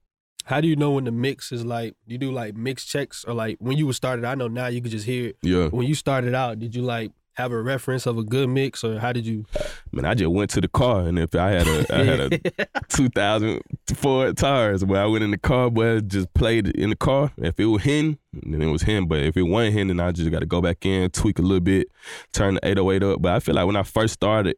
How 0.45 0.61
do 0.61 0.67
you 0.67 0.75
know 0.75 0.93
when 0.93 1.05
the 1.05 1.13
mix 1.13 1.53
is 1.53 1.65
like? 1.65 1.95
You 2.07 2.19
do 2.19 2.33
like 2.33 2.57
mix 2.57 2.85
checks 2.85 3.25
or 3.25 3.35
like 3.35 3.59
when 3.61 3.77
you 3.77 3.87
was 3.87 3.97
started? 3.97 4.25
I 4.25 4.35
know 4.35 4.49
now 4.49 4.67
you 4.67 4.81
could 4.81 4.91
just 4.91 5.07
hear 5.07 5.29
it. 5.29 5.37
Yeah. 5.43 5.69
When 5.69 5.87
you 5.87 5.95
started 5.95 6.35
out, 6.35 6.59
did 6.59 6.75
you 6.75 6.83
like 6.83 7.13
have 7.41 7.53
a 7.53 7.63
reference 7.63 8.07
of 8.07 8.19
a 8.19 8.23
good 8.23 8.49
mix 8.49 8.85
or 8.85 8.99
how 8.99 9.13
did 9.13 9.27
you? 9.27 9.47
Man, 9.93 10.05
I 10.05 10.15
just 10.15 10.31
went 10.31 10.51
to 10.51 10.61
the 10.61 10.69
car 10.69 11.01
and 11.01 11.19
if 11.19 11.35
I 11.35 11.51
had 11.51 11.67
a 11.67 11.95
I 11.95 12.05
had 12.05 12.21
a 12.21 12.81
2000 12.89 13.63
Ford 13.95 14.37
tires, 14.37 14.85
where 14.85 15.03
I 15.03 15.07
went 15.07 15.25
in 15.25 15.31
the 15.31 15.39
car, 15.39 15.71
boy, 15.71 16.01
just 16.01 16.33
played 16.35 16.69
in 16.69 16.91
the 16.91 16.97
car. 16.97 17.33
If 17.39 17.59
it 17.59 17.67
was 17.67 17.83
him, 17.83 18.19
then 18.33 18.61
it 18.61 18.71
was 18.71 18.83
him. 18.83 19.07
But 19.07 19.21
if 19.21 19.37
it 19.37 19.43
wasn't 19.43 19.75
him, 19.75 19.89
then 19.89 20.01
I 20.01 20.13
just 20.13 20.31
got 20.31 20.41
to 20.41 20.47
go 20.47 20.61
back 20.61 20.85
in, 20.85 21.11
tweak 21.11 21.39
a 21.39 21.43
little 21.43 21.61
bit, 21.61 21.89
turn 22.33 22.55
the 22.55 22.67
808 22.67 23.03
up. 23.03 23.23
But 23.23 23.33
I 23.33 23.41
feel 23.41 23.55
like 23.55 23.67
when 23.67 23.77
I 23.77 23.83
first 23.83 24.15
started, 24.15 24.57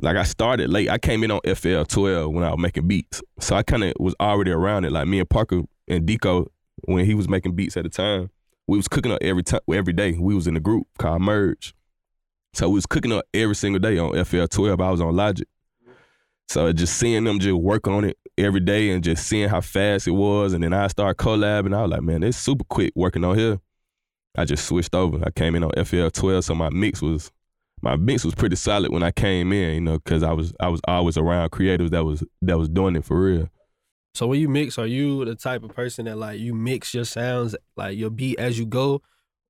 like 0.00 0.16
I 0.16 0.24
started 0.24 0.70
late. 0.70 0.88
I 0.88 0.98
came 0.98 1.22
in 1.22 1.30
on 1.30 1.40
FL 1.54 1.82
12 1.84 2.32
when 2.32 2.44
I 2.44 2.50
was 2.50 2.58
making 2.58 2.88
beats. 2.88 3.22
So 3.38 3.56
I 3.56 3.62
kind 3.62 3.84
of 3.84 3.92
was 3.98 4.14
already 4.20 4.50
around 4.50 4.84
it. 4.84 4.92
Like 4.92 5.06
me 5.06 5.20
and 5.20 5.28
Parker 5.28 5.62
and 5.86 6.06
Deko, 6.06 6.46
when 6.84 7.04
he 7.04 7.14
was 7.14 7.28
making 7.28 7.54
beats 7.54 7.76
at 7.76 7.84
the 7.84 7.90
time, 7.90 8.30
we 8.66 8.76
was 8.76 8.88
cooking 8.88 9.12
up 9.12 9.18
every 9.22 9.42
time, 9.42 9.60
every 9.72 9.92
day. 9.92 10.12
We 10.18 10.34
was 10.34 10.46
in 10.46 10.56
a 10.56 10.60
group 10.60 10.86
called 10.98 11.22
Merge. 11.22 11.74
So 12.54 12.68
we 12.68 12.76
was 12.76 12.86
cooking 12.86 13.12
up 13.12 13.24
every 13.34 13.54
single 13.54 13.80
day 13.80 13.98
on 13.98 14.24
FL 14.24 14.46
12. 14.46 14.80
I 14.80 14.90
was 14.90 15.00
on 15.00 15.14
Logic. 15.14 15.48
So 16.48 16.72
just 16.72 16.96
seeing 16.98 17.24
them 17.24 17.38
just 17.38 17.54
work 17.54 17.88
on 17.88 18.04
it 18.04 18.18
every 18.36 18.60
day 18.60 18.90
and 18.90 19.02
just 19.02 19.26
seeing 19.26 19.48
how 19.48 19.60
fast 19.60 20.06
it 20.06 20.12
was. 20.12 20.52
And 20.52 20.62
then 20.62 20.72
I 20.72 20.86
started 20.88 21.16
collabing. 21.16 21.74
I 21.74 21.82
was 21.82 21.90
like, 21.90 22.02
man, 22.02 22.22
it's 22.22 22.36
super 22.36 22.64
quick 22.64 22.92
working 22.94 23.24
on 23.24 23.38
here. 23.38 23.60
I 24.36 24.44
just 24.44 24.66
switched 24.66 24.94
over. 24.94 25.24
I 25.24 25.30
came 25.30 25.54
in 25.54 25.64
on 25.64 25.84
FL 25.84 26.08
12, 26.08 26.44
so 26.44 26.54
my 26.54 26.70
mix 26.70 27.00
was 27.00 27.30
my 27.82 27.96
mix 27.96 28.24
was 28.24 28.34
pretty 28.34 28.56
solid 28.56 28.92
when 28.92 29.02
I 29.02 29.10
came 29.10 29.52
in, 29.52 29.74
you 29.74 29.80
know, 29.80 29.98
because 29.98 30.22
I 30.22 30.32
was 30.32 30.52
I 30.58 30.68
was 30.68 30.80
always 30.88 31.16
around 31.16 31.50
creatives 31.50 31.90
that 31.90 32.04
was 32.04 32.24
that 32.42 32.58
was 32.58 32.68
doing 32.68 32.96
it 32.96 33.04
for 33.04 33.20
real. 33.20 33.48
So 34.14 34.28
when 34.28 34.40
you 34.40 34.48
mix, 34.48 34.78
are 34.78 34.86
you 34.86 35.24
the 35.24 35.34
type 35.34 35.64
of 35.64 35.74
person 35.74 36.04
that 36.04 36.16
like 36.16 36.38
you 36.38 36.54
mix 36.54 36.94
your 36.94 37.04
sounds 37.04 37.56
like 37.76 37.98
your 37.98 38.10
beat 38.10 38.38
as 38.38 38.56
you 38.56 38.64
go, 38.64 39.02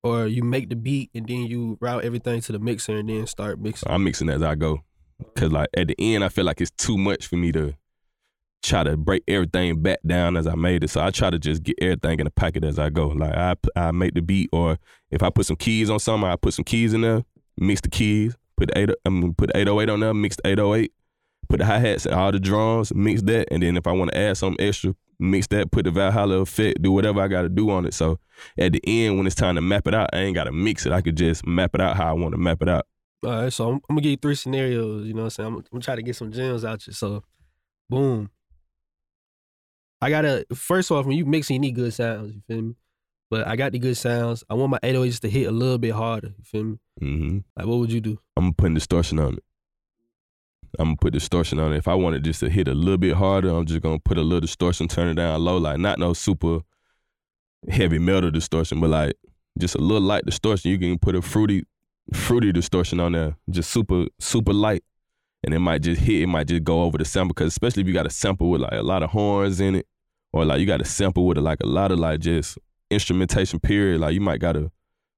or 0.03 0.27
you 0.27 0.43
make 0.43 0.71
the 0.71 0.77
beat 0.77 1.11
and 1.15 1.27
then 1.27 1.43
you 1.43 1.77
route 1.81 2.05
everything 2.05 2.41
to 2.43 2.53
the 2.53 2.59
mixer 2.59 2.97
and 2.97 3.11
then 3.11 3.27
start 3.27 3.61
mixing? 3.61 3.91
I'm 3.91 4.05
mixing 4.05 4.31
as 4.31 4.43
I 4.43 4.55
go, 4.55 4.81
cause 5.37 5.53
like 5.53 5.69
at 5.77 5.89
the 5.89 5.97
end 5.99 6.25
I 6.25 6.31
feel 6.31 6.47
like 6.47 6.63
it's 6.63 6.71
too 6.71 6.97
much 6.97 7.27
for 7.27 7.37
me 7.37 7.53
to 7.53 7.75
try 8.63 8.83
to 8.85 8.97
break 8.97 9.23
everything 9.29 9.83
back 9.83 9.99
down 10.07 10.39
as 10.39 10.47
I 10.47 10.55
made 10.55 10.83
it. 10.83 10.89
So 10.89 11.03
I 11.03 11.11
try 11.11 11.29
to 11.29 11.39
just 11.39 11.63
get 11.63 11.77
everything 11.83 12.21
in 12.21 12.25
the 12.25 12.31
packet 12.31 12.65
as 12.65 12.79
I 12.79 12.89
go. 12.89 13.09
Like 13.09 13.35
I 13.35 13.55
I 13.77 13.91
make 13.93 14.15
the 14.15 14.23
beat, 14.23 14.49
or 14.51 14.79
if 15.11 15.23
I 15.23 15.29
put 15.29 15.45
some 15.45 15.57
keys 15.57 15.91
on 15.91 15.99
something, 15.99 16.29
I 16.29 16.37
put 16.37 16.55
some 16.55 16.65
keys 16.65 16.95
in 16.95 17.03
there, 17.03 17.23
mix 17.59 17.83
the 17.83 17.91
keys, 17.91 18.35
put 18.57 18.69
the 18.69 18.79
eight, 18.79 18.91
I'm 19.05 19.21
gonna 19.21 19.35
put 19.35 19.53
the 19.53 19.59
808 19.59 19.93
on 19.93 20.01
there, 20.01 20.15
mix 20.15 20.37
the 20.37 20.49
808 20.49 20.91
put 21.49 21.59
the 21.59 21.67
hi 21.67 21.79
hats 21.79 22.07
and 22.07 22.15
all 22.15 22.33
the 22.33 22.41
drums, 22.41 22.95
mix 22.95 23.23
that, 23.23 23.49
and 23.51 23.63
then 23.63 23.77
if 23.77 23.87
I 23.87 23.93
want 23.93 24.13
to 24.13 24.19
add 24.19 24.37
something 24.37 24.65
extra, 24.65 24.95
mix 25.19 25.47
that, 25.49 25.71
put 25.71 25.85
the 25.85 25.91
Valhalla 25.91 26.41
effect, 26.41 26.83
do 26.83 26.93
whatever 26.93 27.21
I 27.21 27.29
got 27.29 27.43
to 27.43 27.49
do 27.49 27.71
on 27.71 27.87
it. 27.87 27.95
So 27.95 28.19
at 28.59 28.73
the 28.73 28.81
end, 28.85 29.17
when 29.17 29.27
it's 29.27 29.37
time 29.37 29.55
to 29.55 29.61
map 29.61 29.87
it 29.87 29.95
out, 29.95 30.11
I 30.13 30.19
ain't 30.19 30.35
got 30.35 30.45
to 30.45 30.53
mix 30.53 30.87
it. 30.87 30.93
I 30.93 31.01
could 31.01 31.17
just 31.17 31.47
map 31.47 31.75
it 31.75 31.81
out 31.81 31.97
how 31.97 32.09
I 32.09 32.13
want 32.13 32.33
to 32.33 32.39
map 32.39 32.63
it 32.63 32.69
out. 32.69 32.87
All 33.25 33.31
right, 33.31 33.53
so 33.53 33.69
I'm, 33.69 33.75
I'm 33.75 33.81
gonna 33.91 34.03
give 34.03 34.11
you 34.11 34.17
three 34.19 34.35
scenarios. 34.35 35.07
You 35.07 35.15
know 35.15 35.23
what 35.23 35.27
I'm 35.27 35.31
saying? 35.31 35.47
I'm, 35.47 35.57
I'm 35.57 35.65
gonna 35.73 35.83
try 35.83 35.97
to 35.97 36.03
get 36.03 36.17
some 36.17 36.31
gems 36.31 36.65
out 36.65 36.87
you. 36.87 36.93
So, 36.93 37.23
boom. 37.89 38.31
I 40.03 40.11
gotta 40.11 40.45
first 40.55 40.91
off 40.91 41.07
when 41.07 41.17
you 41.17 41.25
mixing, 41.25 41.55
you 41.55 41.61
need 41.61 41.75
good 41.75 41.95
sounds. 41.95 42.35
You 42.35 42.43
feel 42.47 42.63
me? 42.63 42.75
But 43.31 43.47
I 43.47 43.57
got 43.57 43.73
the 43.73 43.79
good 43.79 43.97
sounds. 43.97 44.45
I 44.51 44.55
want 44.55 44.71
my 44.71 44.79
808s 44.81 45.21
to 45.21 45.31
hit 45.31 45.47
a 45.47 45.51
little 45.51 45.79
bit 45.79 45.93
harder. 45.93 46.35
You 46.39 46.45
feel 46.45 46.65
me? 46.65 46.79
Mm-hmm. 47.01 47.39
Like, 47.57 47.67
what 47.67 47.79
would 47.79 47.91
you 47.91 48.03
do? 48.03 48.19
I'm 48.37 48.53
putting 48.53 48.75
distortion 48.75 49.19
on 49.19 49.35
it. 49.35 49.45
I'm 50.79 50.87
gonna 50.87 50.97
put 50.97 51.13
distortion 51.13 51.59
on 51.59 51.73
it. 51.73 51.77
If 51.77 51.89
I 51.89 51.95
want 51.95 52.17
it 52.17 52.23
just 52.23 52.41
to 52.41 52.51
hit 52.51 52.69
a 52.69 52.75
little 52.75 52.99
bit 52.99 53.15
harder, 53.15 53.51
I'm 53.51 53.67
just 53.67 53.83
gonna 53.83 53.99
put 53.99 54.19
a 54.19 54.23
little 54.23 54.41
distortion, 54.41 54.89
turn 54.89 55.09
it 55.09 55.15
down 55.15 55.43
low, 55.43 55.59
like 55.59 55.79
not 55.79 55.99
no 55.99 56.13
super 56.13 56.61
heavy 57.69 57.99
metal 57.99 58.31
distortion, 58.31 58.81
but 58.81 58.91
like 58.91 59.15
just 59.59 59.75
a 59.75 59.81
little 59.81 60.03
light 60.03 60.25
distortion. 60.25 60.71
You 60.71 60.79
can 60.79 60.99
put 60.99 61.15
a 61.15 61.23
fruity, 61.23 61.65
fruity 62.13 62.53
distortion 62.53 63.01
on 63.01 63.13
there, 63.13 63.37
just 63.51 63.71
super, 63.71 64.07
super 64.19 64.53
light, 64.53 64.85
and 65.43 65.55
it 65.55 65.61
might 65.61 65.83
just 65.83 66.01
hit. 66.01 66.23
It 66.23 66.27
might 66.27 66.49
just 66.49 66.65
go 66.65 66.83
over 66.83 66.99
the 66.99 67.05
sample, 67.05 67.35
because 67.35 67.49
especially 67.49 67.83
if 67.83 67.89
you 67.89 67.95
got 67.95 68.07
a 68.07 68.11
sample 68.11 68.51
with 68.51 68.61
like 68.61 68.73
a 68.73 68.83
lot 68.83 69.03
of 69.03 69.11
horns 69.11 69.61
in 69.61 69.77
it, 69.77 69.87
or 70.33 70.45
like 70.45 70.61
you 70.61 70.67
got 70.67 70.81
a 70.81 70.85
sample 70.85 71.27
with 71.27 71.39
like 71.39 71.61
a 71.63 71.67
lot 71.67 71.93
of 71.93 71.99
like 71.99 72.21
just 72.21 72.59
instrumentation. 72.91 73.61
Period. 73.61 74.01
Like 74.01 74.15
you 74.15 74.21
might 74.21 74.41
gotta 74.41 74.71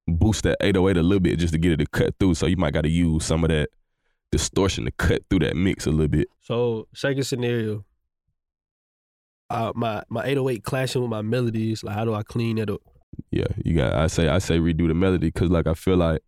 boost 0.07 0.45
that 0.45 0.57
808 0.61 0.99
a 0.99 1.03
little 1.03 1.21
bit 1.21 1.39
just 1.39 1.53
to 1.53 1.59
get 1.59 1.73
it 1.73 1.79
to 1.79 1.87
cut 1.87 2.15
through. 2.21 2.35
So 2.35 2.47
you 2.47 2.57
might 2.57 2.75
gotta 2.75 2.91
use 2.91 3.25
some 3.25 3.43
of 3.43 3.51
that 3.51 3.71
distortion 4.33 4.85
to 4.85 4.91
cut 4.93 5.23
through 5.29 5.41
that 5.41 5.57
mix 5.57 5.87
a 5.87 5.91
little 5.91 6.09
bit. 6.09 6.29
So 6.43 6.89
second 6.95 7.25
scenario, 7.25 7.85
uh, 9.51 9.73
my 9.75 10.03
my 10.09 10.25
808 10.25 10.65
clashing 10.65 11.03
with 11.03 11.11
my 11.11 11.23
melodies. 11.23 11.85
Like, 11.85 11.95
how 11.95 12.05
do 12.05 12.15
I 12.15 12.23
clean 12.23 12.59
it 12.59 12.71
up? 12.71 12.81
Yeah, 13.31 13.47
you 13.65 13.77
got. 13.77 13.95
I 13.95 14.07
say 14.09 14.29
I 14.29 14.39
say 14.39 14.59
redo 14.59 14.89
the 14.89 14.95
melody 14.95 15.29
because 15.29 15.51
like 15.51 15.67
I 15.67 15.75
feel 15.75 15.97
like 15.97 16.23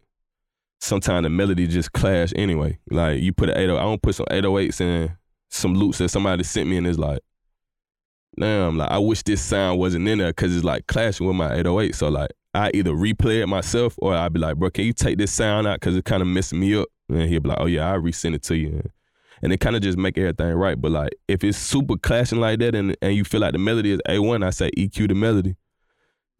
sometimes 0.81 1.25
the 1.25 1.31
melody 1.31 1.67
just 1.67 1.93
clash 1.93 2.33
anyway. 2.37 2.79
Like 2.91 3.21
you 3.21 3.33
put 3.33 3.51
an 3.51 3.59
80, 3.59 3.73
I 3.73 3.81
don't 3.83 4.03
put 4.03 4.15
some 4.15 4.27
808s 4.27 4.81
in 4.81 5.17
some 5.51 5.75
loops 5.75 5.99
that 5.99 6.09
somebody 6.11 6.45
sent 6.45 6.69
me 6.69 6.77
and 6.77 6.87
it's 6.87 6.99
like, 6.99 7.21
damn, 8.39 8.77
like 8.79 8.91
I 8.91 8.99
wish 8.99 9.23
this 9.23 9.43
sound 9.43 9.79
wasn't 9.79 10.07
in 10.07 10.19
there 10.19 10.31
because 10.31 10.55
it's 10.55 10.65
like 10.65 10.87
clashing 10.87 11.27
with 11.27 11.37
my 11.37 11.53
808. 11.53 11.95
So 11.95 12.09
like 12.09 12.31
I 12.55 12.71
either 12.75 12.93
replay 12.93 13.43
it 13.43 13.47
myself 13.47 13.95
or 13.99 14.15
I'd 14.15 14.33
be 14.33 14.41
like, 14.41 14.57
bro, 14.57 14.71
can 14.71 14.85
you 14.85 14.93
take 14.93 15.19
this 15.19 15.33
sound 15.33 15.67
out 15.67 15.81
because 15.81 15.97
it 15.97 16.05
kind 16.05 16.23
of 16.23 16.29
messing 16.29 16.61
me 16.61 16.77
up? 16.77 16.89
And 17.09 17.29
he'll 17.29 17.41
be 17.41 17.49
like, 17.49 17.61
oh 17.61 17.67
yeah, 17.67 17.93
I'll 17.93 18.01
resend 18.01 18.35
it 18.35 18.43
to 18.45 18.57
you. 18.57 18.83
And 19.43 19.53
it 19.53 19.61
kind 19.61 19.77
of 19.77 19.83
just 19.83 19.97
make 19.97 20.19
everything 20.19 20.53
right. 20.55 20.81
But 20.81 20.93
like 20.93 21.15
if 21.29 21.45
it's 21.45 21.59
super 21.59 21.97
clashing 21.97 22.41
like 22.41 22.59
that 22.61 22.75
and, 22.75 22.97
and 23.01 23.15
you 23.15 23.25
feel 23.25 23.41
like 23.41 23.53
the 23.53 23.59
melody 23.59 23.93
is 23.93 24.01
A1, 24.09 24.45
I 24.45 24.51
say 24.51 24.71
EQ 24.77 25.09
the 25.09 25.15
melody. 25.15 25.57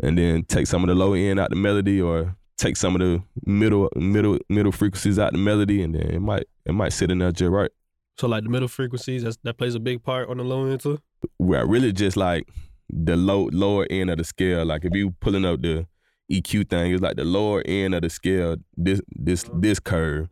And 0.03 0.17
then 0.17 0.45
take 0.45 0.67
some 0.67 0.83
of 0.85 0.89
the 0.89 0.95
low 0.95 1.13
end 1.13 1.41
out 1.41 1.51
the 1.51 1.57
melody 1.57 2.01
or 2.01 2.37
take 2.57 2.77
some 2.77 2.95
of 2.95 3.01
the 3.01 3.23
middle 3.47 3.89
middle 3.97 4.39
middle 4.49 4.73
frequencies 4.73 5.19
out 5.19 5.33
the 5.33 5.39
melody 5.39 5.83
and 5.83 5.95
then 5.95 6.03
it 6.03 6.21
might 6.21 6.45
it 6.67 6.73
might 6.73 6.93
sit 6.93 7.11
in 7.11 7.19
there 7.19 7.33
just 7.33 7.51
right. 7.51 7.71
So 8.19 8.27
like 8.27 8.43
the 8.43 8.51
middle 8.51 8.69
frequencies, 8.69 9.23
that's, 9.23 9.39
that 9.45 9.59
plays 9.59 9.77
a 9.77 9.81
big 9.81 10.03
part 10.03 10.29
on 10.29 10.39
the 10.39 10.45
low 10.45 10.67
end 10.67 10.81
too. 10.81 10.99
I 11.41 11.61
really 11.61 11.93
just 11.93 12.17
like 12.17 12.49
the 12.91 13.17
low 13.17 13.49
lower 13.53 13.87
end 13.91 14.11
of 14.11 14.19
the 14.19 14.25
scale. 14.25 14.65
Like 14.65 14.85
if 14.85 14.95
you 14.95 15.11
pulling 15.21 15.45
up 15.45 15.63
the 15.63 15.87
EQ 16.31 16.69
thing, 16.69 16.93
it's 16.93 17.03
like 17.03 17.17
the 17.17 17.25
lower 17.25 17.63
end 17.65 17.95
of 17.95 18.03
the 18.03 18.11
scale, 18.11 18.57
this 18.77 19.01
this 19.09 19.45
this 19.55 19.79
curve, 19.79 20.29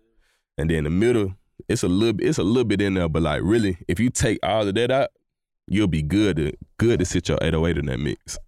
and 0.59 0.71
then 0.71 0.85
the 0.85 0.91
middle, 0.91 1.35
it's 1.69 1.83
a 1.83 1.89
little 1.89 2.21
it's 2.21 2.39
a 2.39 2.43
little 2.43 2.65
bit 2.65 2.81
in 2.81 2.95
there, 2.95 3.09
but 3.09 3.23
like 3.23 3.41
really, 3.45 3.79
if 3.89 3.99
you 4.01 4.11
take 4.11 4.39
all 4.43 4.67
of 4.67 4.75
that 4.75 4.91
out, 4.91 5.09
you'll 5.67 5.87
be 5.89 6.03
good 6.03 6.37
to 6.37 6.53
good 6.79 6.99
to 7.01 7.05
sit 7.05 7.29
your 7.29 7.39
808 7.41 7.79
in 7.79 7.87
that 7.87 7.99
mix. 7.99 8.39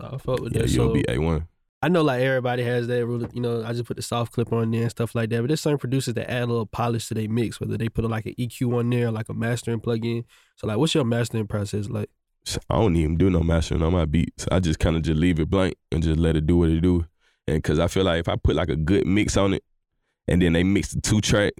I 0.00 0.18
fuck 0.18 0.40
with 0.40 0.54
Yeah, 0.54 0.62
that. 0.62 0.70
you'll 0.70 0.88
So 0.88 0.92
be 0.94 1.02
A1. 1.04 1.46
I 1.82 1.88
know 1.88 2.02
like 2.02 2.20
everybody 2.22 2.62
has 2.64 2.86
that 2.88 3.06
rule. 3.06 3.26
You 3.32 3.40
know, 3.40 3.62
I 3.64 3.72
just 3.72 3.84
put 3.84 3.96
the 3.96 4.02
soft 4.02 4.32
clip 4.32 4.52
on 4.52 4.70
there 4.70 4.82
and 4.82 4.90
stuff 4.90 5.14
like 5.14 5.30
that. 5.30 5.40
But 5.40 5.48
there's 5.48 5.60
certain 5.60 5.78
producers 5.78 6.14
that 6.14 6.30
add 6.30 6.44
a 6.44 6.46
little 6.46 6.66
polish 6.66 7.08
to 7.08 7.14
their 7.14 7.28
mix, 7.28 7.60
whether 7.60 7.76
they 7.76 7.88
put 7.88 8.04
like 8.08 8.26
an 8.26 8.34
EQ 8.38 8.78
on 8.78 8.90
there, 8.90 9.10
like 9.10 9.28
a 9.28 9.34
mastering 9.34 9.80
plugin. 9.80 10.24
So 10.56 10.66
like, 10.66 10.78
what's 10.78 10.94
your 10.94 11.04
mastering 11.04 11.46
process 11.46 11.88
like? 11.88 12.10
I 12.70 12.76
don't 12.76 12.96
even 12.96 13.16
do 13.16 13.28
no 13.28 13.40
mastering 13.40 13.82
on 13.82 13.92
my 13.92 14.04
beats. 14.04 14.46
I 14.50 14.60
just 14.60 14.78
kind 14.78 14.96
of 14.96 15.02
just 15.02 15.18
leave 15.18 15.38
it 15.40 15.50
blank 15.50 15.74
and 15.90 16.02
just 16.02 16.18
let 16.18 16.36
it 16.36 16.46
do 16.46 16.56
what 16.56 16.70
it 16.70 16.80
do. 16.80 17.04
And 17.48 17.62
cause 17.62 17.78
I 17.78 17.88
feel 17.88 18.04
like 18.04 18.20
if 18.20 18.28
I 18.28 18.36
put 18.36 18.56
like 18.56 18.68
a 18.68 18.76
good 18.76 19.06
mix 19.06 19.36
on 19.36 19.54
it, 19.54 19.64
and 20.28 20.42
then 20.42 20.52
they 20.52 20.62
mix 20.62 20.92
the 20.92 21.00
two 21.00 21.20
track, 21.20 21.54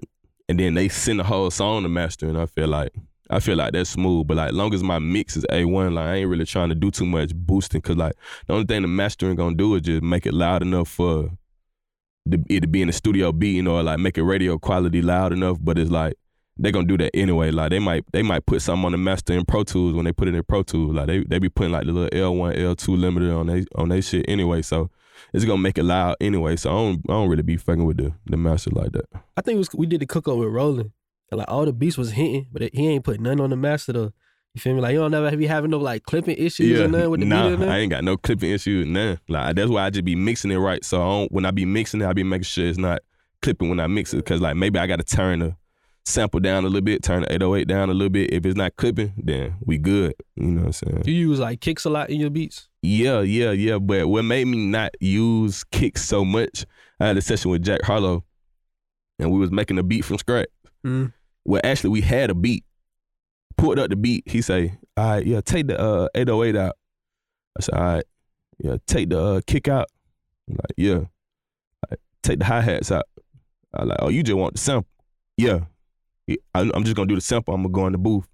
and 0.49 0.59
then 0.59 0.73
they 0.73 0.89
send 0.89 1.19
the 1.19 1.23
whole 1.23 1.51
song 1.51 1.83
to 1.83 1.89
master, 1.89 2.27
and 2.27 2.37
I 2.37 2.45
feel 2.45 2.67
like 2.67 2.91
I 3.29 3.39
feel 3.39 3.57
like 3.57 3.73
that's 3.73 3.89
smooth. 3.89 4.27
But 4.27 4.37
like 4.37 4.53
long 4.53 4.73
as 4.73 4.83
my 4.83 4.99
mix 4.99 5.35
is 5.37 5.45
A 5.51 5.65
one, 5.65 5.95
like 5.95 6.05
I 6.05 6.15
ain't 6.15 6.29
really 6.29 6.45
trying 6.45 6.69
to 6.69 6.75
do 6.75 6.91
too 6.91 7.05
much 7.05 7.35
boosting. 7.35 7.81
Cause 7.81 7.97
like 7.97 8.13
the 8.47 8.53
only 8.53 8.65
thing 8.65 8.81
the 8.81 8.87
mastering 8.87 9.35
gonna 9.35 9.55
do 9.55 9.75
is 9.75 9.81
just 9.81 10.03
make 10.03 10.25
it 10.25 10.33
loud 10.33 10.61
enough 10.61 10.87
for 10.87 11.31
the, 12.25 12.43
it 12.49 12.61
to 12.61 12.67
be 12.67 12.81
in 12.81 12.87
the 12.87 12.93
studio 12.93 13.31
beating 13.31 13.67
or 13.67 13.83
like 13.83 13.99
make 13.99 14.17
it 14.17 14.23
radio 14.23 14.57
quality 14.57 15.01
loud 15.01 15.33
enough. 15.33 15.57
But 15.59 15.77
it's 15.77 15.91
like 15.91 16.15
they 16.57 16.71
gonna 16.71 16.87
do 16.87 16.97
that 16.97 17.11
anyway. 17.13 17.51
Like 17.51 17.71
they 17.71 17.79
might 17.79 18.05
they 18.11 18.23
might 18.23 18.45
put 18.45 18.61
something 18.61 18.85
on 18.85 18.91
the 18.93 18.97
master 18.97 19.33
in 19.33 19.45
Pro 19.45 19.63
Tools 19.63 19.93
when 19.93 20.05
they 20.05 20.13
put 20.13 20.27
it 20.27 20.35
in 20.35 20.43
Pro 20.43 20.63
Tools. 20.63 20.95
Like 20.95 21.07
they 21.07 21.23
they 21.23 21.39
be 21.39 21.49
putting 21.49 21.73
like 21.73 21.85
the 21.85 21.91
little 21.91 22.17
L 22.17 22.35
one 22.35 22.55
L 22.55 22.75
two 22.75 22.93
limiter 22.93 23.37
on 23.37 23.47
they 23.47 23.65
on 23.75 23.89
they 23.89 24.01
shit 24.01 24.25
anyway. 24.27 24.61
So 24.61 24.89
it's 25.33 25.45
gonna 25.45 25.61
make 25.61 25.77
it 25.77 25.83
loud 25.83 26.15
anyway. 26.21 26.55
So 26.55 26.69
I 26.69 26.73
don't 26.73 27.01
I 27.09 27.13
don't 27.13 27.29
really 27.29 27.43
be 27.43 27.57
fucking 27.57 27.85
with 27.85 27.97
the 27.97 28.13
the 28.25 28.37
master 28.37 28.71
like 28.71 28.91
that. 28.91 29.05
I 29.35 29.41
think 29.41 29.55
it 29.55 29.59
was 29.59 29.69
we 29.73 29.87
did 29.87 30.01
the 30.01 30.05
cook 30.05 30.27
up 30.27 30.37
with 30.37 30.49
Roland. 30.49 30.91
And 31.29 31.39
like 31.39 31.49
all 31.49 31.65
the 31.65 31.73
beats 31.73 31.97
was 31.97 32.11
hitting, 32.11 32.47
but 32.51 32.61
he 32.73 32.87
ain't 32.87 33.03
put 33.03 33.19
none 33.19 33.41
on 33.41 33.49
the 33.49 33.57
master 33.57 33.93
though. 33.93 34.13
You 34.53 34.61
feel 34.61 34.73
me? 34.73 34.81
Like 34.81 34.93
you 34.93 34.99
don't 34.99 35.11
never 35.11 35.35
be 35.35 35.45
having 35.45 35.69
no 35.69 35.77
like 35.77 36.03
clipping 36.03 36.37
issues 36.37 36.79
or 36.79 36.87
nothing 36.87 37.09
with 37.11 37.19
the 37.19 37.25
nah, 37.25 37.49
beat 37.49 37.59
there. 37.59 37.69
I 37.69 37.77
ain't 37.77 37.91
got 37.91 38.03
no 38.03 38.17
clipping 38.17 38.51
issues, 38.51 38.87
none. 38.87 39.19
Like 39.27 39.55
that's 39.55 39.69
why 39.69 39.83
I 39.83 39.89
just 39.89 40.05
be 40.05 40.15
mixing 40.15 40.51
it 40.51 40.57
right. 40.57 40.83
So 40.83 41.01
I 41.01 41.05
don't, 41.05 41.31
when 41.31 41.45
I 41.45 41.51
be 41.51 41.65
mixing 41.65 42.01
it, 42.01 42.07
I 42.07 42.13
be 42.13 42.23
making 42.23 42.43
sure 42.43 42.65
it's 42.65 42.77
not 42.77 43.01
clipping 43.41 43.69
when 43.69 43.79
I 43.79 43.87
mix 43.87 44.13
it. 44.13 44.25
Cause 44.25 44.41
like 44.41 44.55
maybe 44.55 44.79
I 44.79 44.87
gotta 44.87 45.03
turn 45.03 45.39
the 45.39 45.55
sample 46.07 46.39
down 46.39 46.63
a 46.63 46.67
little 46.67 46.81
bit, 46.81 47.03
turn 47.03 47.21
the 47.21 47.33
808 47.33 47.67
down 47.67 47.89
a 47.89 47.93
little 47.93 48.09
bit. 48.09 48.31
If 48.31 48.45
it's 48.45 48.55
not 48.55 48.75
clipping, 48.77 49.13
then 49.17 49.55
we 49.61 49.77
good. 49.77 50.15
You 50.35 50.47
know 50.47 50.61
what 50.61 50.65
I'm 50.67 50.73
saying? 50.73 51.01
Do 51.03 51.11
you 51.11 51.27
use 51.29 51.39
like 51.39 51.59
kicks 51.61 51.85
a 51.85 51.89
lot 51.89 52.09
in 52.09 52.19
your 52.19 52.29
beats? 52.29 52.69
Yeah, 52.81 53.21
yeah, 53.21 53.51
yeah. 53.51 53.77
But 53.77 54.07
what 54.07 54.23
made 54.23 54.45
me 54.45 54.57
not 54.57 54.91
use 54.99 55.63
kicks 55.65 56.03
so 56.05 56.23
much, 56.23 56.65
I 56.99 57.07
had 57.07 57.17
a 57.17 57.21
session 57.21 57.51
with 57.51 57.63
Jack 57.63 57.81
Harlow, 57.83 58.23
and 59.19 59.31
we 59.31 59.39
was 59.39 59.51
making 59.51 59.77
a 59.77 59.83
beat 59.83 60.05
from 60.05 60.17
scratch. 60.17 60.49
Mm. 60.85 61.13
Well, 61.45 61.61
actually, 61.63 61.91
we 61.91 62.01
had 62.01 62.29
a 62.29 62.35
beat. 62.35 62.63
Pulled 63.57 63.79
up 63.79 63.89
the 63.89 63.95
beat. 63.95 64.23
He 64.27 64.41
say, 64.41 64.77
"All 64.95 65.05
right, 65.09 65.25
yeah, 65.25 65.41
take 65.41 65.67
the 65.67 65.79
uh, 65.79 66.07
808 66.13 66.55
out." 66.55 66.75
I 67.57 67.61
said, 67.61 67.73
"All 67.73 67.83
right, 67.83 68.05
yeah, 68.59 68.77
take 68.85 69.09
the 69.09 69.19
uh, 69.19 69.41
kick 69.47 69.67
out." 69.67 69.87
I'm 70.47 70.55
like, 70.55 70.73
yeah, 70.77 70.99
Like, 71.89 71.99
take 72.23 72.39
the 72.39 72.45
hi 72.45 72.61
hats 72.61 72.91
out. 72.91 73.05
I 73.73 73.83
like, 73.83 73.97
oh, 74.01 74.09
you 74.09 74.23
just 74.23 74.37
want 74.37 74.53
the 74.53 74.59
sample? 74.59 74.87
Yeah, 75.37 75.61
I- 76.53 76.71
I'm 76.73 76.83
just 76.83 76.95
gonna 76.95 77.07
do 77.07 77.15
the 77.15 77.21
sample. 77.21 77.53
I'm 77.53 77.61
gonna 77.63 77.73
go 77.73 77.85
in 77.87 77.91
the 77.93 77.97
booth. 77.97 78.27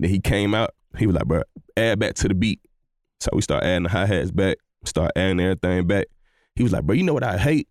Then 0.00 0.10
he 0.10 0.20
came 0.20 0.54
out. 0.54 0.70
He 0.98 1.06
was 1.06 1.14
like, 1.14 1.26
bro, 1.26 1.42
add 1.76 1.98
back 1.98 2.14
to 2.14 2.28
the 2.28 2.34
beat. 2.34 2.60
So 3.20 3.30
we 3.32 3.42
start 3.42 3.64
adding 3.64 3.84
the 3.84 3.88
hi 3.88 4.06
hats 4.06 4.30
back. 4.30 4.58
Start 4.84 5.12
adding 5.16 5.40
everything 5.40 5.86
back. 5.86 6.06
He 6.56 6.62
was 6.62 6.72
like, 6.72 6.84
bro, 6.84 6.94
you 6.94 7.02
know 7.02 7.14
what 7.14 7.24
I 7.24 7.38
hate? 7.38 7.68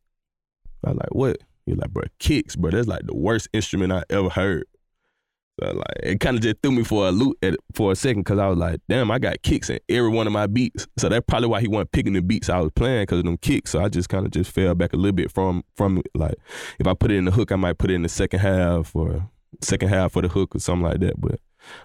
I 0.85 0.89
was 0.89 0.97
like, 0.97 1.13
what? 1.13 1.37
He 1.65 1.71
was 1.71 1.79
like, 1.79 1.91
bro, 1.91 2.03
kicks, 2.19 2.55
bro. 2.55 2.71
That's 2.71 2.87
like 2.87 3.05
the 3.05 3.15
worst 3.15 3.47
instrument 3.53 3.93
I 3.93 4.03
ever 4.09 4.29
heard. 4.29 4.65
So 5.59 5.71
like, 5.71 5.85
it 6.01 6.19
kind 6.19 6.35
of 6.35 6.41
just 6.41 6.55
threw 6.63 6.71
me 6.71 6.83
for 6.83 7.07
a 7.07 7.11
loop 7.11 7.37
at, 7.43 7.55
for 7.75 7.91
a 7.91 7.95
second 7.95 8.21
because 8.23 8.39
I 8.39 8.47
was 8.47 8.57
like, 8.57 8.81
damn, 8.89 9.11
I 9.11 9.19
got 9.19 9.41
kicks 9.43 9.69
in 9.69 9.79
every 9.87 10.09
one 10.09 10.25
of 10.25 10.33
my 10.33 10.47
beats. 10.47 10.87
So 10.97 11.09
that's 11.09 11.23
probably 11.27 11.47
why 11.47 11.61
he 11.61 11.67
wasn't 11.67 11.91
picking 11.91 12.13
the 12.13 12.21
beats 12.21 12.49
I 12.49 12.59
was 12.59 12.71
playing 12.75 13.03
because 13.03 13.19
of 13.19 13.25
them 13.25 13.37
kicks. 13.37 13.71
So 13.71 13.79
I 13.79 13.87
just 13.87 14.09
kind 14.09 14.25
of 14.25 14.31
just 14.31 14.51
fell 14.51 14.73
back 14.73 14.93
a 14.93 14.97
little 14.97 15.11
bit 15.13 15.31
from 15.31 15.63
from 15.77 15.99
it. 15.99 16.07
like 16.15 16.35
if 16.79 16.87
I 16.87 16.95
put 16.95 17.11
it 17.11 17.17
in 17.17 17.25
the 17.25 17.31
hook, 17.31 17.51
I 17.51 17.55
might 17.55 17.77
put 17.77 17.91
it 17.91 17.93
in 17.93 18.01
the 18.01 18.09
second 18.09 18.39
half 18.39 18.95
or 18.95 19.29
second 19.61 19.89
half 19.89 20.13
for 20.13 20.21
the 20.21 20.27
hook 20.27 20.55
or 20.55 20.59
something 20.59 20.83
like 20.83 20.99
that. 20.99 21.19
But 21.19 21.39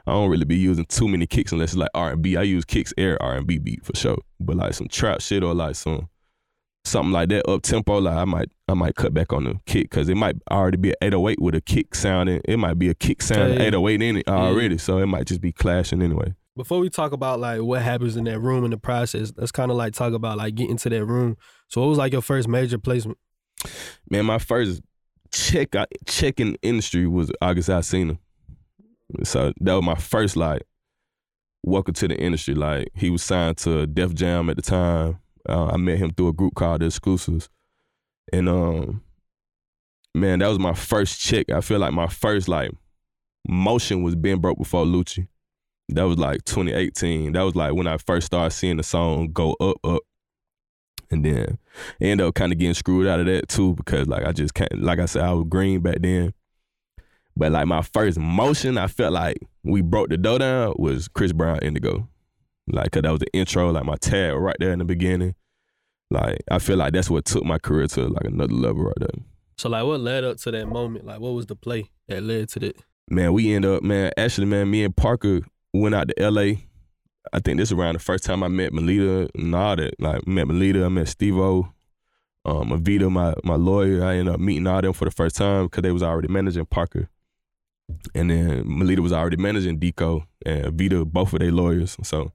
I 0.07 0.13
don't 0.13 0.31
really 0.31 0.45
be 0.45 0.57
using 0.57 0.85
too 0.87 1.09
many 1.09 1.27
kicks 1.27 1.53
unless 1.53 1.71
it's 1.71 1.79
like 1.79 1.91
R 1.95 2.13
and 2.13 2.23
B. 2.23 2.37
I 2.37 2.43
use 2.43 2.65
kicks 2.65 2.93
air 2.97 3.21
R 3.23 3.37
and 3.37 3.47
B 3.47 3.59
beat 3.59 3.85
for 3.85 3.97
sure. 3.97 4.19
But 4.41 4.57
like 4.57 4.75
some 4.75 4.89
trap 4.89 5.21
shit 5.21 5.43
or 5.43 5.55
like 5.55 5.77
some 5.77 6.09
something 6.85 7.13
like 7.13 7.29
that 7.29 7.49
up 7.49 7.63
tempo, 7.63 7.99
like 7.99 8.17
I 8.17 8.25
might 8.25 8.51
I 8.69 8.75
might 8.75 8.97
cut 8.97 9.15
back 9.15 9.33
on 9.33 9.45
the 9.45 9.61
kick 9.67 9.91
because 9.91 10.09
it 10.09 10.17
might 10.17 10.37
already 10.51 10.79
be 10.79 10.91
an 10.91 10.97
808 11.01 11.41
with 11.41 11.55
a 11.55 11.61
kick 11.61 11.95
sounding. 11.95 12.41
It 12.45 12.59
might 12.59 12.79
be 12.79 12.89
a 12.89 12.95
kick 12.95 13.23
sound 13.23 13.55
Yeah, 13.55 13.61
yeah. 13.61 13.69
808 13.69 14.03
in 14.03 14.17
it 14.19 14.29
already, 14.29 14.79
so 14.79 14.99
it 14.99 15.07
might 15.07 15.27
just 15.27 15.41
be 15.41 15.53
clashing 15.53 16.03
anyway. 16.03 16.35
Before 16.57 16.81
we 16.81 16.91
talk 16.91 17.13
about 17.13 17.39
like 17.39 17.63
what 17.63 17.83
happens 17.83 18.17
in 18.17 18.25
that 18.25 18.41
room 18.41 18.65
in 18.65 18.73
the 18.73 18.79
process, 18.79 19.33
let's 19.37 19.53
kind 19.53 19.71
of 19.71 19.77
like 19.77 19.93
talk 19.93 20.13
about 20.13 20.39
like 20.39 20.57
getting 20.57 20.77
to 20.79 20.89
that 20.89 21.05
room. 21.05 21.37
So, 21.69 21.81
what 21.81 21.89
was 21.89 21.99
like 21.99 22.13
your 22.13 22.23
first 22.23 22.49
major 22.49 22.79
placement? 22.79 23.19
Man, 24.11 24.25
my 24.27 24.39
first 24.39 24.83
check 25.31 26.41
industry 26.63 27.07
was 27.07 27.31
August 27.41 27.69
Alsina. 27.69 28.19
So 29.25 29.53
that 29.61 29.75
was 29.75 29.85
my 29.85 29.95
first 29.95 30.37
like 30.37 30.63
welcome 31.63 31.95
to 31.95 32.09
the 32.09 32.17
industry. 32.17 32.55
Like 32.55 32.89
he 32.95 33.11
was 33.11 33.23
signed 33.23 33.57
to 33.59 33.87
Def 33.87 34.15
Jam 34.15 34.51
at 34.51 34.57
the 34.57 34.63
time. 34.63 35.19
Uh, 35.49 35.67
I 35.67 35.77
met 35.77 35.99
him 35.99 36.13
through 36.13 36.29
a 36.29 36.33
group 36.33 36.55
called 36.55 36.83
the 36.83 36.87
Exclusives, 36.87 37.49
and 38.33 38.49
um, 38.49 39.03
man, 40.15 40.41
that 40.41 40.49
was 40.49 40.59
my 40.59 40.75
first 40.75 41.21
check. 41.21 41.51
I 41.51 41.61
feel 41.61 41.79
like 41.79 41.93
my 41.93 42.09
first 42.09 42.49
like 42.49 42.71
motion 43.49 44.03
was 44.03 44.15
being 44.15 44.41
broke 44.41 44.59
before 44.59 44.85
Lucci. 44.85 45.29
That 45.91 46.03
was 46.03 46.19
like 46.19 46.45
2018. 46.45 47.33
That 47.33 47.43
was 47.43 47.57
like 47.57 47.73
when 47.75 47.87
I 47.87 47.97
first 47.97 48.27
started 48.27 48.55
seeing 48.55 48.77
the 48.77 48.83
song 48.83 49.33
go 49.33 49.57
up, 49.59 49.77
up, 49.85 50.03
and 51.11 51.25
then 51.25 51.59
end 52.01 52.21
up 52.21 52.35
kind 52.35 52.53
of 52.53 52.59
getting 52.59 52.75
screwed 52.75 53.07
out 53.07 53.21
of 53.21 53.27
that 53.27 53.49
too 53.49 53.75
because 53.75 54.07
like 54.09 54.25
I 54.25 54.33
just 54.33 54.55
can't. 54.55 54.83
Like 54.83 54.99
I 54.99 55.07
said, 55.07 55.23
I 55.23 55.33
was 55.33 55.47
green 55.49 55.81
back 55.81 55.99
then. 56.01 56.35
But 57.37 57.53
like 57.53 57.67
my 57.67 57.83
first 57.83 58.19
motion, 58.19 58.79
I 58.79 58.89
felt 58.89 59.13
like 59.13 59.39
we 59.63 59.81
broke 59.81 60.09
the 60.09 60.17
dough 60.17 60.39
down 60.39 60.75
was 60.77 61.07
Chris 61.09 61.33
Brown 61.33 61.61
Indigo. 61.61 62.09
Like, 62.71 62.91
cause 62.91 63.03
that 63.03 63.11
was 63.11 63.21
the 63.21 63.33
intro, 63.33 63.71
like 63.71 63.85
my 63.85 63.97
tag 63.97 64.35
right 64.35 64.57
there 64.59 64.73
in 64.73 64.81
the 64.81 64.85
beginning. 64.85 65.35
Like, 66.11 66.39
I 66.51 66.59
feel 66.59 66.77
like 66.77 66.93
that's 66.93 67.09
what 67.09 67.25
took 67.25 67.45
my 67.45 67.59
career 67.59 67.87
to 67.89 68.09
like 68.09 68.25
another 68.25 68.55
level 68.55 68.85
right 68.85 68.95
there. 68.99 69.25
So, 69.57 69.69
like, 69.69 69.85
what 69.85 70.01
led 70.01 70.25
up 70.25 70.37
to 70.39 70.51
that 70.51 70.67
moment? 70.67 71.05
Like, 71.05 71.21
what 71.21 71.31
was 71.31 71.47
the 71.47 71.57
play 71.57 71.91
that 72.09 72.23
led 72.23 72.49
to 72.51 72.61
that? 72.61 72.77
Man, 73.11 73.33
we 73.33 73.53
end 73.53 73.65
up, 73.65 73.83
man, 73.83 74.13
actually, 74.17 74.47
man, 74.47 74.71
me 74.71 74.85
and 74.85 74.97
Parker 74.97 75.41
went 75.73 75.95
out 75.95 76.09
to 76.09 76.31
LA. 76.31 76.53
I 77.33 77.41
think 77.41 77.59
this 77.59 77.69
is 77.69 77.73
around 77.73 77.95
the 77.95 78.01
first 78.01 78.25
time 78.25 78.43
I 78.43 78.49
met 78.49 78.73
Melita 78.73 79.29
and. 79.35 79.91
Like, 79.99 80.27
met 80.27 80.47
Melita, 80.47 80.85
I 80.85 80.89
met 80.89 81.09
Steve 81.09 81.37
O, 81.37 81.69
um, 82.45 82.71
Avita, 82.71 83.11
my, 83.11 83.35
my 83.45 83.57
lawyer. 83.57 84.05
I 84.05 84.17
ended 84.17 84.35
up 84.35 84.41
meeting 84.41 84.67
all 84.67 84.81
them 84.81 84.93
for 84.93 85.05
the 85.05 85.11
first 85.11 85.37
time 85.37 85.65
because 85.65 85.83
they 85.83 85.93
was 85.93 86.03
already 86.03 86.29
managing 86.29 86.67
Parker. 86.67 87.09
And 88.15 88.31
then 88.31 88.63
Melita 88.67 89.03
was 89.03 89.13
already 89.13 89.37
managing 89.37 89.79
Deko 89.79 90.25
and 90.45 90.67
Avita, 90.67 91.05
both 91.07 91.33
of 91.33 91.41
their 91.41 91.53
lawyers. 91.53 91.97
So 92.03 92.33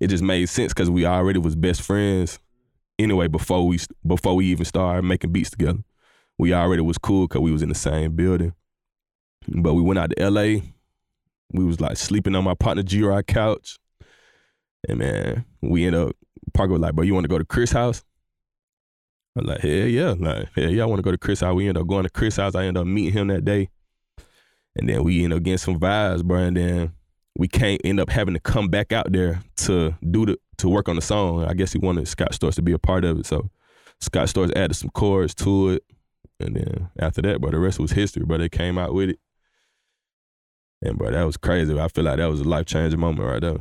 it 0.00 0.08
just 0.08 0.22
made 0.22 0.48
sense 0.48 0.72
because 0.72 0.90
we 0.90 1.06
already 1.06 1.38
was 1.38 1.56
best 1.56 1.82
friends 1.82 2.38
anyway 2.98 3.28
before 3.28 3.66
we 3.66 3.78
before 4.06 4.34
we 4.34 4.46
even 4.46 4.64
started 4.64 5.02
making 5.02 5.32
beats 5.32 5.50
together. 5.50 5.78
We 6.38 6.52
already 6.52 6.82
was 6.82 6.98
cool 6.98 7.26
because 7.26 7.40
we 7.40 7.52
was 7.52 7.62
in 7.62 7.68
the 7.68 7.74
same 7.74 8.14
building. 8.14 8.54
But 9.48 9.74
we 9.74 9.82
went 9.82 9.98
out 9.98 10.10
to 10.16 10.30
LA. 10.30 10.60
We 11.52 11.64
was 11.64 11.80
like 11.80 11.96
sleeping 11.96 12.34
on 12.34 12.44
my 12.44 12.54
partner 12.54 12.82
G 12.82 13.02
couch. 13.26 13.78
And 14.88 14.98
man, 14.98 15.44
we 15.62 15.86
end 15.86 15.96
up 15.96 16.16
Parker 16.54 16.72
was 16.72 16.80
like, 16.80 16.94
bro, 16.94 17.04
you 17.04 17.14
want 17.14 17.24
to 17.24 17.28
go 17.28 17.38
to 17.38 17.44
Chris' 17.44 17.72
house? 17.72 18.04
I'm 19.36 19.44
like, 19.44 19.60
hell 19.60 19.70
yeah. 19.70 20.14
Like, 20.18 20.48
hell 20.54 20.70
yeah, 20.70 20.82
I 20.82 20.86
want 20.86 20.98
to 20.98 21.02
go 21.02 21.10
to 21.10 21.18
Chris' 21.18 21.40
house. 21.40 21.54
We 21.54 21.68
end 21.68 21.76
up 21.76 21.86
going 21.86 22.04
to 22.04 22.10
Chris' 22.10 22.36
house. 22.36 22.54
I 22.54 22.64
end 22.64 22.78
up 22.78 22.86
meeting 22.86 23.12
him 23.12 23.28
that 23.28 23.44
day. 23.44 23.68
And 24.76 24.88
then 24.88 25.04
we 25.04 25.24
end 25.24 25.32
up 25.32 25.42
getting 25.42 25.58
some 25.58 25.78
vibes, 25.78 26.24
bro. 26.24 26.38
And 26.38 26.56
then 26.56 26.92
we 27.36 27.48
can't 27.48 27.80
end 27.84 28.00
up 28.00 28.10
having 28.10 28.34
to 28.34 28.40
come 28.40 28.68
back 28.68 28.92
out 28.92 29.12
there 29.12 29.42
to 29.56 29.94
do 30.10 30.26
the 30.26 30.38
to 30.58 30.68
work 30.70 30.88
on 30.88 30.96
the 30.96 31.02
song. 31.02 31.44
I 31.44 31.52
guess 31.52 31.72
he 31.72 31.78
wanted 31.78 32.08
Scott 32.08 32.32
Storch 32.32 32.54
to 32.54 32.62
be 32.62 32.72
a 32.72 32.78
part 32.78 33.04
of 33.04 33.18
it. 33.20 33.26
So 33.26 33.50
Scott 34.00 34.28
Storch 34.28 34.56
added 34.56 34.74
some 34.74 34.90
chords 34.90 35.34
to 35.36 35.70
it. 35.70 35.84
And 36.40 36.56
then 36.56 36.90
after 36.98 37.20
that, 37.22 37.40
bro, 37.40 37.50
the 37.50 37.58
rest 37.58 37.78
was 37.78 37.92
history, 37.92 38.24
bro. 38.24 38.38
They 38.38 38.48
came 38.48 38.78
out 38.78 38.94
with 38.94 39.10
it. 39.10 39.18
And 40.82 40.96
bro, 40.96 41.10
that 41.10 41.24
was 41.24 41.36
crazy. 41.36 41.78
I 41.78 41.88
feel 41.88 42.04
like 42.04 42.18
that 42.18 42.30
was 42.30 42.40
a 42.40 42.44
life 42.44 42.66
changing 42.66 43.00
moment 43.00 43.28
right 43.28 43.40
there. 43.40 43.58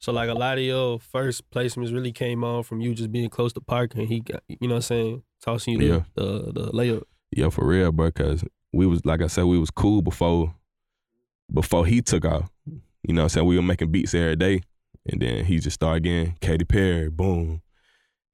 So, 0.00 0.12
like, 0.12 0.28
a 0.28 0.34
lot 0.34 0.58
of 0.58 0.64
your 0.64 1.00
first 1.00 1.50
placements 1.50 1.92
really 1.92 2.12
came 2.12 2.44
on 2.44 2.62
from 2.62 2.80
you 2.80 2.94
just 2.94 3.10
being 3.10 3.28
close 3.28 3.52
to 3.54 3.60
Parker, 3.60 3.98
and 3.98 4.08
he 4.08 4.20
got, 4.20 4.42
you 4.48 4.56
know 4.68 4.74
what 4.74 4.76
I'm 4.76 4.82
saying, 4.82 5.22
tossing 5.42 5.74
you 5.74 5.78
the, 5.80 5.86
Yeah. 5.86 6.00
the, 6.14 6.52
the 6.52 6.70
layup. 6.72 7.02
Yeah, 7.32 7.48
for 7.50 7.66
real, 7.66 7.90
bro. 7.92 8.10
Cause 8.12 8.44
we 8.72 8.86
was 8.86 9.04
like 9.04 9.20
I 9.22 9.26
said, 9.26 9.44
we 9.44 9.58
was 9.58 9.70
cool 9.70 10.00
before 10.02 10.54
before 11.52 11.84
he 11.86 12.00
took 12.00 12.24
off. 12.24 12.50
You 12.66 13.14
know 13.14 13.22
what 13.22 13.24
I'm 13.24 13.28
saying? 13.30 13.46
We 13.46 13.56
were 13.56 13.62
making 13.62 13.90
beats 13.90 14.14
every 14.14 14.36
day. 14.36 14.60
And 15.10 15.20
then 15.20 15.44
he 15.44 15.58
just 15.58 15.74
started 15.74 16.04
getting 16.04 16.36
Katy 16.40 16.64
Perry, 16.64 17.08
boom. 17.10 17.62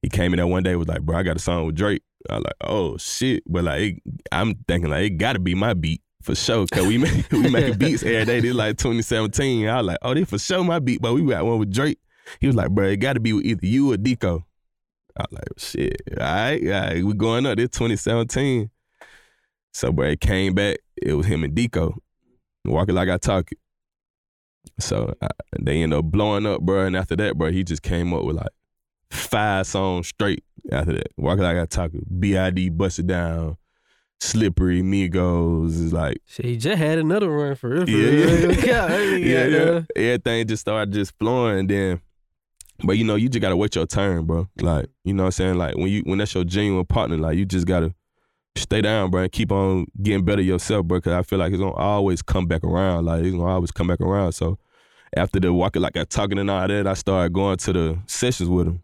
He 0.03 0.09
came 0.09 0.33
in 0.33 0.37
there 0.39 0.47
one 0.47 0.63
day 0.65 0.77
was 0.77 0.89
like, 0.89 1.03
bro, 1.03 1.17
I 1.19 1.23
got 1.23 1.37
a 1.37 1.41
song 1.41 1.67
with 1.67 1.77
Drake. 1.77 2.03
I 2.29 2.35
was 2.37 2.45
like, 2.45 2.55
oh 2.61 2.97
shit. 2.99 3.43
But 3.47 3.65
like 3.65 3.81
it, 3.81 4.03
I'm 4.33 4.55
thinking 4.69 4.91
like 4.91 5.05
it 5.05 5.11
gotta 5.19 5.39
be 5.39 5.55
my 5.55 5.75
beat 5.75 6.03
for 6.25 6.35
sure. 6.35 6.67
Cause 6.67 6.87
we 6.87 6.99
make 6.99 7.27
we 7.33 7.49
making 7.49 7.79
beats 7.79 8.03
every 8.03 8.25
day. 8.25 8.41
This 8.41 8.55
like 8.55 8.79
2017. 8.79 9.69
I 9.69 9.77
was 9.77 9.87
like, 9.87 9.99
oh, 10.03 10.15
this 10.15 10.29
for 10.29 10.39
sure 10.39 10.65
my 10.65 10.79
beat, 10.79 11.01
but 11.01 11.15
we 11.15 11.25
got 11.25 11.45
one 11.45 11.59
with 11.59 11.73
Drake. 11.73 11.99
He 12.41 12.47
was 12.47 12.57
like, 12.57 12.71
bro, 12.71 12.89
it 12.89 12.97
gotta 12.97 13.21
be 13.21 13.33
with 13.33 13.45
either 13.45 13.67
you 13.67 13.93
or 13.93 13.97
Deko. 13.97 14.45
I 15.17 15.25
was 15.31 15.33
like, 15.33 15.59
shit, 15.59 16.03
all 16.19 16.27
right, 16.27 16.65
all 16.65 16.71
right, 16.71 17.05
we 17.05 17.15
going 17.15 17.47
up. 17.47 17.57
This 17.57 17.71
2017. 17.71 18.71
So, 19.73 19.93
bro, 19.93 20.09
it 20.09 20.21
came 20.21 20.55
back. 20.55 20.79
It 20.97 21.15
was 21.15 21.27
him 21.27 21.45
and 21.45 21.55
Deko 21.55 21.95
walking 22.65 22.95
like 22.95 23.09
I 23.09 23.19
talk 23.19 23.53
it. 23.53 23.59
So 24.79 25.15
I, 25.21 25.29
they 25.61 25.83
end 25.83 25.95
up 25.95 26.07
blowing 26.07 26.47
up, 26.47 26.63
bro. 26.63 26.87
And 26.87 26.97
after 26.97 27.17
that, 27.17 27.37
bro, 27.37 27.51
he 27.51 27.65
just 27.65 27.83
came 27.83 28.15
up 28.15 28.25
with 28.25 28.37
like 28.37 28.53
five 29.11 29.67
songs 29.67 30.09
straight. 30.09 30.45
After 30.73 30.93
that, 30.93 31.09
walking 31.17 31.43
like 31.43 31.59
I 31.59 31.67
talk 31.67 31.93
it. 31.93 32.21
Bid 32.21 32.79
busted 32.79 33.07
down, 33.07 33.59
slippery 34.25 34.83
Migos 34.83 35.71
is 35.71 35.93
like 35.93 36.19
Shit, 36.27 36.45
he 36.47 36.57
just 36.57 36.79
had 36.79 36.99
another 36.99 37.29
run 37.31 37.55
for 37.55 37.69
real. 37.71 37.85
For 37.85 37.91
Yeah, 37.91 38.25
real. 38.25 38.53
yeah. 38.65 38.65
yeah, 38.65 38.99
yeah, 39.17 39.45
yeah, 39.45 39.47
yeah. 39.47 39.81
Everything 39.97 40.47
just 40.47 40.63
started 40.63 40.93
just 40.93 41.17
flowing. 41.19 41.67
Then, 41.67 42.01
but 42.83 42.97
you 42.99 43.05
know, 43.05 43.15
you 43.15 43.29
just 43.29 43.41
gotta 43.43 43.57
wait 43.57 43.75
your 43.75 43.87
turn, 43.87 44.25
bro. 44.25 44.49
Like, 44.61 44.87
you 45.05 45.15
know 45.15 45.25
what 45.25 45.29
I'm 45.29 45.33
saying? 45.33 45.55
Like 45.57 45.77
when 45.77 45.89
you 45.89 46.03
when 46.05 46.19
that's 46.19 46.35
your 46.35 46.45
genuine 46.45 46.87
partner, 46.87 47.17
like 47.19 47.37
you 47.37 47.45
just 47.45 47.67
gotta 47.67 47.95
stay 48.57 48.81
down, 48.81 49.11
bro, 49.11 49.23
and 49.23 49.33
keep 49.33 49.53
on 49.53 49.87
getting 50.03 50.25
better 50.25 50.43
yourself, 50.43 50.87
bro. 50.87 51.01
Cause 51.01 51.13
I 51.13 51.23
feel 51.23 51.39
like 51.39 51.53
it's 51.53 51.61
gonna 51.61 51.73
always 51.75 52.23
come 52.23 52.47
back 52.47 52.65
around. 52.65 53.05
Like 53.05 53.23
it's 53.25 53.33
gonna 53.37 53.45
always 53.45 53.71
come 53.71 53.87
back 53.89 54.01
around. 54.01 54.33
So 54.33 54.59
after 55.17 55.39
the 55.39 55.53
walking 55.53 55.83
like 55.83 55.97
I 55.97 56.05
talking 56.05 56.39
and 56.39 56.51
all 56.51 56.67
that, 56.67 56.87
I 56.87 56.95
started 56.95 57.33
going 57.33 57.59
to 57.59 57.73
the 57.73 57.99
sessions 58.07 58.49
with 58.49 58.67
him. 58.69 58.83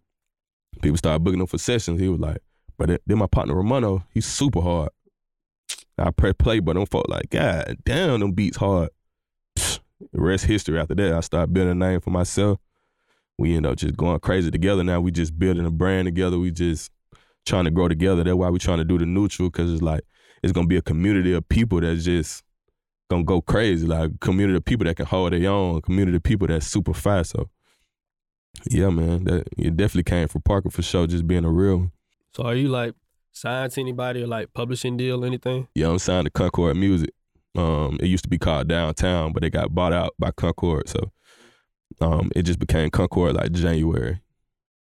People 0.83 0.99
started 0.99 1.25
booking 1.25 1.41
him 1.41 1.47
for 1.47 1.59
sessions. 1.59 2.01
He 2.01 2.09
was 2.09 2.21
like, 2.21 2.39
but 2.79 3.01
then 3.07 3.19
my 3.19 3.27
partner 3.27 3.55
Romano, 3.55 4.05
he's 4.13 4.27
super 4.27 4.61
hard. 4.61 4.91
I 6.01 6.11
press 6.11 6.35
play, 6.39 6.61
but 6.61 6.75
them 6.75 6.87
folk 6.87 7.07
like, 7.09 7.31
God 7.31 7.77
damn, 7.85 8.21
them 8.21 8.33
beats 8.33 8.57
hard. 8.57 8.91
The 9.57 10.21
rest 10.21 10.47
history 10.47 10.79
after 10.79 10.95
that. 10.95 11.13
I 11.13 11.21
start 11.21 11.53
building 11.53 11.73
a 11.73 11.75
name 11.75 12.01
for 12.01 12.11
myself. 12.11 12.59
We 13.39 13.55
end 13.55 13.67
up 13.67 13.77
just 13.77 13.97
going 13.97 14.19
crazy 14.21 14.51
together 14.51 14.83
now. 14.83 15.01
We 15.01 15.11
just 15.11 15.39
building 15.39 15.67
a 15.67 15.71
brand 15.71 16.07
together. 16.07 16.39
We 16.39 16.51
just 16.51 16.91
trying 17.47 17.65
to 17.65 17.71
grow 17.71 17.89
together. 17.89 18.25
That's 18.25 18.37
why 18.37 18.49
we 18.51 18.59
trying 18.59 18.79
to 18.79 18.85
do 18.85 18.99
the 18.99 19.07
neutral 19.07 19.51
because 19.51 19.73
it's 19.73 19.83
like 19.83 20.03
it's 20.43 20.53
gonna 20.53 20.67
be 20.67 20.77
a 20.77 20.83
community 20.83 21.33
of 21.35 21.49
people 21.49 21.81
that's 21.81 22.05
just 22.05 22.43
gonna 23.11 23.25
go 23.25 23.41
crazy. 23.41 23.87
Like 23.87 24.21
community 24.21 24.57
of 24.57 24.65
people 24.65 24.87
that 24.87 24.97
can 24.97 25.07
hold 25.07 25.33
their 25.33 25.51
own. 25.51 25.83
Community 25.83 26.17
of 26.17 26.23
people 26.23 26.47
that's 26.47 26.67
super 26.67 26.95
fast. 26.95 27.33
So 27.33 27.51
yeah, 28.69 28.91
man, 28.91 29.25
that 29.25 29.49
it 29.59 29.77
definitely 29.77 30.05
came 30.05 30.29
from 30.29 30.43
Parker 30.43 30.71
for 30.71 30.83
sure. 30.83 31.07
Just 31.07 31.27
being 31.27 31.45
a 31.45 31.51
real. 31.51 31.91
So, 32.35 32.45
are 32.45 32.55
you 32.55 32.69
like 32.69 32.95
signed 33.33 33.73
to 33.73 33.81
anybody 33.81 34.23
or 34.23 34.27
like 34.27 34.53
publishing 34.53 34.97
deal 34.97 35.25
or 35.25 35.27
anything? 35.27 35.69
Yeah, 35.75 35.89
I'm 35.89 35.99
signed 35.99 36.27
to 36.27 36.31
Concord 36.31 36.77
Music. 36.77 37.11
Um, 37.57 37.99
it 38.01 38.07
used 38.07 38.25
to 38.25 38.31
be 38.31 38.39
called 38.39 38.69
Downtown, 38.69 39.33
but 39.33 39.45
it 39.45 39.51
got 39.51 39.75
bought 39.75 39.93
out 39.93 40.15
by 40.19 40.31
Concord. 40.31 40.89
So 40.89 41.11
um, 42.01 42.31
it 42.35 42.43
just 42.43 42.59
became 42.59 42.91
Concord 42.91 43.35
like 43.35 43.53
January. 43.53 44.21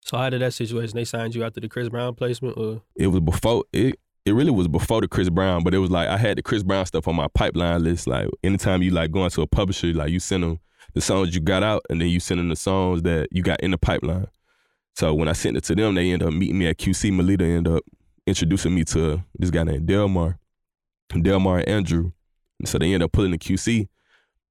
So, 0.01 0.17
how 0.17 0.29
did 0.29 0.41
that 0.41 0.53
situation? 0.53 0.95
They 0.95 1.05
signed 1.05 1.35
you 1.35 1.43
after 1.43 1.59
the 1.59 1.69
Chris 1.69 1.89
Brown 1.89 2.15
placement, 2.15 2.57
or 2.57 2.81
It 2.95 3.07
was 3.07 3.21
before 3.21 3.63
it. 3.73 3.99
It 4.25 4.33
really 4.33 4.51
was 4.51 4.67
before 4.67 5.01
the 5.01 5.07
Chris 5.07 5.29
Brown, 5.29 5.63
but 5.63 5.73
it 5.73 5.79
was 5.79 5.89
like 5.89 6.07
I 6.07 6.17
had 6.17 6.37
the 6.37 6.43
Chris 6.43 6.61
Brown 6.61 6.85
stuff 6.85 7.07
on 7.07 7.15
my 7.15 7.27
pipeline 7.33 7.83
list. 7.83 8.05
Like 8.05 8.27
anytime 8.43 8.83
you 8.83 8.91
like 8.91 9.11
going 9.11 9.29
to 9.31 9.41
a 9.41 9.47
publisher, 9.47 9.93
like 9.93 10.11
you 10.11 10.19
send 10.19 10.43
them 10.43 10.59
the 10.93 11.01
songs 11.01 11.33
you 11.33 11.41
got 11.41 11.63
out, 11.63 11.83
and 11.89 12.01
then 12.01 12.09
you 12.09 12.19
send 12.19 12.39
them 12.39 12.49
the 12.49 12.55
songs 12.55 13.01
that 13.03 13.27
you 13.31 13.41
got 13.41 13.59
in 13.61 13.71
the 13.71 13.77
pipeline. 13.77 14.27
So 14.95 15.13
when 15.13 15.27
I 15.27 15.33
sent 15.33 15.57
it 15.57 15.63
to 15.65 15.75
them, 15.75 15.95
they 15.95 16.11
ended 16.11 16.27
up 16.27 16.33
meeting 16.33 16.59
me 16.59 16.67
at 16.67 16.77
QC. 16.77 17.11
Melita 17.13 17.45
ended 17.45 17.73
up 17.73 17.83
introducing 18.29 18.73
me 18.73 18.83
to 18.85 19.23
this 19.37 19.51
guy 19.51 19.63
named 19.63 19.87
Delmar, 19.87 20.39
Delmar 21.09 21.59
and 21.59 21.67
Andrew. 21.67 22.11
And 22.59 22.67
so 22.67 22.77
they 22.77 22.87
ended 22.87 23.03
up 23.03 23.11
pulling 23.11 23.31
the 23.31 23.37
QC, 23.37 23.87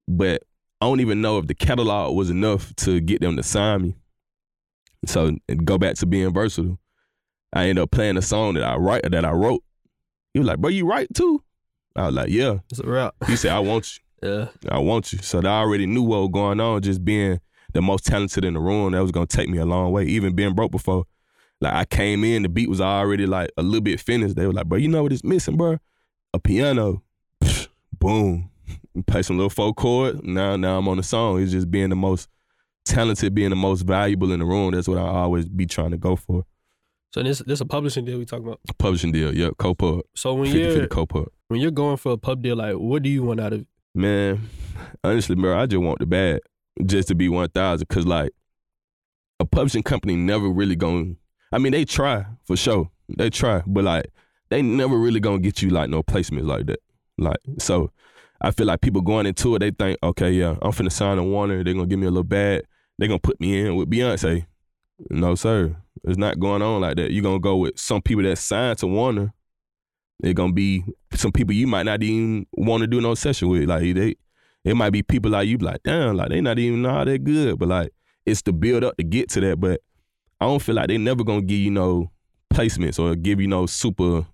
but 0.07 0.43
I 0.81 0.85
don't 0.85 0.99
even 0.99 1.21
know 1.21 1.37
if 1.37 1.47
the 1.47 1.53
catalog 1.53 2.15
was 2.15 2.29
enough 2.29 2.75
to 2.77 2.99
get 3.01 3.21
them 3.21 3.35
to 3.37 3.43
sign 3.43 3.81
me. 3.81 3.95
So 5.05 5.35
and 5.47 5.65
go 5.65 5.77
back 5.77 5.95
to 5.95 6.05
being 6.05 6.33
versatile. 6.33 6.79
I 7.53 7.63
ended 7.67 7.83
up 7.83 7.91
playing 7.91 8.17
a 8.17 8.21
song 8.21 8.55
that 8.55 8.63
I 8.63 8.75
write 8.75 9.09
that 9.09 9.25
I 9.25 9.31
wrote. 9.31 9.63
He 10.33 10.39
was 10.39 10.47
like, 10.47 10.59
"Bro, 10.59 10.71
you 10.71 10.85
write 10.87 11.13
too?" 11.13 11.43
I 11.95 12.07
was 12.07 12.15
like, 12.15 12.29
"Yeah." 12.29 12.59
it's 12.69 12.79
a 12.79 12.87
rap? 12.87 13.15
He 13.27 13.35
said, 13.35 13.51
"I 13.51 13.59
want 13.59 13.97
you. 13.97 14.03
Yeah. 14.21 14.49
I 14.69 14.79
want 14.79 15.13
you." 15.13 15.19
So 15.19 15.39
I 15.39 15.45
already 15.45 15.85
knew 15.85 16.03
what 16.03 16.19
was 16.19 16.29
going 16.33 16.59
on. 16.59 16.81
Just 16.81 17.05
being 17.05 17.39
the 17.73 17.81
most 17.81 18.05
talented 18.05 18.43
in 18.43 18.53
the 18.53 18.59
room, 18.59 18.91
that 18.91 19.01
was 19.01 19.11
gonna 19.11 19.25
take 19.25 19.47
me 19.47 19.57
a 19.59 19.65
long 19.65 19.93
way. 19.93 20.03
Even 20.03 20.35
being 20.35 20.53
broke 20.53 20.71
before, 20.71 21.05
Like 21.61 21.73
I 21.73 21.85
came 21.85 22.23
in, 22.23 22.43
the 22.43 22.49
beat 22.49 22.69
was 22.69 22.81
already 22.81 23.25
like 23.25 23.51
a 23.57 23.63
little 23.63 23.81
bit 23.81 23.99
finished. 23.99 24.35
They 24.35 24.47
were 24.47 24.53
like, 24.53 24.67
bro, 24.67 24.77
you 24.77 24.87
know 24.87 25.03
what 25.03 25.11
is 25.11 25.23
missing, 25.23 25.57
bro? 25.57 25.77
A 26.33 26.39
piano. 26.39 27.03
Boom. 27.99 28.49
Play 29.07 29.23
some 29.23 29.37
little 29.37 29.49
folk 29.49 29.77
chord. 29.77 30.23
Now, 30.23 30.55
now 30.55 30.77
I'm 30.77 30.87
on 30.87 30.97
the 30.97 31.03
song. 31.03 31.41
It's 31.41 31.51
just 31.51 31.69
being 31.69 31.89
the 31.89 31.95
most 31.95 32.29
talented, 32.85 33.35
being 33.35 33.49
the 33.49 33.55
most 33.55 33.81
valuable 33.81 34.31
in 34.31 34.39
the 34.39 34.45
room. 34.45 34.71
That's 34.71 34.87
what 34.87 34.97
I 34.97 35.07
always 35.07 35.47
be 35.47 35.65
trying 35.65 35.91
to 35.91 35.97
go 35.97 36.15
for. 36.15 36.45
So 37.11 37.23
this 37.23 37.39
this 37.39 37.59
a 37.59 37.65
publishing 37.65 38.05
deal 38.05 38.19
we 38.19 38.25
talking 38.25 38.45
about. 38.45 38.59
Publishing 38.77 39.11
deal, 39.11 39.33
yep, 39.33 39.53
co-pub. 39.57 40.01
So 40.15 40.35
when 40.35 40.45
50 40.45 40.59
you're 40.59 40.71
50 40.73 40.87
co-pub. 40.89 41.27
when 41.47 41.59
you're 41.59 41.71
going 41.71 41.97
for 41.97 42.11
a 42.11 42.17
pub 42.17 42.43
deal, 42.43 42.55
like 42.55 42.75
what 42.75 43.01
do 43.01 43.09
you 43.09 43.23
want 43.23 43.39
out 43.39 43.53
of 43.53 43.61
it? 43.61 43.67
Man, 43.95 44.47
honestly, 45.03 45.35
bro, 45.35 45.57
I 45.57 45.65
just 45.65 45.81
want 45.81 45.99
the 45.99 46.05
bag 46.05 46.41
just 46.85 47.07
to 47.07 47.15
be 47.15 47.27
1,000. 47.27 47.87
Cause 47.87 48.05
like 48.05 48.31
a 49.39 49.45
publishing 49.45 49.81
company 49.81 50.15
never 50.15 50.47
really 50.47 50.75
going 50.75 51.17
I 51.51 51.57
mean, 51.57 51.71
they 51.71 51.85
try 51.85 52.25
for 52.45 52.55
sure. 52.55 52.89
They 53.17 53.29
try, 53.29 53.63
but 53.65 53.83
like 53.83 54.11
they 54.49 54.61
never 54.61 54.97
really 54.97 55.19
gonna 55.19 55.39
get 55.39 55.61
you 55.61 55.69
like 55.69 55.89
no 55.89 56.03
placements 56.03 56.45
like 56.45 56.67
that. 56.67 56.79
Like, 57.17 57.39
so 57.57 57.91
I 58.41 58.51
feel 58.51 58.67
like 58.67 58.81
people 58.81 59.01
going 59.01 59.25
into 59.25 59.55
it, 59.55 59.59
they 59.59 59.71
think, 59.71 59.97
okay, 60.01 60.31
yeah, 60.31 60.55
I'm 60.61 60.71
finna 60.71 60.91
sign 60.91 61.17
a 61.17 61.23
Warner, 61.23 61.63
they're 61.63 61.73
gonna 61.73 61.87
give 61.87 61.99
me 61.99 62.07
a 62.07 62.11
little 62.11 62.23
bag, 62.23 62.63
they're 62.97 63.07
gonna 63.07 63.19
put 63.19 63.39
me 63.41 63.59
in 63.59 63.75
with 63.75 63.89
Beyonce. 63.89 64.45
No, 65.09 65.35
sir. 65.35 65.75
It's 66.03 66.17
not 66.17 66.39
going 66.39 66.61
on 66.61 66.81
like 66.81 66.97
that. 66.97 67.11
You're 67.11 67.23
gonna 67.23 67.39
go 67.39 67.57
with 67.57 67.79
some 67.79 68.01
people 68.01 68.23
that 68.23 68.37
signed 68.37 68.77
to 68.79 68.87
Warner. 68.87 69.33
They're 70.19 70.33
gonna 70.33 70.53
be 70.53 70.83
some 71.13 71.31
people 71.31 71.53
you 71.53 71.67
might 71.67 71.83
not 71.83 72.03
even 72.03 72.45
want 72.53 72.81
to 72.81 72.87
do 72.87 73.01
no 73.01 73.15
session 73.15 73.49
with. 73.49 73.69
Like 73.69 73.81
they 73.95 74.15
it 74.65 74.75
might 74.75 74.89
be 74.91 75.01
people 75.01 75.31
like 75.31 75.47
you 75.47 75.57
like, 75.57 75.83
damn, 75.83 76.17
like 76.17 76.29
they 76.29 76.41
not 76.41 76.59
even 76.59 76.81
know 76.81 76.89
how 76.89 77.05
they're 77.05 77.17
good. 77.17 77.57
But 77.57 77.69
like 77.69 77.91
it's 78.25 78.41
the 78.41 78.53
build 78.53 78.83
up 78.83 78.97
to 78.97 79.03
get 79.03 79.29
to 79.31 79.41
that. 79.41 79.59
But 79.59 79.81
I 80.39 80.45
don't 80.45 80.61
feel 80.61 80.75
like 80.75 80.87
they 80.87 80.97
never 80.97 81.23
gonna 81.23 81.41
give 81.41 81.59
you 81.59 81.71
no 81.71 82.11
placements 82.53 82.99
or 82.99 83.15
give 83.15 83.39
you 83.39 83.47
no 83.47 83.65
super 83.65 84.25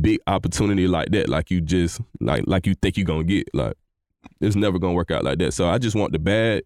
big 0.00 0.20
opportunity 0.26 0.86
like 0.86 1.10
that. 1.10 1.28
Like 1.28 1.50
you 1.50 1.60
just 1.60 2.00
like 2.20 2.44
like 2.46 2.66
you 2.66 2.74
think 2.74 2.96
you 2.96 3.04
gonna 3.04 3.24
get. 3.24 3.48
Like 3.54 3.74
it's 4.40 4.56
never 4.56 4.78
gonna 4.78 4.94
work 4.94 5.10
out 5.10 5.24
like 5.24 5.38
that. 5.38 5.52
So 5.52 5.68
I 5.68 5.78
just 5.78 5.96
want 5.96 6.12
the 6.12 6.18
bad. 6.18 6.62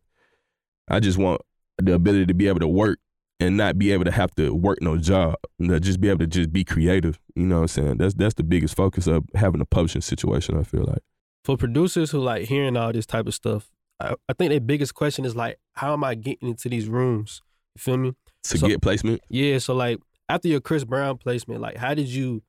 I 0.88 1.00
just 1.00 1.18
want 1.18 1.40
the 1.78 1.94
ability 1.94 2.26
to 2.26 2.34
be 2.34 2.48
able 2.48 2.60
to 2.60 2.68
work 2.68 2.98
and 3.38 3.56
not 3.56 3.78
be 3.78 3.92
able 3.92 4.04
to 4.04 4.10
have 4.10 4.34
to 4.36 4.54
work 4.54 4.80
no 4.80 4.96
job. 4.96 5.36
You 5.58 5.78
just 5.80 6.00
be 6.00 6.08
able 6.08 6.20
to 6.20 6.26
just 6.26 6.52
be 6.52 6.64
creative. 6.64 7.18
You 7.34 7.44
know 7.44 7.56
what 7.56 7.62
I'm 7.62 7.68
saying? 7.68 7.96
That's 7.98 8.14
that's 8.14 8.34
the 8.34 8.44
biggest 8.44 8.76
focus 8.76 9.06
of 9.06 9.24
having 9.34 9.60
a 9.60 9.66
publishing 9.66 10.00
situation, 10.00 10.58
I 10.58 10.62
feel 10.62 10.84
like. 10.84 11.02
For 11.44 11.56
producers 11.56 12.10
who 12.10 12.20
like 12.20 12.48
hearing 12.48 12.76
all 12.76 12.92
this 12.92 13.06
type 13.06 13.26
of 13.26 13.34
stuff, 13.34 13.70
I, 14.00 14.14
I 14.28 14.32
think 14.32 14.50
their 14.50 14.60
biggest 14.60 14.94
question 14.94 15.24
is 15.24 15.36
like, 15.36 15.58
how 15.74 15.92
am 15.92 16.02
I 16.02 16.14
getting 16.14 16.48
into 16.48 16.68
these 16.68 16.88
rooms? 16.88 17.42
You 17.76 17.80
feel 17.80 17.96
me? 17.98 18.12
To 18.44 18.58
So- 18.58 18.66
get 18.68 18.80
placement. 18.80 19.20
Yeah. 19.28 19.58
So 19.58 19.74
like 19.74 19.98
after 20.28 20.48
your 20.48 20.60
Chris 20.60 20.84
Brown 20.84 21.18
placement, 21.18 21.60
like 21.60 21.76
how 21.76 21.94
did 21.94 22.08
you 22.08 22.42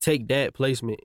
take 0.00 0.28
that 0.28 0.54
placement 0.54 1.00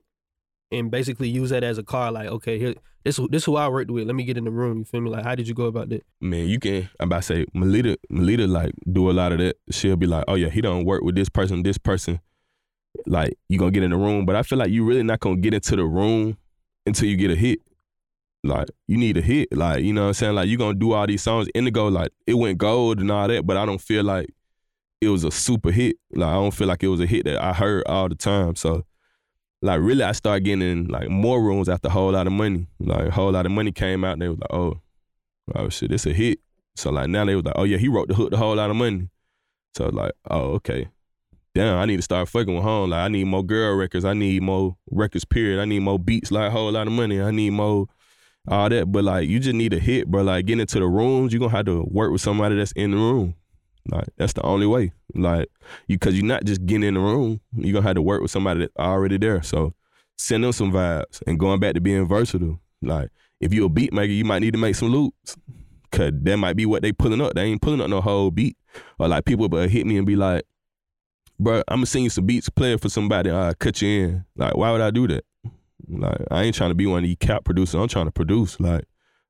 and 0.70 0.90
basically 0.90 1.28
use 1.28 1.50
that 1.50 1.64
as 1.64 1.78
a 1.78 1.82
car? 1.82 2.12
Like, 2.12 2.28
okay, 2.28 2.58
here 2.58 2.74
this 3.04 3.18
this 3.30 3.44
who 3.44 3.56
I 3.56 3.68
worked 3.68 3.90
with. 3.90 4.06
Let 4.06 4.14
me 4.14 4.24
get 4.24 4.36
in 4.36 4.44
the 4.44 4.50
room. 4.50 4.78
You 4.78 4.84
feel 4.84 5.00
me? 5.00 5.10
Like, 5.10 5.24
how 5.24 5.34
did 5.34 5.48
you 5.48 5.54
go 5.54 5.64
about 5.64 5.88
that? 5.88 6.04
Man, 6.20 6.46
you 6.48 6.58
can 6.60 6.88
I'm 7.00 7.08
about 7.08 7.18
to 7.18 7.22
say 7.22 7.46
Melita 7.54 7.98
Melita 8.10 8.46
like 8.46 8.72
do 8.92 9.10
a 9.10 9.12
lot 9.12 9.32
of 9.32 9.38
that. 9.38 9.56
She'll 9.70 9.96
be 9.96 10.06
like, 10.06 10.24
Oh 10.28 10.34
yeah, 10.34 10.50
he 10.50 10.60
don't 10.60 10.84
work 10.84 11.02
with 11.02 11.14
this 11.14 11.28
person, 11.28 11.62
this 11.62 11.78
person. 11.78 12.20
Like 13.06 13.38
you 13.48 13.58
gonna 13.58 13.70
get 13.70 13.82
in 13.82 13.90
the 13.90 13.96
room. 13.96 14.26
But 14.26 14.36
I 14.36 14.42
feel 14.42 14.58
like 14.58 14.70
you 14.70 14.84
really 14.84 15.02
not 15.02 15.20
gonna 15.20 15.36
get 15.40 15.54
into 15.54 15.76
the 15.76 15.84
room 15.84 16.36
until 16.84 17.08
you 17.08 17.16
get 17.16 17.30
a 17.30 17.36
hit. 17.36 17.60
Like 18.44 18.68
you 18.88 18.96
need 18.96 19.16
a 19.16 19.20
hit. 19.20 19.56
Like, 19.56 19.84
you 19.84 19.92
know 19.92 20.02
what 20.02 20.08
I'm 20.08 20.14
saying? 20.14 20.34
Like 20.34 20.48
you 20.48 20.58
gonna 20.58 20.74
do 20.74 20.92
all 20.92 21.06
these 21.06 21.22
songs. 21.22 21.48
Indigo, 21.54 21.88
like 21.88 22.10
it 22.26 22.34
went 22.34 22.58
gold 22.58 22.98
and 22.98 23.10
all 23.10 23.28
that, 23.28 23.46
but 23.46 23.56
I 23.56 23.64
don't 23.64 23.80
feel 23.80 24.04
like 24.04 24.28
it 25.00 25.08
was 25.08 25.24
a 25.24 25.30
super 25.30 25.70
hit. 25.70 25.96
Like 26.12 26.28
I 26.28 26.34
don't 26.34 26.52
feel 26.52 26.68
like 26.68 26.82
it 26.82 26.88
was 26.88 27.00
a 27.00 27.06
hit 27.06 27.24
that 27.24 27.42
I 27.42 27.52
heard 27.52 27.84
all 27.86 28.08
the 28.08 28.14
time. 28.14 28.56
So 28.56 28.84
like 29.60 29.80
really 29.80 30.02
I 30.02 30.12
started 30.12 30.44
getting 30.44 30.62
in 30.62 30.86
like 30.88 31.08
more 31.08 31.40
rooms 31.40 31.68
after 31.68 31.88
a 31.88 31.90
whole 31.92 32.12
lot 32.12 32.26
of 32.26 32.32
money. 32.32 32.66
Like 32.80 33.06
a 33.06 33.10
whole 33.10 33.30
lot 33.30 33.46
of 33.46 33.52
money 33.52 33.70
came 33.70 34.04
out 34.04 34.14
and 34.14 34.22
they 34.22 34.28
was 34.28 34.38
like, 34.38 34.52
oh, 34.52 34.80
oh 35.54 35.68
shit, 35.68 35.92
it's 35.92 36.06
a 36.06 36.12
hit. 36.12 36.40
So 36.74 36.90
like 36.90 37.08
now 37.08 37.24
they 37.24 37.36
was 37.36 37.44
like, 37.44 37.54
oh 37.56 37.64
yeah, 37.64 37.78
he 37.78 37.88
wrote 37.88 38.08
the 38.08 38.14
hook 38.14 38.30
the 38.30 38.36
whole 38.36 38.56
lot 38.56 38.70
of 38.70 38.76
money. 38.76 39.08
So 39.76 39.88
like, 39.88 40.12
oh 40.30 40.54
okay. 40.54 40.88
Damn, 41.54 41.76
I 41.78 41.84
need 41.84 41.96
to 41.96 42.02
start 42.02 42.28
fucking 42.28 42.54
with 42.54 42.64
home. 42.64 42.90
Like 42.90 43.04
I 43.04 43.08
need 43.08 43.24
more 43.24 43.44
girl 43.44 43.76
records. 43.76 44.04
I 44.04 44.14
need 44.14 44.42
more 44.42 44.76
records. 44.90 45.24
Period. 45.24 45.60
I 45.60 45.64
need 45.66 45.80
more 45.80 45.98
beats. 45.98 46.32
Like 46.32 46.48
a 46.48 46.50
whole 46.50 46.72
lot 46.72 46.86
of 46.86 46.92
money. 46.92 47.20
I 47.20 47.30
need 47.30 47.50
more 47.50 47.86
all 48.48 48.68
that. 48.68 48.90
But 48.90 49.04
like 49.04 49.28
you 49.28 49.38
just 49.38 49.54
need 49.54 49.72
a 49.72 49.78
hit, 49.78 50.08
bro. 50.10 50.22
Like 50.22 50.46
getting 50.46 50.60
into 50.60 50.78
the 50.78 50.86
rooms, 50.86 51.32
you 51.32 51.38
gonna 51.38 51.52
have 51.52 51.66
to 51.66 51.82
work 51.84 52.12
with 52.12 52.20
somebody 52.20 52.56
that's 52.56 52.72
in 52.72 52.92
the 52.92 52.96
room. 52.96 53.34
Like 53.88 54.08
that's 54.16 54.32
the 54.32 54.42
only 54.42 54.66
way. 54.66 54.92
Like 55.14 55.48
you, 55.88 55.98
cause 55.98 56.14
you're 56.14 56.24
not 56.24 56.44
just 56.44 56.64
getting 56.66 56.84
in 56.84 56.94
the 56.94 57.00
room. 57.00 57.40
You 57.56 57.72
gonna 57.72 57.86
have 57.86 57.96
to 57.96 58.02
work 58.02 58.22
with 58.22 58.30
somebody 58.30 58.60
that's 58.60 58.76
already 58.78 59.18
there. 59.18 59.42
So 59.42 59.74
send 60.16 60.44
them 60.44 60.52
some 60.52 60.72
vibes 60.72 61.22
and 61.26 61.38
going 61.38 61.60
back 61.60 61.74
to 61.74 61.80
being 61.80 62.06
versatile. 62.06 62.60
Like 62.80 63.10
if 63.40 63.52
you're 63.52 63.66
a 63.66 63.70
beat 63.70 63.92
maker, 63.92 64.12
you 64.12 64.24
might 64.24 64.40
need 64.40 64.52
to 64.52 64.58
make 64.58 64.76
some 64.76 64.88
loops. 64.88 65.36
Cause 65.90 66.12
that 66.22 66.36
might 66.38 66.56
be 66.56 66.64
what 66.64 66.82
they 66.82 66.92
pulling 66.92 67.20
up. 67.20 67.34
They 67.34 67.42
ain't 67.42 67.60
pulling 67.60 67.80
up 67.80 67.90
no 67.90 68.00
whole 68.00 68.30
beat. 68.30 68.56
Or 68.98 69.08
like 69.08 69.24
people 69.24 69.48
but 69.48 69.68
hit 69.68 69.86
me 69.86 69.98
and 69.98 70.06
be 70.06 70.16
like, 70.16 70.44
bro, 71.38 71.62
I'm 71.68 71.78
gonna 71.78 71.86
send 71.86 72.04
you 72.04 72.10
some 72.10 72.24
beats, 72.24 72.48
play 72.48 72.76
for 72.76 72.88
somebody, 72.88 73.30
I 73.30 73.52
cut 73.54 73.82
you 73.82 73.88
in. 73.88 74.24
Like, 74.36 74.56
why 74.56 74.70
would 74.72 74.80
I 74.80 74.90
do 74.90 75.06
that? 75.08 75.24
Like, 75.88 76.20
I 76.30 76.42
ain't 76.42 76.54
trying 76.54 76.70
to 76.70 76.74
be 76.74 76.86
one 76.86 76.98
of 76.98 77.04
these 77.04 77.16
cap 77.18 77.44
producers. 77.44 77.74
I'm 77.74 77.88
trying 77.88 78.06
to 78.06 78.12
produce. 78.12 78.58
Like, 78.60 78.84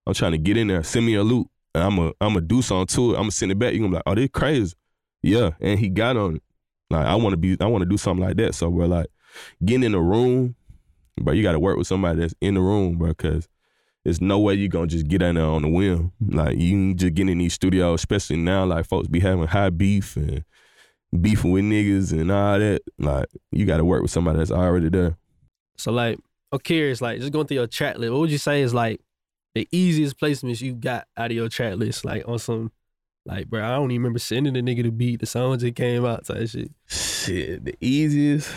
I'm 0.06 0.14
trying 0.14 0.32
to 0.32 0.38
get 0.38 0.56
in 0.56 0.68
there, 0.68 0.82
send 0.82 1.06
me 1.06 1.14
a 1.14 1.22
loop, 1.22 1.48
and 1.74 1.84
I'm 1.84 1.96
gonna 1.96 2.12
I'm 2.20 2.34
gonna 2.34 2.40
do 2.42 2.62
something 2.62 2.94
to 2.96 3.10
it. 3.12 3.14
I'm 3.14 3.22
gonna 3.22 3.30
send 3.30 3.52
it 3.52 3.58
back. 3.58 3.72
You 3.72 3.80
gonna 3.80 3.90
be 3.90 3.94
like, 3.96 4.02
oh, 4.06 4.14
this 4.14 4.30
crazy. 4.32 4.74
Yeah, 5.22 5.50
and 5.60 5.78
he 5.78 5.88
got 5.88 6.16
on 6.16 6.36
it. 6.36 6.42
Like, 6.90 7.06
I 7.06 7.14
want 7.14 7.32
to 7.32 7.36
be, 7.36 7.56
I 7.60 7.66
want 7.66 7.82
to 7.82 7.88
do 7.88 7.96
something 7.96 8.24
like 8.24 8.36
that. 8.36 8.54
So, 8.54 8.68
we're 8.68 8.86
like, 8.86 9.06
getting 9.64 9.84
in 9.84 9.92
the 9.92 10.00
room, 10.00 10.56
but 11.16 11.36
you 11.36 11.42
got 11.42 11.52
to 11.52 11.60
work 11.60 11.78
with 11.78 11.86
somebody 11.86 12.20
that's 12.20 12.34
in 12.40 12.54
the 12.54 12.60
room, 12.60 12.98
bro, 12.98 13.08
because 13.08 13.48
there's 14.04 14.20
no 14.20 14.40
way 14.40 14.54
you're 14.54 14.68
gonna 14.68 14.88
just 14.88 15.06
get 15.06 15.22
in 15.22 15.36
there 15.36 15.44
on 15.44 15.62
the 15.62 15.68
whim. 15.68 16.12
Like, 16.20 16.58
you 16.58 16.70
can 16.70 16.96
just 16.96 17.14
get 17.14 17.28
in 17.28 17.38
these 17.38 17.54
studios, 17.54 18.00
especially 18.00 18.36
now, 18.36 18.64
like, 18.64 18.86
folks 18.86 19.08
be 19.08 19.20
having 19.20 19.46
high 19.46 19.70
beef 19.70 20.16
and 20.16 20.44
beefing 21.20 21.52
with 21.52 21.64
niggas 21.64 22.12
and 22.12 22.32
all 22.32 22.58
that. 22.58 22.82
Like, 22.98 23.26
you 23.52 23.64
got 23.66 23.76
to 23.76 23.84
work 23.84 24.02
with 24.02 24.10
somebody 24.10 24.38
that's 24.38 24.50
already 24.50 24.88
there. 24.88 25.16
So 25.76 25.92
like, 25.92 26.18
I'm 26.52 26.58
curious, 26.58 27.00
like 27.00 27.18
just 27.18 27.32
going 27.32 27.46
through 27.46 27.56
your 27.56 27.66
track 27.66 27.96
list, 27.96 28.12
what 28.12 28.20
would 28.20 28.30
you 28.30 28.38
say 28.38 28.60
is 28.60 28.74
like 28.74 29.00
the 29.54 29.66
easiest 29.72 30.18
placements 30.18 30.60
you 30.60 30.74
got 30.74 31.06
out 31.16 31.30
of 31.30 31.36
your 31.36 31.48
track 31.48 31.76
list? 31.76 32.04
Like 32.04 32.28
on 32.28 32.38
some, 32.38 32.70
like 33.24 33.48
bro, 33.48 33.64
I 33.64 33.70
don't 33.70 33.90
even 33.90 34.02
remember 34.02 34.18
sending 34.18 34.52
the 34.52 34.60
nigga 34.60 34.82
the 34.82 34.90
beat. 34.90 35.20
The 35.20 35.26
song 35.26 35.58
just 35.58 35.74
came 35.74 36.04
out, 36.04 36.26
type 36.26 36.48
shit. 36.48 36.70
Shit, 36.86 37.64
the 37.64 37.74
easiest. 37.80 38.52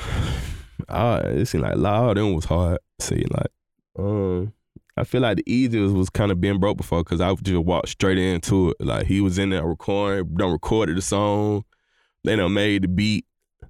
Uh, 0.90 1.22
it 1.26 1.46
seemed 1.46 1.64
like 1.64 1.76
a 1.76 1.78
lot 1.78 2.10
of 2.10 2.16
them 2.16 2.34
was 2.34 2.46
hard. 2.46 2.80
See, 3.00 3.24
like, 3.32 3.52
um, 3.98 4.52
I 4.98 5.06
feel 5.06 5.22
like 5.22 5.38
the 5.38 5.52
easiest 5.52 5.94
was 5.94 6.10
kind 6.10 6.32
of 6.32 6.42
being 6.42 6.60
broke 6.60 6.78
before 6.78 7.04
because 7.04 7.22
I 7.22 7.34
just 7.36 7.64
walked 7.64 7.90
straight 7.90 8.18
into 8.18 8.72
it. 8.72 8.86
Like 8.86 9.08
he 9.08 9.22
was 9.22 9.38
in 9.38 9.52
there 9.52 9.66
recording, 9.66 10.36
done 10.36 10.52
recorded 10.52 10.98
the 10.98 11.02
song, 11.02 11.64
they 12.26 12.36
done 12.36 12.54
made 12.54 12.84
the 12.84 12.88
beat. 12.90 13.26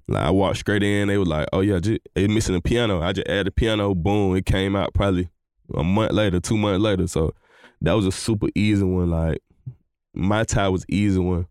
Like 0.07 0.23
I 0.23 0.31
walked 0.31 0.57
straight 0.57 0.83
in, 0.83 1.07
they 1.07 1.17
were 1.17 1.25
like, 1.25 1.47
"Oh 1.53 1.61
yeah, 1.61 1.79
just, 1.79 1.99
they 2.13 2.27
missing 2.27 2.55
the 2.55 2.61
piano." 2.61 3.01
I 3.01 3.13
just 3.13 3.27
added 3.27 3.55
piano, 3.55 3.95
boom, 3.95 4.35
it 4.35 4.45
came 4.45 4.75
out 4.75 4.93
probably 4.93 5.29
a 5.73 5.83
month 5.83 6.11
later, 6.11 6.39
two 6.39 6.57
months 6.57 6.81
later. 6.81 7.07
So 7.07 7.33
that 7.81 7.93
was 7.93 8.05
a 8.05 8.11
super 8.11 8.47
easy 8.55 8.83
one. 8.83 9.09
Like 9.09 9.41
MihTy 10.15 10.71
was 10.71 10.85
easy 10.87 11.19
one. 11.19 11.47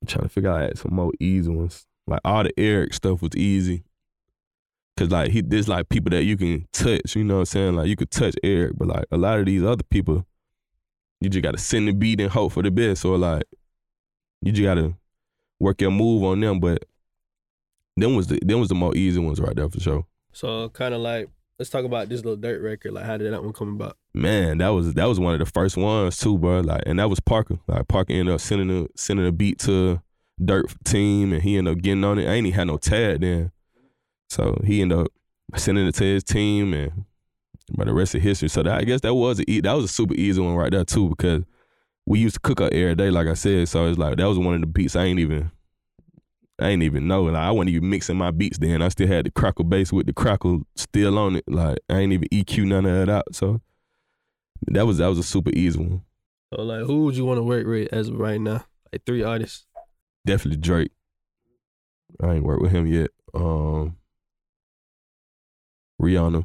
I'm 0.00 0.06
trying 0.06 0.24
to 0.24 0.28
figure 0.28 0.50
out 0.50 0.78
some 0.78 0.94
more 0.94 1.12
easy 1.20 1.50
ones. 1.50 1.86
Like 2.06 2.20
all 2.24 2.42
the 2.42 2.52
Eric 2.58 2.94
stuff 2.94 3.22
was 3.22 3.34
easy. 3.36 3.84
Cause 4.96 5.10
like 5.10 5.30
he 5.30 5.40
there's 5.40 5.68
like 5.68 5.88
people 5.88 6.10
that 6.10 6.24
you 6.24 6.36
can 6.36 6.68
touch, 6.72 7.16
you 7.16 7.24
know 7.24 7.36
what 7.36 7.40
I'm 7.40 7.46
saying? 7.46 7.76
Like 7.76 7.88
you 7.88 7.96
could 7.96 8.10
touch 8.10 8.34
Eric, 8.42 8.72
but 8.76 8.88
like 8.88 9.06
a 9.10 9.16
lot 9.16 9.38
of 9.38 9.46
these 9.46 9.62
other 9.62 9.82
people, 9.84 10.26
you 11.20 11.30
just 11.30 11.42
gotta 11.42 11.58
send 11.58 11.88
the 11.88 11.92
beat 11.92 12.20
and 12.20 12.30
hope 12.30 12.52
for 12.52 12.62
the 12.62 12.70
best. 12.70 13.04
Or 13.06 13.16
like 13.16 13.44
you 14.42 14.52
just 14.52 14.64
gotta 14.64 14.94
work 15.60 15.80
your 15.80 15.92
move 15.92 16.24
on 16.24 16.40
them. 16.40 16.58
But 16.58 16.84
them 17.96 18.16
was 18.16 18.26
the 18.26 18.40
them 18.42 18.58
was 18.58 18.68
the 18.68 18.74
more 18.74 18.96
easy 18.96 19.20
ones 19.20 19.40
right 19.40 19.54
there 19.54 19.68
for 19.68 19.80
sure. 19.80 20.06
So 20.32 20.68
kind 20.70 20.94
of 20.94 21.00
like, 21.00 21.28
let's 21.58 21.70
talk 21.70 21.84
about 21.84 22.08
this 22.08 22.24
Lil 22.24 22.36
Durk 22.36 22.62
record. 22.62 22.92
Like, 22.92 23.04
how 23.04 23.16
did 23.16 23.32
that 23.32 23.42
one 23.42 23.52
come 23.52 23.74
about? 23.74 23.96
Man, 24.14 24.58
that 24.58 24.68
was 24.68 24.94
that 24.94 25.04
was 25.04 25.20
one 25.20 25.34
of 25.34 25.38
the 25.40 25.46
first 25.46 25.76
ones 25.76 26.16
too, 26.16 26.38
bro. 26.38 26.60
Like, 26.60 26.82
and 26.86 26.98
that 26.98 27.08
was 27.08 27.20
Parker. 27.20 27.58
Like 27.68 27.86
Parker 27.86 28.12
ended 28.12 28.34
up 28.34 28.40
sending 28.40 28.84
a 28.84 28.88
sending 28.96 29.26
a 29.26 29.32
beat 29.32 29.58
to 29.60 30.00
Durk 30.40 30.74
team, 30.84 31.32
and 31.32 31.42
he 31.42 31.56
ended 31.58 31.76
up 31.76 31.82
getting 31.82 32.02
on 32.02 32.18
it. 32.18 32.26
I 32.26 32.32
ain't 32.32 32.46
even 32.46 32.58
had 32.58 32.66
no 32.66 32.78
tag 32.78 33.20
then, 33.20 33.52
so 34.28 34.60
he 34.64 34.82
ended 34.82 34.98
up 34.98 35.08
sending 35.56 35.86
it 35.86 35.94
to 35.96 36.04
his 36.04 36.24
team, 36.24 36.72
and 36.74 37.04
by 37.76 37.84
the 37.84 37.92
rest 37.92 38.14
of 38.14 38.22
history. 38.22 38.48
So 38.48 38.62
that, 38.62 38.78
I 38.78 38.84
guess 38.84 39.00
that 39.02 39.14
was 39.14 39.40
a 39.46 39.60
that 39.60 39.72
was 39.72 39.84
a 39.84 39.88
super 39.88 40.14
easy 40.14 40.40
one 40.40 40.54
right 40.54 40.72
there 40.72 40.84
too, 40.84 41.10
because 41.10 41.44
we 42.06 42.18
used 42.18 42.34
to 42.34 42.40
cook 42.40 42.60
up 42.60 42.72
every 42.72 42.94
day, 42.94 43.10
like 43.10 43.26
I 43.28 43.34
said. 43.34 43.68
So 43.68 43.86
it's 43.86 43.98
like 43.98 44.16
that 44.16 44.28
was 44.28 44.38
one 44.38 44.54
of 44.54 44.60
the 44.60 44.66
beats 44.66 44.96
I 44.96 45.04
ain't 45.04 45.20
even. 45.20 45.50
I 46.60 46.68
ain't 46.68 46.82
even 46.82 47.08
know. 47.08 47.22
Like 47.22 47.42
I 47.42 47.50
wasn't 47.50 47.70
even 47.70 47.88
mixing 47.88 48.18
my 48.18 48.30
beats 48.30 48.58
then. 48.58 48.82
I 48.82 48.88
still 48.88 49.06
had 49.06 49.24
the 49.26 49.30
crackle 49.30 49.64
bass 49.64 49.92
with 49.92 50.06
the 50.06 50.12
crackle 50.12 50.62
still 50.76 51.18
on 51.18 51.36
it. 51.36 51.44
Like 51.48 51.78
I 51.88 51.98
ain't 51.98 52.12
even 52.12 52.28
EQ 52.28 52.66
none 52.66 52.84
of 52.84 53.06
that 53.06 53.12
out. 53.12 53.34
So 53.34 53.60
that 54.66 54.86
was 54.86 54.98
that 54.98 55.08
was 55.08 55.18
a 55.18 55.22
super 55.22 55.50
easy 55.54 55.78
one. 55.78 56.02
So 56.52 56.62
like, 56.62 56.84
who 56.84 57.04
would 57.04 57.16
you 57.16 57.24
want 57.24 57.38
to 57.38 57.42
work 57.42 57.66
with 57.66 57.92
as 57.92 58.08
of 58.08 58.18
right 58.18 58.40
now? 58.40 58.64
Like 58.92 59.06
three 59.06 59.22
artists. 59.22 59.66
Definitely 60.26 60.60
Drake. 60.60 60.90
I 62.20 62.34
ain't 62.34 62.44
worked 62.44 62.60
with 62.60 62.72
him 62.72 62.86
yet. 62.86 63.10
Um, 63.32 63.96
Rihanna, 66.02 66.44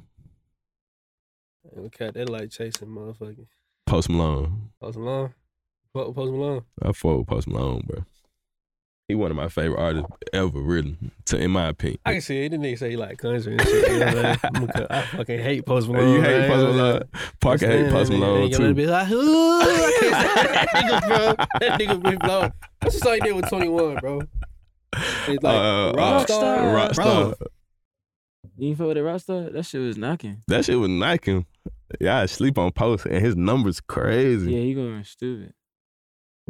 Okay, 1.78 2.12
they 2.14 2.26
like 2.26 2.51
chasing 2.51 2.88
motherfucking 2.88 3.47
Post 3.86 4.10
Malone. 4.10 4.70
Post 4.80 4.97
Malone. 4.97 5.34
Fuck 5.96 6.08
with 6.08 6.16
Post 6.18 6.32
Malone. 6.34 6.62
I 6.82 6.91
fuck 6.91 7.18
with 7.20 7.28
Post 7.28 7.48
Malone, 7.48 7.82
bro. 7.88 8.04
He 9.08 9.16
one 9.16 9.32
of 9.32 9.38
my 9.38 9.48
favorite 9.50 9.80
artists 9.80 10.10
ever, 10.34 10.60
really. 10.60 10.98
To 11.28 11.38
in 11.38 11.52
my 11.52 11.68
opinion. 11.68 12.00
I 12.06 12.14
can 12.14 12.22
see 12.22 12.43
it. 12.43 12.50
The 12.50 12.58
nigga 12.58 12.78
say 12.80 12.89
he 12.89 12.98
like 12.98 13.18
country 13.20 13.54
and 13.54 13.62
shit. 13.62 13.91
You 13.91 14.00
know 14.00 14.06
what 14.08 14.26
I'm? 14.26 14.38
I'm 14.56 14.64
a- 14.70 14.88
I 14.89 15.02
fucking 15.04 15.39
hate 15.39 15.66
Post 15.66 15.88
Malone. 15.91 16.14
you 16.16 16.22
hate 16.22 16.38
man. 16.39 16.50
Post 16.50 16.66
Malone. 16.76 17.02
Parker 17.39 17.68
hate 17.68 17.91
Post 17.91 18.12
Malone 18.12 18.50
nigga 18.50 18.58
too. 18.58 18.74
be 18.74 18.88
like, 18.88 19.10
"Ooh, 19.12 19.60
I 19.62 19.98
can't 20.00 20.16
say 20.16 20.54
that 20.54 20.68
nigga, 20.74 21.08
bro. 21.08 21.46
That 21.60 21.80
nigga 21.80 22.10
be 22.12 22.18
blown. 22.18 22.52
That's 22.82 23.00
the 23.00 23.14
he 23.14 23.20
did 23.22 23.36
with 23.36 23.48
21, 23.50 23.96
bro. 23.98 24.22
It's 24.98 25.43
like 25.43 25.56
Uh, 25.56 25.93
Rockstar, 25.93 26.89
Rockstar. 26.89 26.96
bro. 26.96 27.34
You 28.58 28.70
ain't 28.70 28.78
fuck 28.78 28.88
with 28.88 28.98
that 28.98 29.04
Rockstar? 29.04 29.54
That 29.54 29.64
shit 29.66 29.82
was 29.82 29.98
knocking. 29.98 30.41
That 30.48 30.66
shit 30.66 30.80
was 30.80 30.89
knocking. 30.89 31.46
Yeah, 32.02 32.20
I 32.22 32.26
sleep 32.26 32.58
on 32.58 32.72
Post, 32.72 33.06
and 33.06 33.24
his 33.24 33.36
numbers 33.36 33.80
crazy. 33.82 34.52
Yeah, 34.52 34.62
he 34.62 34.74
going 34.74 35.04
stupid. 35.04 35.54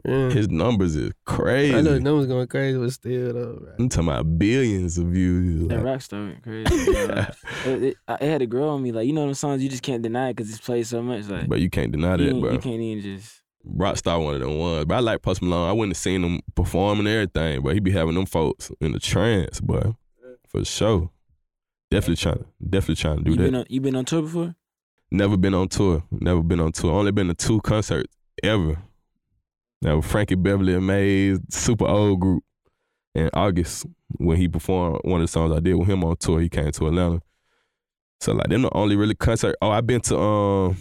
Yeah. 0.03 0.29
His 0.29 0.49
numbers 0.49 0.95
is 0.95 1.11
crazy. 1.25 1.73
I 1.73 1.79
know 1.81 1.91
his 1.93 2.01
numbers 2.01 2.27
going 2.27 2.47
crazy, 2.47 2.77
but 2.77 2.91
still 2.91 3.33
though, 3.33 3.59
right? 3.65 3.75
I'm 3.79 3.87
talking 3.87 4.09
about 4.09 4.37
billions 4.37 4.97
of 4.97 5.07
views. 5.07 5.67
That 5.69 5.83
Like, 5.83 5.99
Rockstar 5.99 6.27
went 6.27 6.43
crazy. 6.43 6.75
you 6.75 6.93
it, 7.65 7.83
it, 7.83 7.97
it 8.09 8.21
had 8.21 8.39
to 8.39 8.45
grow 8.45 8.69
on 8.69 8.83
me. 8.83 8.91
Like 8.91 9.07
you 9.07 9.13
know, 9.13 9.25
them 9.25 9.33
songs 9.33 9.63
you 9.63 9.69
just 9.69 9.83
can't 9.83 10.03
deny 10.03 10.31
because 10.33 10.49
it's 10.49 10.59
played 10.59 10.85
so 10.85 11.01
much. 11.01 11.27
Like 11.29 11.47
but 11.47 11.61
you 11.61 11.69
can't 11.69 11.91
deny 11.93 12.15
you, 12.17 12.33
that, 12.33 12.39
bro. 12.41 12.51
you 12.51 12.59
can't 12.59 12.81
even 12.81 13.03
just. 13.03 13.41
Rockstar 13.65 14.23
one 14.23 14.35
of 14.35 14.41
them 14.41 14.59
ones. 14.59 14.85
But 14.85 14.95
I 14.95 14.99
like 14.99 15.21
Post 15.23 15.41
Malone. 15.41 15.67
I 15.67 15.71
wouldn't 15.71 15.95
have 15.95 16.01
seen 16.01 16.23
him 16.23 16.41
perform 16.53 16.99
and 16.99 17.07
everything, 17.07 17.63
but 17.63 17.73
he 17.73 17.79
be 17.79 17.89
having 17.91 18.13
them 18.13 18.27
folks 18.27 18.71
in 18.79 18.91
the 18.91 18.99
trance, 18.99 19.59
boy. 19.59 19.95
For 20.49 20.63
sure. 20.65 21.09
Definitely 21.89 22.17
trying 22.17 22.45
definitely 22.69 22.95
trying 22.95 23.17
to 23.19 23.23
do 23.23 23.31
You 23.31 23.37
that. 23.37 23.43
been 23.43 23.55
on 23.55 23.65
you 23.69 23.81
been 23.81 23.95
on 23.95 24.05
tour 24.05 24.21
before? 24.23 24.55
Never 25.09 25.37
been 25.37 25.53
on 25.53 25.67
tour. 25.69 26.03
Never 26.11 26.43
been 26.43 26.59
on 26.59 26.73
tour. 26.73 26.91
Only 26.91 27.11
been 27.11 27.27
to 27.27 27.33
two 27.33 27.61
concerts 27.61 28.13
ever. 28.43 28.77
Was 29.93 30.05
Frankie 30.05 30.35
Beverly 30.35 30.73
and 30.73 30.87
Maze, 30.87 31.39
super 31.49 31.85
old 31.85 32.19
group. 32.19 32.43
In 33.13 33.29
August, 33.33 33.85
when 34.17 34.35
he 34.35 34.49
performed 34.49 34.99
one 35.03 35.21
of 35.21 35.27
the 35.27 35.31
songs 35.31 35.55
I 35.55 35.61
did 35.61 35.75
with 35.75 35.87
him 35.87 36.03
on 36.03 36.17
tour, 36.17 36.41
he 36.41 36.49
came 36.49 36.69
to 36.69 36.87
Atlanta. 36.87 37.21
So 38.19 38.33
like 38.33 38.49
them 38.49 38.63
the 38.63 38.73
only 38.73 38.95
really 38.95 39.15
concert. 39.15 39.55
Oh, 39.61 39.69
I've 39.69 39.87
been 39.87 40.01
to 40.01 40.17
um 40.17 40.77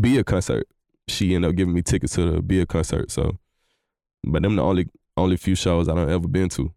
BIA 0.00 0.24
concert. 0.24 0.66
She 1.08 1.34
ended 1.34 1.50
up 1.50 1.56
giving 1.56 1.72
me 1.72 1.82
tickets 1.82 2.14
to 2.14 2.30
the 2.30 2.42
BIA 2.42 2.66
concert. 2.66 3.10
So 3.10 3.38
but 4.24 4.42
them 4.42 4.56
the 4.56 4.62
only 4.62 4.88
only 5.16 5.36
few 5.36 5.54
shows 5.54 5.88
I 5.88 5.94
don't 5.94 6.10
ever 6.10 6.28
been 6.28 6.48
to. 6.50 6.72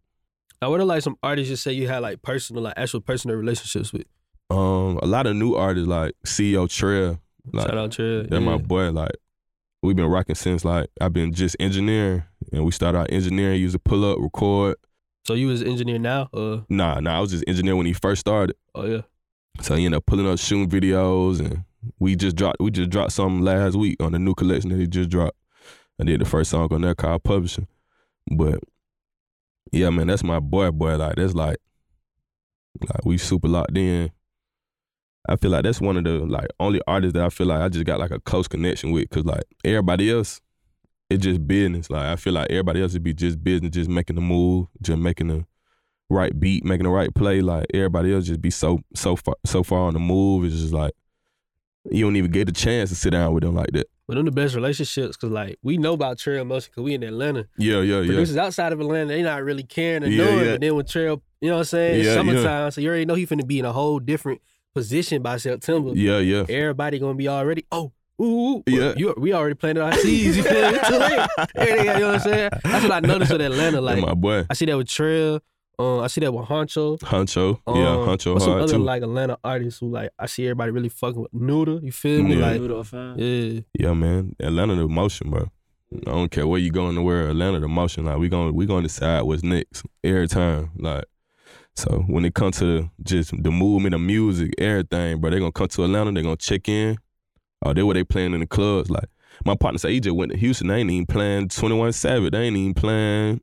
I 0.62 0.68
would 0.68 0.80
have 0.80 0.88
like 0.88 1.02
some 1.02 1.18
artists 1.22 1.50
just 1.50 1.64
say 1.64 1.74
you 1.74 1.88
had 1.88 2.00
like 2.00 2.22
personal, 2.22 2.64
like 2.64 2.76
actual 2.78 3.02
personal 3.02 3.36
relationships 3.36 3.92
with. 3.92 4.06
Um 4.50 5.00
a 5.02 5.06
lot 5.06 5.28
of 5.28 5.36
new 5.36 5.56
artists 5.56 5.88
like 5.88 6.14
CEO 6.26 6.70
Trayle. 6.70 7.20
Like, 7.52 7.68
Shout 7.68 7.78
out 7.78 7.92
to 7.94 8.24
They're 8.24 8.42
my 8.42 8.58
boy. 8.58 8.92
Like 8.92 9.12
we've 9.82 9.96
been 9.96 10.08
rocking 10.10 10.36
since 10.36 10.66
like 10.66 10.90
I've 11.02 11.14
been 11.14 11.34
just 11.34 11.56
engineering, 11.60 12.24
and 12.52 12.66
we 12.66 12.72
started 12.72 12.98
out 13.00 13.12
engineering, 13.12 13.60
used 13.62 13.74
to 13.74 13.80
pull 13.80 14.10
up, 14.10 14.18
record. 14.20 14.76
So 15.26 15.34
you 15.34 15.48
was 15.48 15.64
engineer 15.64 15.98
now? 16.00 16.30
Uh, 16.34 16.60
Nah, 16.70 17.00
nah, 17.00 17.18
I 17.18 17.20
was 17.20 17.32
just 17.32 17.44
engineering 17.48 17.78
when 17.78 17.88
he 17.88 17.94
first 17.94 18.20
started. 18.22 18.56
oh 18.76 18.86
yeah. 18.86 19.02
So 19.62 19.76
he 19.76 19.86
ended 19.86 19.98
up 19.98 20.06
pulling 20.06 20.28
up 20.30 20.38
shooting 20.38 20.70
videos, 20.70 21.40
and 21.40 21.64
we 22.00 22.16
just 22.16 22.36
dropped 22.36 22.60
we 22.60 22.72
just 22.72 22.90
dropped 22.90 23.14
something 23.14 23.42
last 23.42 23.76
week 23.76 24.02
on 24.02 24.12
the 24.12 24.20
new 24.20 24.34
collection 24.36 24.70
that 24.72 24.80
he 24.80 24.88
just 24.88 25.10
dropped. 25.10 25.38
I 26.00 26.04
did 26.04 26.20
the 26.22 26.26
first 26.26 26.52
song 26.52 26.68
on 26.74 26.82
there 26.82 26.94
called 26.96 27.24
Publishing, 27.24 27.68
but 28.36 28.60
yeah, 29.72 29.90
man, 29.90 30.08
that's 30.08 30.24
my 30.24 30.40
boy, 30.40 30.72
boy. 30.72 30.96
Like 30.98 31.16
that's 31.16 31.34
like 31.34 31.58
like 32.82 33.06
we 33.06 33.18
super 33.18 33.48
locked 33.48 33.78
in. 33.78 34.12
I 35.30 35.36
feel 35.38 35.52
like 35.52 35.64
that's 35.64 35.82
one 35.82 35.98
of 35.98 36.04
the 36.04 36.20
like 36.26 36.48
only 36.60 36.82
artists 36.88 37.14
that 37.14 37.24
I 37.26 37.30
feel 37.30 37.48
like 37.48 37.62
I 37.62 37.70
just 37.70 37.86
got 37.86 38.00
like 38.00 38.12
a 38.12 38.20
close 38.20 38.48
connection 38.48 38.92
with, 38.92 39.10
cause 39.10 39.26
like 39.26 39.44
everybody 39.64 40.12
else, 40.12 40.42
it's 41.10 41.24
just 41.24 41.48
business. 41.48 41.90
Like 41.90 42.06
I 42.06 42.16
feel 42.16 42.34
like 42.34 42.50
everybody 42.50 42.82
else 42.82 42.94
would 42.94 43.04
be 43.04 43.14
just 43.14 43.44
business, 43.44 43.72
just 43.72 43.90
making 43.90 44.16
the 44.16 44.22
move, 44.22 44.68
just 44.82 44.98
making 45.00 45.28
the 45.28 45.46
right 46.10 46.38
beat, 46.40 46.64
making 46.64 46.84
the 46.86 46.90
right 46.90 47.14
play. 47.14 47.42
Like 47.42 47.66
everybody 47.74 48.14
else 48.14 48.26
just 48.26 48.42
be 48.42 48.52
so 48.52 48.80
so 48.94 49.16
far 49.16 49.36
so 49.46 49.64
far 49.64 49.82
on 49.88 49.94
the 49.94 50.00
move. 50.00 50.46
It's 50.46 50.56
just 50.60 50.74
like 50.74 50.94
you 51.92 52.04
don't 52.04 52.16
even 52.16 52.32
get 52.32 52.50
a 52.50 52.52
chance 52.52 52.90
to 52.90 52.96
sit 52.96 53.12
down 53.12 53.34
with 53.34 53.44
them 53.44 53.54
like 53.56 53.72
that. 53.74 53.88
But 54.08 54.16
them 54.16 54.26
the 54.26 54.32
best 54.32 54.54
relationships 54.56 55.16
because 55.18 55.32
like 55.32 55.58
we 55.64 55.78
know 55.78 55.94
about 55.94 56.18
Trayle 56.20 56.46
Motion 56.46 56.70
because 56.72 56.84
we 56.84 56.94
in 56.94 57.04
Atlanta. 57.04 57.48
Yeah, 57.58 57.82
yeah, 57.82 58.02
yeah. 58.02 58.08
Producers 58.08 58.38
outside 58.38 58.72
of 58.74 58.80
Atlanta, 58.80 59.08
they 59.08 59.22
not 59.24 59.44
really 59.44 59.64
caring 59.64 60.04
or 60.04 60.08
Yeah, 60.08 60.26
knowing. 60.26 60.46
yeah. 60.46 60.52
But 60.54 60.62
then 60.62 60.76
with 60.76 60.88
Trayle, 60.88 61.22
you 61.42 61.50
know 61.50 61.56
what 61.56 61.60
I'm 61.62 61.66
saying? 61.66 61.96
It's 62.00 62.06
Yeah, 62.06 62.12
yeah. 62.12 62.18
summertime, 62.18 62.72
so 62.72 62.82
you 62.82 62.88
already 62.90 63.06
know 63.06 63.16
he 63.16 63.26
finna 63.26 63.46
be 63.48 63.58
in 63.60 63.66
a 63.66 63.74
whole 63.74 64.00
different 64.00 64.42
position 64.76 65.22
by 65.24 65.38
September. 65.38 65.92
Yeah, 65.96 66.20
yeah. 66.20 66.46
Everybody 66.48 67.00
gonna 67.00 67.16
be 67.16 67.28
already, 67.28 67.66
oh, 67.72 67.92
ooh, 68.22 68.24
ooh. 68.58 68.64
Yeah. 68.68 68.94
You, 68.96 69.14
we 69.18 69.34
already 69.34 69.56
planted 69.56 69.82
our 69.82 69.94
seeds. 69.94 70.38
You 70.38 70.44
feel 70.44 70.72
me? 70.72 70.80
Too 70.88 70.98
late. 70.98 71.28
Everything, 71.56 71.86
you 71.86 72.00
know 72.00 72.08
what 72.08 72.16
I'm 72.16 72.20
saying? 72.20 72.50
That's 72.64 72.84
what 72.84 72.92
I 72.92 73.00
noticed 73.00 73.32
with 73.32 73.42
Atlanta. 73.42 73.82
Like, 73.82 73.98
Like 73.98 74.06
my 74.08 74.14
boy. 74.14 74.46
I 74.50 74.54
see 74.54 74.66
that 74.66 74.78
with 74.78 74.88
Trayle. 74.88 75.40
Um, 75.78 76.00
I 76.00 76.08
see 76.08 76.22
that 76.22 76.32
with 76.34 76.46
Honcho. 76.46 76.98
Huncho. 77.00 77.60
Um, 77.68 77.76
yeah, 77.76 77.84
Huncho 77.84 78.34
what's 78.34 78.46
some 78.46 78.54
hard 78.54 78.64
other 78.64 78.74
too. 78.74 78.80
like 78.84 79.02
Atlanta 79.04 79.38
artists 79.44 79.80
who 79.82 79.90
like 79.92 80.10
I 80.18 80.26
see 80.28 80.46
everybody 80.46 80.72
really 80.72 80.88
fucking 80.88 81.22
with 81.24 81.34
Nuda. 81.34 81.84
You 81.84 81.92
feel 81.92 82.24
me? 82.24 82.36
Yeah. 82.36 82.52
Like 82.52 82.62
Noodle 82.62 82.84
five. 82.86 83.20
yeah. 83.20 83.60
Yeah, 83.78 83.94
man. 83.94 84.36
Atlanta 84.40 84.76
the 84.76 84.88
motion, 84.88 85.32
bro. 85.32 85.50
I 85.94 86.12
don't 86.12 86.32
care 86.32 86.48
where 86.48 86.60
you 86.60 86.72
go 86.72 86.88
in 86.90 86.96
the 86.96 87.02
world, 87.02 87.30
Atlanta 87.30 87.60
the 87.60 87.68
motion. 87.68 88.06
Like 88.06 88.18
we 88.18 88.30
going 88.30 88.54
we 88.56 88.66
gonna 88.66 88.84
decide 88.84 89.24
what's 89.24 89.44
next 89.44 89.84
every 90.04 90.30
time. 90.30 90.72
Like 90.78 91.04
so 91.76 92.04
when 92.08 92.26
it 92.26 92.34
comes 92.34 92.60
to 92.60 92.90
just 93.04 93.32
the 93.42 93.52
movement 93.52 93.96
of 93.96 94.02
music, 94.02 94.54
everything, 94.58 95.20
bro, 95.20 95.30
they 95.30 95.40
gonna 95.40 95.52
come 95.52 95.68
to 95.68 95.84
Atlanta, 95.84 96.12
they 96.12 96.22
gonna 96.22 96.38
check 96.38 96.70
in. 96.70 96.98
Oh, 97.64 97.74
they 97.74 97.84
what 97.84 97.94
they 97.94 98.04
playing 98.04 98.34
in 98.34 98.40
the 98.40 98.48
clubs. 98.48 98.90
Like 98.90 99.10
my 99.46 99.56
partner 99.56 99.78
said 99.78 99.92
he 99.92 100.00
just 100.00 100.16
went 100.16 100.32
to 100.32 100.38
Houston, 100.38 100.68
they 100.68 100.78
ain't 100.78 100.92
even 100.92 101.06
playing 101.06 101.50
21 101.50 101.92
Savage. 101.94 102.32
They 102.32 102.44
ain't 102.44 102.56
even 102.56 102.74
playing 102.74 103.42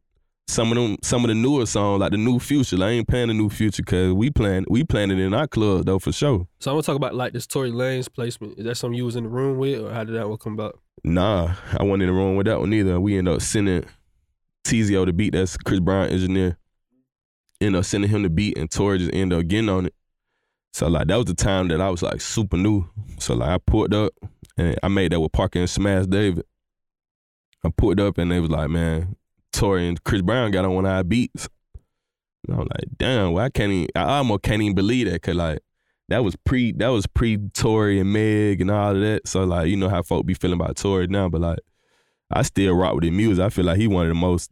some 0.49 0.71
of 0.71 0.77
them 0.77 0.97
some 1.03 1.25
of 1.25 1.29
the 1.29 1.35
newer 1.35 1.67
songs, 1.67 2.01
like 2.01 2.13
the 2.13 2.17
new 2.17 2.39
future. 2.39 2.77
Like, 2.77 2.89
I 2.89 2.91
ain't 2.93 3.09
playing 3.09 3.29
the 3.29 3.35
new 3.35 3.49
future 3.49 3.83
cause 3.83 4.13
we 4.13 4.31
playing 4.31 4.67
we 4.69 4.85
playing 4.85 5.11
it 5.11 5.19
in 5.19 5.35
our 5.35 5.47
club 5.47 5.87
though 5.87 5.99
for 5.99 6.13
sure. 6.13 6.47
So 6.61 6.71
I'm 6.71 6.75
gonna 6.75 6.83
talk 6.83 6.97
about 6.97 7.15
like 7.15 7.33
this 7.33 7.47
Tory 7.47 7.71
Lanez 7.71 8.13
placement. 8.13 8.59
Is 8.59 8.65
that 8.65 8.77
something 8.77 8.97
you 8.97 9.05
was 9.05 9.17
in 9.17 9.25
the 9.25 9.31
room 9.31 9.59
with, 9.59 9.81
or 9.81 9.93
how 9.93 10.05
did 10.05 10.15
that 10.17 10.29
one 10.29 10.39
come 10.39 10.55
about? 10.55 10.79
Nah, 11.05 11.55
I 11.79 11.83
wasn't 11.83 12.05
in 12.05 12.09
the 12.09 12.15
room 12.15 12.37
with 12.37 12.47
that 12.47 12.61
one 12.61 12.73
either. 12.73 13.01
We 13.01 13.19
ended 13.19 13.35
up 13.35 13.43
sending 13.43 13.85
Teezio 14.65 15.05
the 15.05 15.13
beat, 15.13 15.33
that's 15.33 15.57
Chris 15.57 15.81
Brown 15.81 16.09
engineer. 16.09 16.59
Ended 17.63 17.79
up 17.79 17.85
sending 17.85 18.11
him 18.11 18.23
the 18.23 18.31
beat 18.31 18.59
and 18.59 18.71
Tory 18.71 18.99
just 18.99 19.15
ended 19.15 19.39
up 19.39 19.47
getting 19.47 19.69
on 19.69 19.87
it. 19.87 19.95
So 20.73 20.89
like 20.89 21.07
that 21.09 21.17
was 21.17 21.27
the 21.27 21.35
time 21.35 21.69
that 21.69 21.81
I 21.81 21.91
was 21.91 22.03
like 22.03 22.21
super 22.21 22.57
new. 22.57 22.89
So 23.19 23.35
like 23.35 23.51
I 23.51 23.59
pulled 23.59 23.95
up 23.95 24.13
and 24.57 24.77
I 24.83 24.89
made 24.89 25.13
that 25.13 25.21
with 25.21 25.33
Parker 25.33 25.59
and 25.59 25.71
Smash 25.71 26.07
David. 26.07 26.45
I 27.65 27.71
pulled 27.77 28.01
up 28.01 28.19
and 28.19 28.33
they 28.33 28.41
was 28.41 28.51
like, 28.51 28.71
man, 28.71 29.17
Tory 29.53 29.87
and 29.87 30.03
Chris 30.03 30.23
Brown 30.23 30.51
got 30.51 30.65
on 30.65 30.75
one 30.75 30.87
of 30.87 30.93
our 30.93 31.05
beats. 31.05 31.49
And 32.49 32.57
I'm 32.57 32.63
like, 32.63 32.87
damn, 32.99 33.33
well 33.33 33.45
I 33.45 33.51
can't 33.51 33.71
even 33.71 33.89
I 33.95 34.19
almost 34.19 34.43
can't 34.43 34.63
even 34.63 34.75
believe 34.75 35.11
that 35.11 35.23
cause 35.23 35.37
like 35.37 35.61
that 36.09 36.25
was 36.25 36.37
pre 36.37 36.73
that 36.73 36.89
was 36.89 37.07
pre 37.07 37.37
Tory 37.55 38.01
and 38.01 38.13
Meg 38.13 38.61
and 38.61 38.71
all 38.71 38.97
of 38.97 39.01
that. 39.01 39.29
So 39.29 39.45
like 39.45 39.69
you 39.69 39.77
know 39.77 39.89
how 39.89 40.03
folk 40.03 40.27
be 40.27 40.35
feeling 40.35 40.59
about 40.59 40.77
Tory 40.77 41.07
now, 41.07 41.29
but 41.29 41.43
like 41.43 41.61
I 42.31 42.43
still 42.43 42.75
rock 42.75 42.95
with 42.95 43.05
his 43.05 43.13
music. 43.13 43.45
I 43.45 43.51
feel 43.51 43.67
like 43.67 43.79
he 43.79 43.87
one 43.87 44.07
of 44.07 44.09
the 44.09 44.15
most 44.15 44.51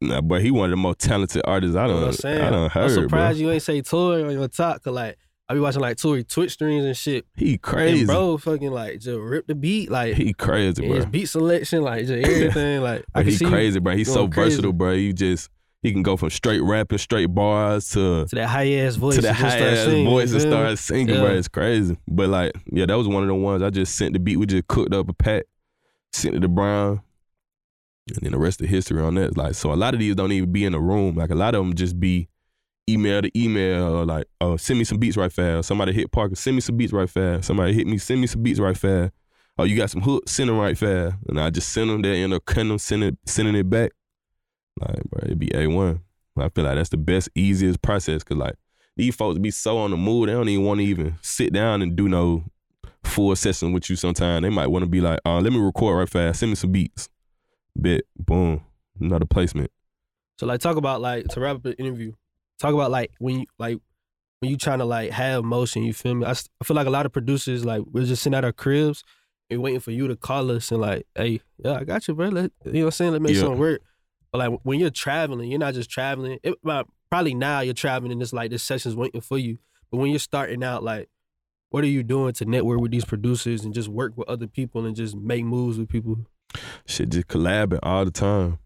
nah, 0.00 0.20
but 0.20 0.42
he 0.42 0.50
one 0.50 0.66
of 0.66 0.70
the 0.70 0.76
most 0.76 0.98
talented 1.00 1.42
artists 1.44 1.76
I 1.76 1.82
You 1.86 1.88
know 1.88 1.94
don't 1.94 2.00
what 2.02 2.08
I'm 2.08 2.12
saying? 2.14 2.40
I 2.40 2.50
don't 2.50 2.62
I'm 2.64 2.70
heard, 2.70 2.94
bro. 2.94 3.02
surprised 3.02 3.38
you 3.38 3.50
ain't 3.50 3.62
say 3.62 3.80
Tory 3.82 4.22
on 4.24 4.30
your 4.32 4.48
top, 4.48 4.82
cause 4.82 4.94
like 4.94 5.16
I 5.50 5.54
be 5.54 5.60
watching 5.60 5.80
like 5.80 5.96
Tory 5.96 6.24
Twitch 6.24 6.52
streams 6.52 6.84
and 6.84 6.94
shit. 6.96 7.24
He 7.34 7.52
And 7.52 7.62
crazy. 7.62 8.04
bro, 8.04 8.36
fucking 8.36 8.70
like 8.70 9.00
just 9.00 9.18
rip 9.18 9.46
the 9.46 9.54
beat, 9.54 9.90
like 9.90 10.14
He 10.14 10.32
crazy, 10.34 10.86
his 10.86 11.04
bro. 11.04 11.10
beat 11.10 11.26
selection, 11.26 11.82
like 11.82 12.06
just 12.06 12.28
everything. 12.30 12.82
like 12.82 13.04
I 13.14 13.22
he 13.22 13.38
crazy, 13.38 13.78
bro. 13.80 13.96
He's 13.96 14.12
so 14.12 14.28
crazy. 14.28 14.50
versatile, 14.56 14.72
bro. 14.74 14.94
He 14.94 15.12
just 15.14 15.48
he 15.80 15.92
can 15.92 16.02
go 16.02 16.16
from 16.16 16.28
straight 16.30 16.60
rapping, 16.60 16.98
straight 16.98 17.26
bars 17.32 17.88
to 17.90 18.26
to 18.26 18.34
that 18.36 18.48
high 18.48 18.70
ass 18.74 18.96
voice, 18.96 19.14
to 19.14 19.26
and 19.28 19.36
just 19.38 19.40
high 19.40 19.58
ass 19.60 19.84
singing, 19.86 20.04
voice 20.10 20.32
and 20.32 20.40
start 20.42 20.78
singing, 20.78 21.14
Yeah. 21.14 21.20
bro. 21.22 21.30
It's 21.30 21.48
crazy. 21.48 21.96
But 22.06 22.28
like, 22.28 22.52
yeah, 22.70 22.84
that 22.86 22.98
was 22.98 23.08
one 23.08 23.22
of 23.22 23.28
the 23.28 23.34
ones 23.34 23.62
I 23.62 23.70
just 23.70 23.94
sent 23.94 24.12
the 24.12 24.18
beat. 24.18 24.36
We 24.36 24.44
just 24.44 24.66
cooked 24.68 24.92
up 24.92 25.08
a 25.08 25.12
pack, 25.14 25.44
sent 26.12 26.34
it 26.34 26.40
to 26.40 26.48
Brown, 26.48 27.00
and 28.10 28.22
then 28.22 28.32
the 28.32 28.38
rest 28.38 28.60
of 28.60 28.68
history 28.68 29.02
on 29.02 29.14
that. 29.14 29.36
Like, 29.36 29.54
so 29.54 29.72
a 29.72 29.74
lot 29.74 29.94
of 29.94 30.00
these 30.00 30.14
don't 30.14 30.32
even 30.32 30.52
be 30.52 30.64
in 30.64 30.72
the 30.72 30.80
room. 30.80 31.16
Like 31.16 31.30
a 31.30 31.34
lot 31.34 31.54
of 31.54 31.64
them 31.64 31.74
just 31.74 31.98
be 31.98 32.28
email 32.88 33.22
to 33.22 33.38
email, 33.38 33.96
or 33.96 34.06
like, 34.06 34.26
oh, 34.40 34.56
send 34.56 34.78
me 34.78 34.84
some 34.84 34.98
beats 34.98 35.16
right 35.16 35.32
fast. 35.32 35.68
Somebody 35.68 35.92
hit 35.92 36.10
Parker, 36.10 36.34
send 36.34 36.56
me 36.56 36.60
some 36.60 36.76
beats 36.76 36.92
right 36.92 37.08
fast. 37.08 37.46
Somebody 37.46 37.74
hit 37.74 37.86
me, 37.86 37.98
send 37.98 38.20
me 38.20 38.26
some 38.26 38.42
beats 38.42 38.60
right 38.60 38.76
fast. 38.76 39.12
Oh, 39.58 39.64
you 39.64 39.76
got 39.76 39.90
some 39.90 40.02
hooks, 40.02 40.32
send 40.32 40.48
them 40.48 40.58
right 40.58 40.78
fast. 40.78 41.16
And 41.28 41.40
I 41.40 41.50
just 41.50 41.70
send 41.70 41.90
them. 41.90 42.02
They 42.02 42.22
end 42.22 42.32
up 42.32 42.44
cutting 42.44 42.68
them, 42.68 42.78
sending 42.78 43.18
sending 43.26 43.56
it 43.56 43.68
back. 43.68 43.92
Like, 44.80 45.02
bro, 45.04 45.20
it'd 45.24 45.38
be 45.38 45.54
a 45.54 45.66
one. 45.66 46.00
I 46.36 46.48
feel 46.50 46.64
like 46.64 46.76
that's 46.76 46.90
the 46.90 46.96
best, 46.96 47.28
easiest 47.34 47.82
process. 47.82 48.22
Cause 48.22 48.38
like 48.38 48.54
these 48.96 49.14
folks 49.14 49.38
be 49.38 49.50
so 49.50 49.78
on 49.78 49.90
the 49.90 49.96
move, 49.96 50.26
they 50.26 50.32
don't 50.32 50.48
even 50.48 50.64
want 50.64 50.78
to 50.78 50.84
even 50.84 51.16
sit 51.20 51.52
down 51.52 51.82
and 51.82 51.96
do 51.96 52.08
no 52.08 52.44
full 53.04 53.34
session 53.34 53.72
with 53.72 53.90
you. 53.90 53.96
Sometimes 53.96 54.42
they 54.42 54.50
might 54.50 54.68
want 54.68 54.84
to 54.84 54.88
be 54.88 55.00
like, 55.00 55.20
uh, 55.26 55.40
let 55.40 55.52
me 55.52 55.58
record 55.58 55.98
right 55.98 56.08
fast, 56.08 56.40
send 56.40 56.52
me 56.52 56.56
some 56.56 56.72
beats. 56.72 57.08
Bet, 57.78 58.02
boom, 58.16 58.62
another 59.00 59.24
placement. 59.26 59.70
So 60.38 60.46
like 60.46 60.60
talk 60.60 60.76
about 60.76 61.00
like 61.00 61.26
to 61.28 61.40
wrap 61.40 61.56
up 61.56 61.62
the 61.62 61.76
interview. 61.78 62.12
Talk 62.58 62.74
about 62.74 62.90
like 62.90 63.12
when 63.18 63.40
you 63.40 63.46
like 63.58 63.78
when 64.40 64.50
you 64.50 64.56
trying 64.56 64.78
to 64.80 64.84
like 64.84 65.10
have 65.12 65.44
motion. 65.44 65.82
You 65.84 65.92
feel 65.92 66.14
me? 66.14 66.26
I 66.26 66.34
feel 66.64 66.74
like 66.76 66.86
a 66.86 66.90
lot 66.90 67.06
of 67.06 67.12
producers 67.12 67.64
like 67.64 67.82
we're 67.90 68.04
just 68.04 68.22
sitting 68.22 68.36
at 68.36 68.44
our 68.44 68.52
cribs 68.52 69.04
and 69.50 69.62
waiting 69.62 69.80
for 69.80 69.90
you 69.92 70.08
to 70.08 70.16
call 70.16 70.50
us 70.50 70.70
and 70.70 70.80
like, 70.80 71.06
hey, 71.14 71.40
yeah, 71.64 71.74
I 71.74 71.84
got 71.84 72.06
you, 72.08 72.14
bro. 72.14 72.28
Let, 72.28 72.50
you 72.64 72.72
know 72.72 72.78
what 72.80 72.84
I'm 72.86 72.90
saying? 72.92 73.12
Let's 73.12 73.22
make 73.22 73.34
Yeah. 73.34 73.40
something 73.42 73.58
work. 73.58 73.80
But 74.32 74.38
like 74.38 74.60
when 74.62 74.78
you're 74.80 74.90
traveling, 74.90 75.50
you're 75.50 75.58
not 75.58 75.74
just 75.74 75.88
traveling. 75.90 76.38
It, 76.42 76.54
well, 76.62 76.84
probably 77.10 77.34
now 77.34 77.60
you're 77.60 77.74
traveling 77.74 78.12
and 78.12 78.20
it's 78.20 78.32
like 78.32 78.50
this 78.50 78.62
session's 78.62 78.94
waiting 78.96 79.20
for 79.22 79.38
you. 79.38 79.58
But 79.90 79.98
when 79.98 80.10
you're 80.10 80.18
starting 80.18 80.62
out, 80.62 80.82
like, 80.84 81.08
what 81.70 81.82
are 81.84 81.88
you 81.88 82.02
doing 82.02 82.32
to 82.34 82.44
network 82.44 82.80
with 82.80 82.90
these 82.90 83.04
producers 83.06 83.64
and 83.64 83.72
just 83.72 83.88
work 83.88 84.12
with 84.16 84.28
other 84.28 84.46
people 84.46 84.84
and 84.84 84.94
just 84.94 85.16
make 85.16 85.44
moves 85.44 85.78
with 85.78 85.88
people? 85.88 86.18
Shit, 86.86 87.10
just 87.10 87.28
collabing 87.28 87.80
all 87.82 88.04
the 88.04 88.10
time. 88.10 88.58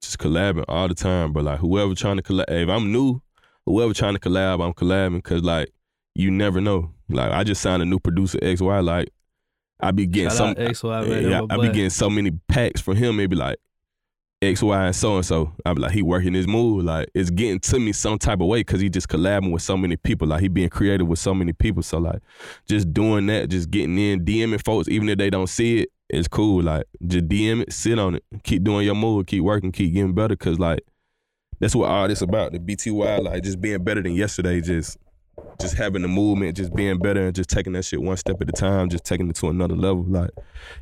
Just 0.00 0.18
collabing 0.18 0.64
all 0.68 0.88
the 0.88 0.94
time, 0.94 1.32
bro. 1.32 1.42
Like 1.42 1.60
whoever 1.60 1.94
trying 1.94 2.16
to 2.16 2.22
collab, 2.22 2.44
if 2.50 2.68
I'm 2.68 2.92
new, 2.92 3.20
whoever 3.66 3.94
trying 3.94 4.14
to 4.14 4.20
collab, 4.20 4.64
I'm 4.64 4.72
collabing 4.74 5.16
because 5.16 5.42
like 5.42 5.72
you 6.14 6.30
never 6.30 6.60
know. 6.60 6.90
Like 7.08 7.30
I 7.30 7.44
just 7.44 7.60
signed 7.62 7.82
a 7.82 7.86
new 7.86 8.00
producer 8.00 8.38
X 8.42 8.60
Y. 8.60 8.80
Like 8.80 9.10
I 9.80 9.90
be 9.90 10.06
getting 10.06 10.30
Shout 10.30 10.36
some. 10.38 10.48
out 10.50 10.58
X, 10.60 10.82
Y, 10.82 11.04
man. 11.04 11.30
yeah, 11.30 11.42
I 11.50 11.56
be 11.56 11.68
getting 11.68 11.90
so 11.90 12.10
many 12.10 12.32
packs 12.48 12.80
from 12.80 12.96
him. 12.96 13.16
Maybe 13.16 13.36
like 13.36 13.58
X, 14.40 14.62
Y, 14.62 14.86
and 14.86 14.94
so 14.96 15.16
and 15.16 15.24
so. 15.26 15.52
I 15.64 15.72
be 15.74 15.80
like, 15.80 15.92
he 15.92 16.02
working 16.02 16.34
his 16.34 16.48
move. 16.48 16.84
Like 16.84 17.08
it's 17.14 17.30
getting 17.30 17.60
to 17.60 17.78
me 17.78 17.92
some 17.92 18.18
type 18.18 18.40
of 18.40 18.48
way 18.48 18.60
because 18.60 18.80
he 18.80 18.88
just 18.90 19.08
collabing 19.08 19.52
with 19.52 19.62
so 19.62 19.76
many 19.76 19.96
people. 19.96 20.26
Like 20.28 20.40
he 20.40 20.48
being 20.48 20.68
creative 20.68 21.06
with 21.06 21.20
so 21.20 21.32
many 21.32 21.52
people. 21.52 21.82
So 21.82 21.98
like 21.98 22.20
just 22.66 22.92
doing 22.92 23.26
that, 23.26 23.50
just 23.50 23.70
getting 23.70 23.96
in, 23.98 24.24
DMing 24.24 24.64
folks, 24.64 24.88
even 24.88 25.08
if 25.08 25.18
they 25.18 25.30
don't 25.30 25.48
see 25.48 25.82
it, 25.82 25.90
it's 26.12 26.28
cool. 26.28 26.62
Like 26.62 26.84
just 27.06 27.28
DM 27.28 27.62
it, 27.62 27.72
sit 27.72 27.98
on 27.98 28.16
it, 28.16 28.24
keep 28.42 28.62
doing 28.62 28.84
your 28.84 28.94
move, 28.94 29.26
keep 29.26 29.42
working, 29.42 29.72
keep 29.72 29.92
getting 29.94 30.14
better. 30.14 30.36
Cause 30.36 30.58
like 30.58 30.80
that's 31.58 31.74
what 31.74 31.88
all 31.88 32.08
this 32.08 32.22
about. 32.22 32.52
The 32.52 32.58
BTY, 32.58 33.22
like 33.22 33.42
just 33.42 33.60
being 33.60 33.82
better 33.82 34.02
than 34.02 34.14
yesterday, 34.14 34.60
just 34.60 34.98
just 35.60 35.74
having 35.74 36.02
the 36.02 36.08
movement, 36.08 36.56
just 36.56 36.74
being 36.74 36.98
better 36.98 37.26
and 37.26 37.34
just 37.34 37.48
taking 37.48 37.72
that 37.72 37.84
shit 37.84 38.02
one 38.02 38.16
step 38.16 38.40
at 38.40 38.48
a 38.48 38.52
time, 38.52 38.88
just 38.88 39.04
taking 39.04 39.28
it 39.30 39.36
to 39.36 39.48
another 39.48 39.74
level. 39.74 40.04
Like 40.04 40.30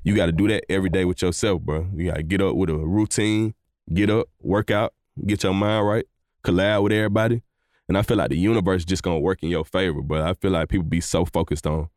you 0.02 0.16
got 0.16 0.26
to 0.26 0.32
do 0.32 0.48
that 0.48 0.64
every 0.68 0.90
day 0.90 1.04
with 1.04 1.22
yourself, 1.22 1.62
bro. 1.62 1.86
You 1.94 2.06
got 2.06 2.16
to 2.16 2.22
get 2.22 2.40
up 2.40 2.56
with 2.56 2.70
a 2.70 2.76
routine, 2.76 3.54
get 3.92 4.10
up, 4.10 4.28
work 4.40 4.70
out, 4.70 4.94
get 5.26 5.42
your 5.42 5.54
mind 5.54 5.86
right, 5.86 6.06
collab 6.44 6.82
with 6.82 6.92
everybody. 6.92 7.42
And 7.88 7.98
I 7.98 8.02
feel 8.02 8.16
like 8.16 8.30
the 8.30 8.38
universe 8.38 8.84
just 8.84 9.02
gonna 9.02 9.18
work 9.18 9.42
in 9.42 9.48
your 9.48 9.64
favor. 9.64 10.00
But 10.00 10.22
I 10.22 10.34
feel 10.34 10.52
like 10.52 10.68
people 10.68 10.86
be 10.86 11.00
so 11.00 11.24
focused 11.24 11.66
on 11.66 11.88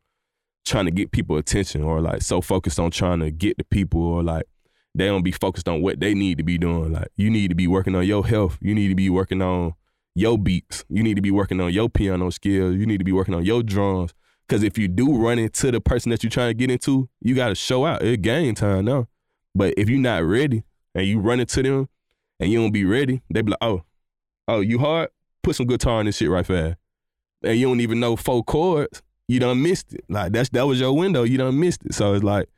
trying 0.64 0.86
to 0.86 0.90
get 0.90 1.10
people 1.10 1.36
attention 1.36 1.82
or 1.82 2.00
like 2.00 2.22
so 2.22 2.40
focused 2.40 2.78
on 2.78 2.90
trying 2.90 3.20
to 3.20 3.30
get 3.30 3.56
the 3.58 3.64
people 3.64 4.02
or 4.02 4.22
like 4.22 4.44
they 4.94 5.06
don't 5.06 5.22
be 5.22 5.32
focused 5.32 5.68
on 5.68 5.82
what 5.82 6.00
they 6.00 6.14
need 6.14 6.38
to 6.38 6.44
be 6.44 6.58
doing. 6.58 6.92
Like 6.92 7.08
you 7.16 7.30
need 7.30 7.48
to 7.48 7.54
be 7.54 7.66
working 7.66 7.94
on 7.94 8.06
your 8.06 8.26
health. 8.26 8.58
You 8.60 8.74
need 8.74 8.88
to 8.88 8.94
be 8.94 9.10
working 9.10 9.42
on 9.42 9.74
your 10.14 10.38
beats. 10.38 10.84
You 10.88 11.02
need 11.02 11.14
to 11.14 11.22
be 11.22 11.30
working 11.30 11.60
on 11.60 11.72
your 11.72 11.88
piano 11.88 12.30
skills. 12.30 12.76
You 12.76 12.86
need 12.86 12.98
to 12.98 13.04
be 13.04 13.12
working 13.12 13.34
on 13.34 13.44
your 13.44 13.62
drums. 13.62 14.14
Cause 14.48 14.62
if 14.62 14.76
you 14.76 14.88
do 14.88 15.16
run 15.16 15.38
into 15.38 15.70
the 15.70 15.80
person 15.80 16.10
that 16.10 16.22
you're 16.22 16.30
trying 16.30 16.50
to 16.50 16.54
get 16.54 16.70
into, 16.70 17.08
you 17.20 17.34
gotta 17.34 17.54
show 17.54 17.86
out. 17.86 18.02
It's 18.02 18.20
game 18.20 18.54
time 18.54 18.84
now. 18.84 19.08
But 19.54 19.74
if 19.76 19.88
you're 19.88 20.00
not 20.00 20.22
ready 20.24 20.64
and 20.94 21.06
you 21.06 21.18
run 21.18 21.40
into 21.40 21.62
them 21.62 21.88
and 22.38 22.50
you 22.50 22.60
don't 22.60 22.72
be 22.72 22.84
ready, 22.84 23.22
they 23.30 23.40
be 23.42 23.52
like, 23.52 23.58
oh, 23.62 23.84
oh, 24.46 24.60
you 24.60 24.78
hard? 24.78 25.08
Put 25.42 25.56
some 25.56 25.66
guitar 25.66 26.00
in 26.00 26.06
this 26.06 26.16
shit 26.16 26.30
right 26.30 26.44
fast. 26.44 26.76
And 27.42 27.58
you 27.58 27.66
don't 27.68 27.80
even 27.80 28.00
know 28.00 28.16
four 28.16 28.42
chords, 28.44 29.02
you 29.28 29.40
done 29.40 29.62
missed 29.62 29.94
it. 29.94 30.04
Like 30.08 30.32
that's 30.32 30.48
that 30.50 30.66
was 30.66 30.80
your 30.80 30.92
window, 30.92 31.22
you 31.22 31.38
done 31.38 31.58
missed 31.58 31.84
it. 31.84 31.94
So 31.94 32.14
it's 32.14 32.24
like, 32.24 32.48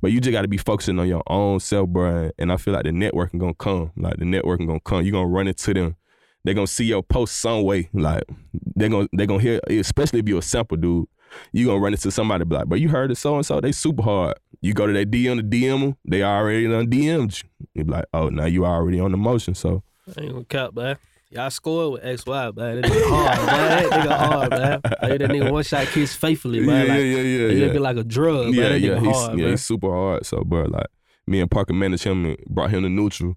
but 0.00 0.12
you 0.12 0.20
just 0.20 0.32
gotta 0.32 0.48
be 0.48 0.56
focusing 0.56 0.98
on 0.98 1.08
your 1.08 1.22
own 1.26 1.60
self, 1.60 1.88
bro. 1.88 2.30
And 2.38 2.52
I 2.52 2.56
feel 2.56 2.74
like 2.74 2.84
the 2.84 2.90
networking 2.90 3.38
gonna 3.38 3.54
come. 3.54 3.92
Like 3.96 4.18
the 4.18 4.24
networking 4.24 4.66
gonna 4.66 4.80
come. 4.80 5.04
you 5.04 5.12
gonna 5.12 5.26
run 5.26 5.48
into 5.48 5.74
them. 5.74 5.96
they 6.44 6.54
gonna 6.54 6.66
see 6.66 6.84
your 6.84 7.02
post 7.02 7.36
some 7.38 7.62
way. 7.62 7.88
Like 7.92 8.24
they 8.76 8.88
gonna 8.88 9.08
they 9.16 9.26
gonna 9.26 9.42
hear, 9.42 9.60
especially 9.68 10.20
if 10.20 10.28
you're 10.28 10.38
a 10.38 10.42
sample 10.42 10.76
dude, 10.76 11.06
you 11.52 11.66
gonna 11.66 11.80
run 11.80 11.92
into 11.92 12.10
somebody 12.10 12.44
like, 12.44 12.68
but 12.68 12.80
you 12.80 12.88
heard 12.88 13.10
it 13.10 13.16
so 13.16 13.36
and 13.36 13.46
so, 13.46 13.60
they 13.60 13.72
super 13.72 14.02
hard. 14.02 14.34
You 14.60 14.74
go 14.74 14.86
to 14.86 14.92
that 14.92 15.10
DM 15.10 15.36
to 15.36 15.42
DM 15.42 15.80
them, 15.80 15.96
they 16.04 16.22
already 16.22 16.68
done 16.68 16.88
DM'd 16.88 17.42
you. 17.42 17.48
You 17.74 17.84
be 17.84 17.92
like, 17.92 18.04
oh, 18.12 18.28
now 18.28 18.44
you 18.46 18.64
already 18.64 19.00
on 19.00 19.10
the 19.10 19.16
motion. 19.16 19.54
So 19.54 19.82
I 20.16 20.22
ain't 20.22 20.32
gonna 20.32 20.44
cap, 20.44 20.74
man. 20.74 20.96
Y'all 21.32 21.48
scored 21.50 21.94
with 21.94 22.04
X 22.04 22.26
Y, 22.26 22.50
man. 22.54 22.80
That 22.82 22.90
nigga 22.90 23.08
hard, 23.08 23.46
man. 23.46 23.88
That 23.88 24.00
nigga 24.00 24.16
hard, 24.18 24.50
man. 24.50 24.80
Hear 25.10 25.18
that 25.18 25.30
nigga 25.30 25.50
one 25.50 25.64
shot 25.64 25.86
kids 25.86 26.14
faithfully, 26.14 26.60
man. 26.60 26.86
yeah, 26.86 26.92
like, 26.92 27.00
yeah, 27.00 27.06
yeah, 27.06 27.22
yeah, 27.22 27.46
It'd 27.64 27.72
be 27.72 27.78
like 27.78 27.96
a 27.96 28.04
drug, 28.04 28.44
man. 28.46 28.54
yeah, 28.54 28.68
That 28.68 28.80
yeah, 28.80 29.00
he's, 29.00 29.16
hard, 29.16 29.38
yeah, 29.38 29.44
man. 29.44 29.50
he's 29.52 29.64
super 29.64 29.90
hard. 29.90 30.26
So, 30.26 30.44
bro, 30.44 30.64
like 30.64 30.86
me 31.26 31.40
and 31.40 31.50
Parker 31.50 31.72
managed 31.72 32.04
him 32.04 32.24
and 32.26 32.36
brought 32.48 32.70
him 32.70 32.82
to 32.82 32.88
neutral. 32.90 33.36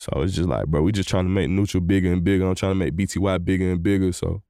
So 0.00 0.22
it's 0.22 0.34
just 0.34 0.48
like, 0.48 0.66
bro, 0.66 0.82
we 0.82 0.90
just 0.90 1.08
trying 1.08 1.24
to 1.26 1.30
make 1.30 1.50
neutral 1.50 1.82
bigger 1.82 2.10
and 2.12 2.24
bigger. 2.24 2.46
I'm 2.48 2.54
trying 2.54 2.72
to 2.72 2.76
make 2.76 2.96
BTY 2.96 3.44
bigger 3.44 3.70
and 3.70 3.82
bigger. 3.82 4.10
So 4.12 4.42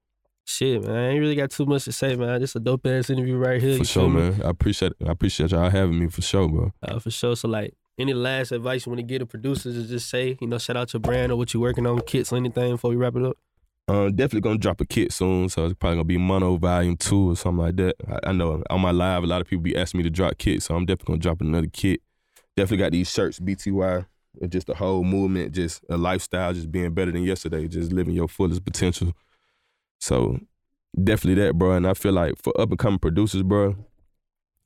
Shit, 0.45 0.83
man. 0.85 0.97
I 0.97 1.09
ain't 1.11 1.21
really 1.21 1.35
got 1.37 1.51
too 1.51 1.67
much 1.67 1.85
to 1.85 1.93
say, 1.93 2.15
man. 2.17 2.41
This 2.41 2.55
a 2.57 2.61
dope 2.61 2.87
ass 2.87 3.11
interview 3.11 3.37
right 3.37 3.61
here. 3.61 3.77
for 3.79 3.85
sure, 3.85 4.09
man. 4.09 4.41
I 4.45 4.51
appreciate 4.51 4.93
I 5.05 5.11
appreciate 5.11 5.51
y'all 5.51 5.69
having 5.69 5.99
me 5.99 6.09
for 6.09 6.23
sure, 6.23 6.49
bro. 6.49 6.73
Uh, 6.83 6.99
for 6.99 7.11
sure. 7.11 7.37
So 7.37 7.49
like, 7.49 7.75
any 7.99 8.15
last 8.15 8.53
advice 8.53 8.87
you 8.87 8.91
want 8.91 9.01
to 9.01 9.07
give 9.07 9.21
to 9.21 9.27
producers 9.27 9.77
is 9.77 9.89
just 9.89 10.09
say, 10.09 10.37
you 10.41 10.47
know, 10.47 10.59
shout 10.59 10.77
out 10.77 10.93
your 10.93 11.01
brand 11.01 11.31
or 11.31 11.37
what 11.37 11.53
you're 11.53 11.61
working 11.61 11.87
on, 11.87 12.01
kits 12.01 12.33
or 12.33 12.37
anything 12.37 12.73
before 12.73 12.91
we 12.91 12.97
wrap 12.97 13.17
it 13.17 13.25
up. 13.25 13.37
Um, 13.89 14.15
definitely 14.15 14.43
gonna 14.43 14.59
drop 14.59 14.81
a 14.81 14.87
kit 14.87 15.13
soon, 15.13 15.49
so 15.49 15.67
it's 15.67 15.75
probably 15.75 15.97
gonna 15.97 16.05
be 16.05 16.17
Mono 16.17 16.57
Volume 16.57 16.97
Two 16.97 17.33
or 17.33 17.37
something 17.37 17.65
like 17.65 17.77
that. 17.77 17.97
I, 18.09 18.31
I 18.31 18.33
know 18.33 18.63
on 18.71 18.81
my 18.81 18.93
live, 18.93 19.25
a 19.25 19.27
lot 19.27 19.41
of 19.41 19.49
people 19.49 19.63
be 19.63 19.77
asking 19.77 19.99
me 19.99 20.05
to 20.05 20.11
drop 20.11 20.39
kits, 20.39 20.67
so 20.67 20.77
I'm 20.77 20.87
definitely 20.87 21.15
gonna 21.15 21.21
drop 21.21 21.41
another 21.41 21.67
kit. 21.67 22.01
Definitely 22.57 22.77
got 22.79 22.93
these 22.93 23.11
shirts, 23.11 23.41
BTY, 23.41 24.07
just 24.49 24.69
the 24.69 24.75
whole 24.75 25.03
movement, 25.03 25.53
just 25.53 25.85
a 25.89 25.97
lifestyle, 25.97 26.53
just 26.53 26.71
being 26.71 26.95
better 26.95 27.11
than 27.11 27.25
yesterday, 27.25 27.67
just 27.67 27.93
living 27.93 28.15
your 28.15 28.29
fullest 28.29 28.65
potential. 28.65 29.13
So 30.01 30.39
definitely 31.03 31.43
that, 31.43 31.55
bro. 31.55 31.73
And 31.73 31.87
I 31.87 31.95
feel 31.95 32.13
like 32.13 32.35
for 32.41 32.59
up 32.61 32.71
and 32.71 32.79
coming 32.79 32.99
producers, 32.99 33.43
bro, 33.43 33.75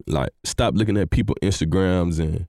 like 0.07 0.31
stop 0.45 0.75
looking 0.75 0.97
at 0.99 1.11
people 1.11 1.37
Instagrams 1.43 2.21
and 2.21 2.47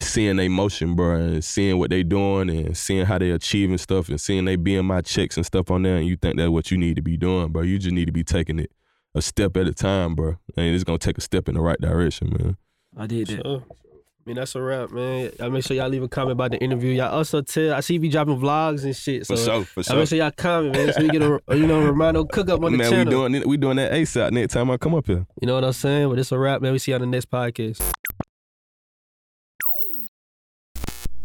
seeing 0.00 0.36
they 0.36 0.48
motion, 0.48 0.94
bro, 0.94 1.16
and 1.16 1.44
seeing 1.44 1.78
what 1.78 1.90
they 1.90 2.02
doing 2.02 2.50
and 2.50 2.76
seeing 2.76 3.06
how 3.06 3.18
they 3.18 3.30
achieving 3.30 3.78
stuff 3.78 4.08
and 4.08 4.20
seeing 4.20 4.44
they 4.44 4.56
being 4.56 4.84
my 4.84 5.00
checks 5.00 5.36
and 5.36 5.46
stuff 5.46 5.70
on 5.70 5.82
there, 5.82 5.96
and 5.96 6.06
you 6.06 6.16
think 6.16 6.36
that's 6.36 6.50
what 6.50 6.70
you 6.70 6.78
need 6.78 6.96
to 6.96 7.02
be 7.02 7.16
doing, 7.16 7.50
bro. 7.52 7.62
You 7.62 7.78
just 7.78 7.94
need 7.94 8.06
to 8.06 8.12
be 8.12 8.24
taking 8.24 8.58
it 8.58 8.70
a 9.14 9.22
step 9.22 9.56
at 9.56 9.66
a 9.66 9.72
time, 9.74 10.14
bro. 10.14 10.36
And 10.56 10.74
it's 10.74 10.84
gonna 10.84 10.98
take 10.98 11.18
a 11.18 11.22
step 11.22 11.48
in 11.48 11.54
the 11.54 11.60
right 11.60 11.80
direction, 11.80 12.30
man. 12.38 12.56
I 12.96 13.06
did 13.06 13.26
that. 13.28 13.42
Sure. 13.44 13.64
I 13.68 14.28
mean, 14.30 14.36
that's 14.36 14.56
a 14.56 14.60
wrap, 14.60 14.90
man. 14.90 15.30
Y'all 15.38 15.50
make 15.50 15.64
sure 15.64 15.76
y'all 15.76 15.88
leave 15.88 16.02
a 16.02 16.08
comment 16.08 16.32
about 16.32 16.50
the 16.50 16.58
interview. 16.58 16.90
Y'all 16.92 17.14
also 17.14 17.42
tell, 17.42 17.72
I 17.74 17.78
see 17.80 17.94
you 17.94 18.00
be 18.00 18.08
dropping 18.08 18.38
vlogs 18.40 18.82
and 18.82 18.94
shit. 18.96 19.24
So 19.24 19.36
For 19.36 19.42
sure, 19.42 19.64
for 19.64 19.80
y'all 19.80 19.84
sure. 19.84 19.96
make 19.98 20.08
sure 20.08 20.18
y'all 20.18 20.30
comment, 20.32 20.74
man. 20.74 20.92
So 20.92 21.02
we 21.02 21.08
get 21.10 21.22
a, 21.22 21.40
you 21.56 21.66
know, 21.66 21.80
reminder 21.80 22.24
cook 22.24 22.48
up 22.50 22.64
on 22.64 22.72
the 22.72 22.78
Man, 22.78 22.90
we 22.90 22.96
channel. 22.96 23.10
doing 23.12 23.34
it- 23.36 23.46
we 23.46 23.56
doing 23.56 23.76
that 23.76 23.92
ASAP 23.92 24.32
next 24.32 24.52
time 24.52 24.68
I 24.70 24.78
come 24.78 24.94
up 24.96 25.06
here. 25.06 25.24
You 25.40 25.46
know 25.46 25.54
what 25.54 25.64
I'm 25.64 25.72
saying? 25.72 26.08
But 26.08 26.18
it's 26.18 26.32
a 26.32 26.38
wrap, 26.38 26.60
man. 26.60 26.72
We 26.72 26.80
see 26.80 26.90
you 26.90 26.96
on 26.96 27.02
the 27.02 27.06
next 27.06 27.30
podcast. 27.30 27.80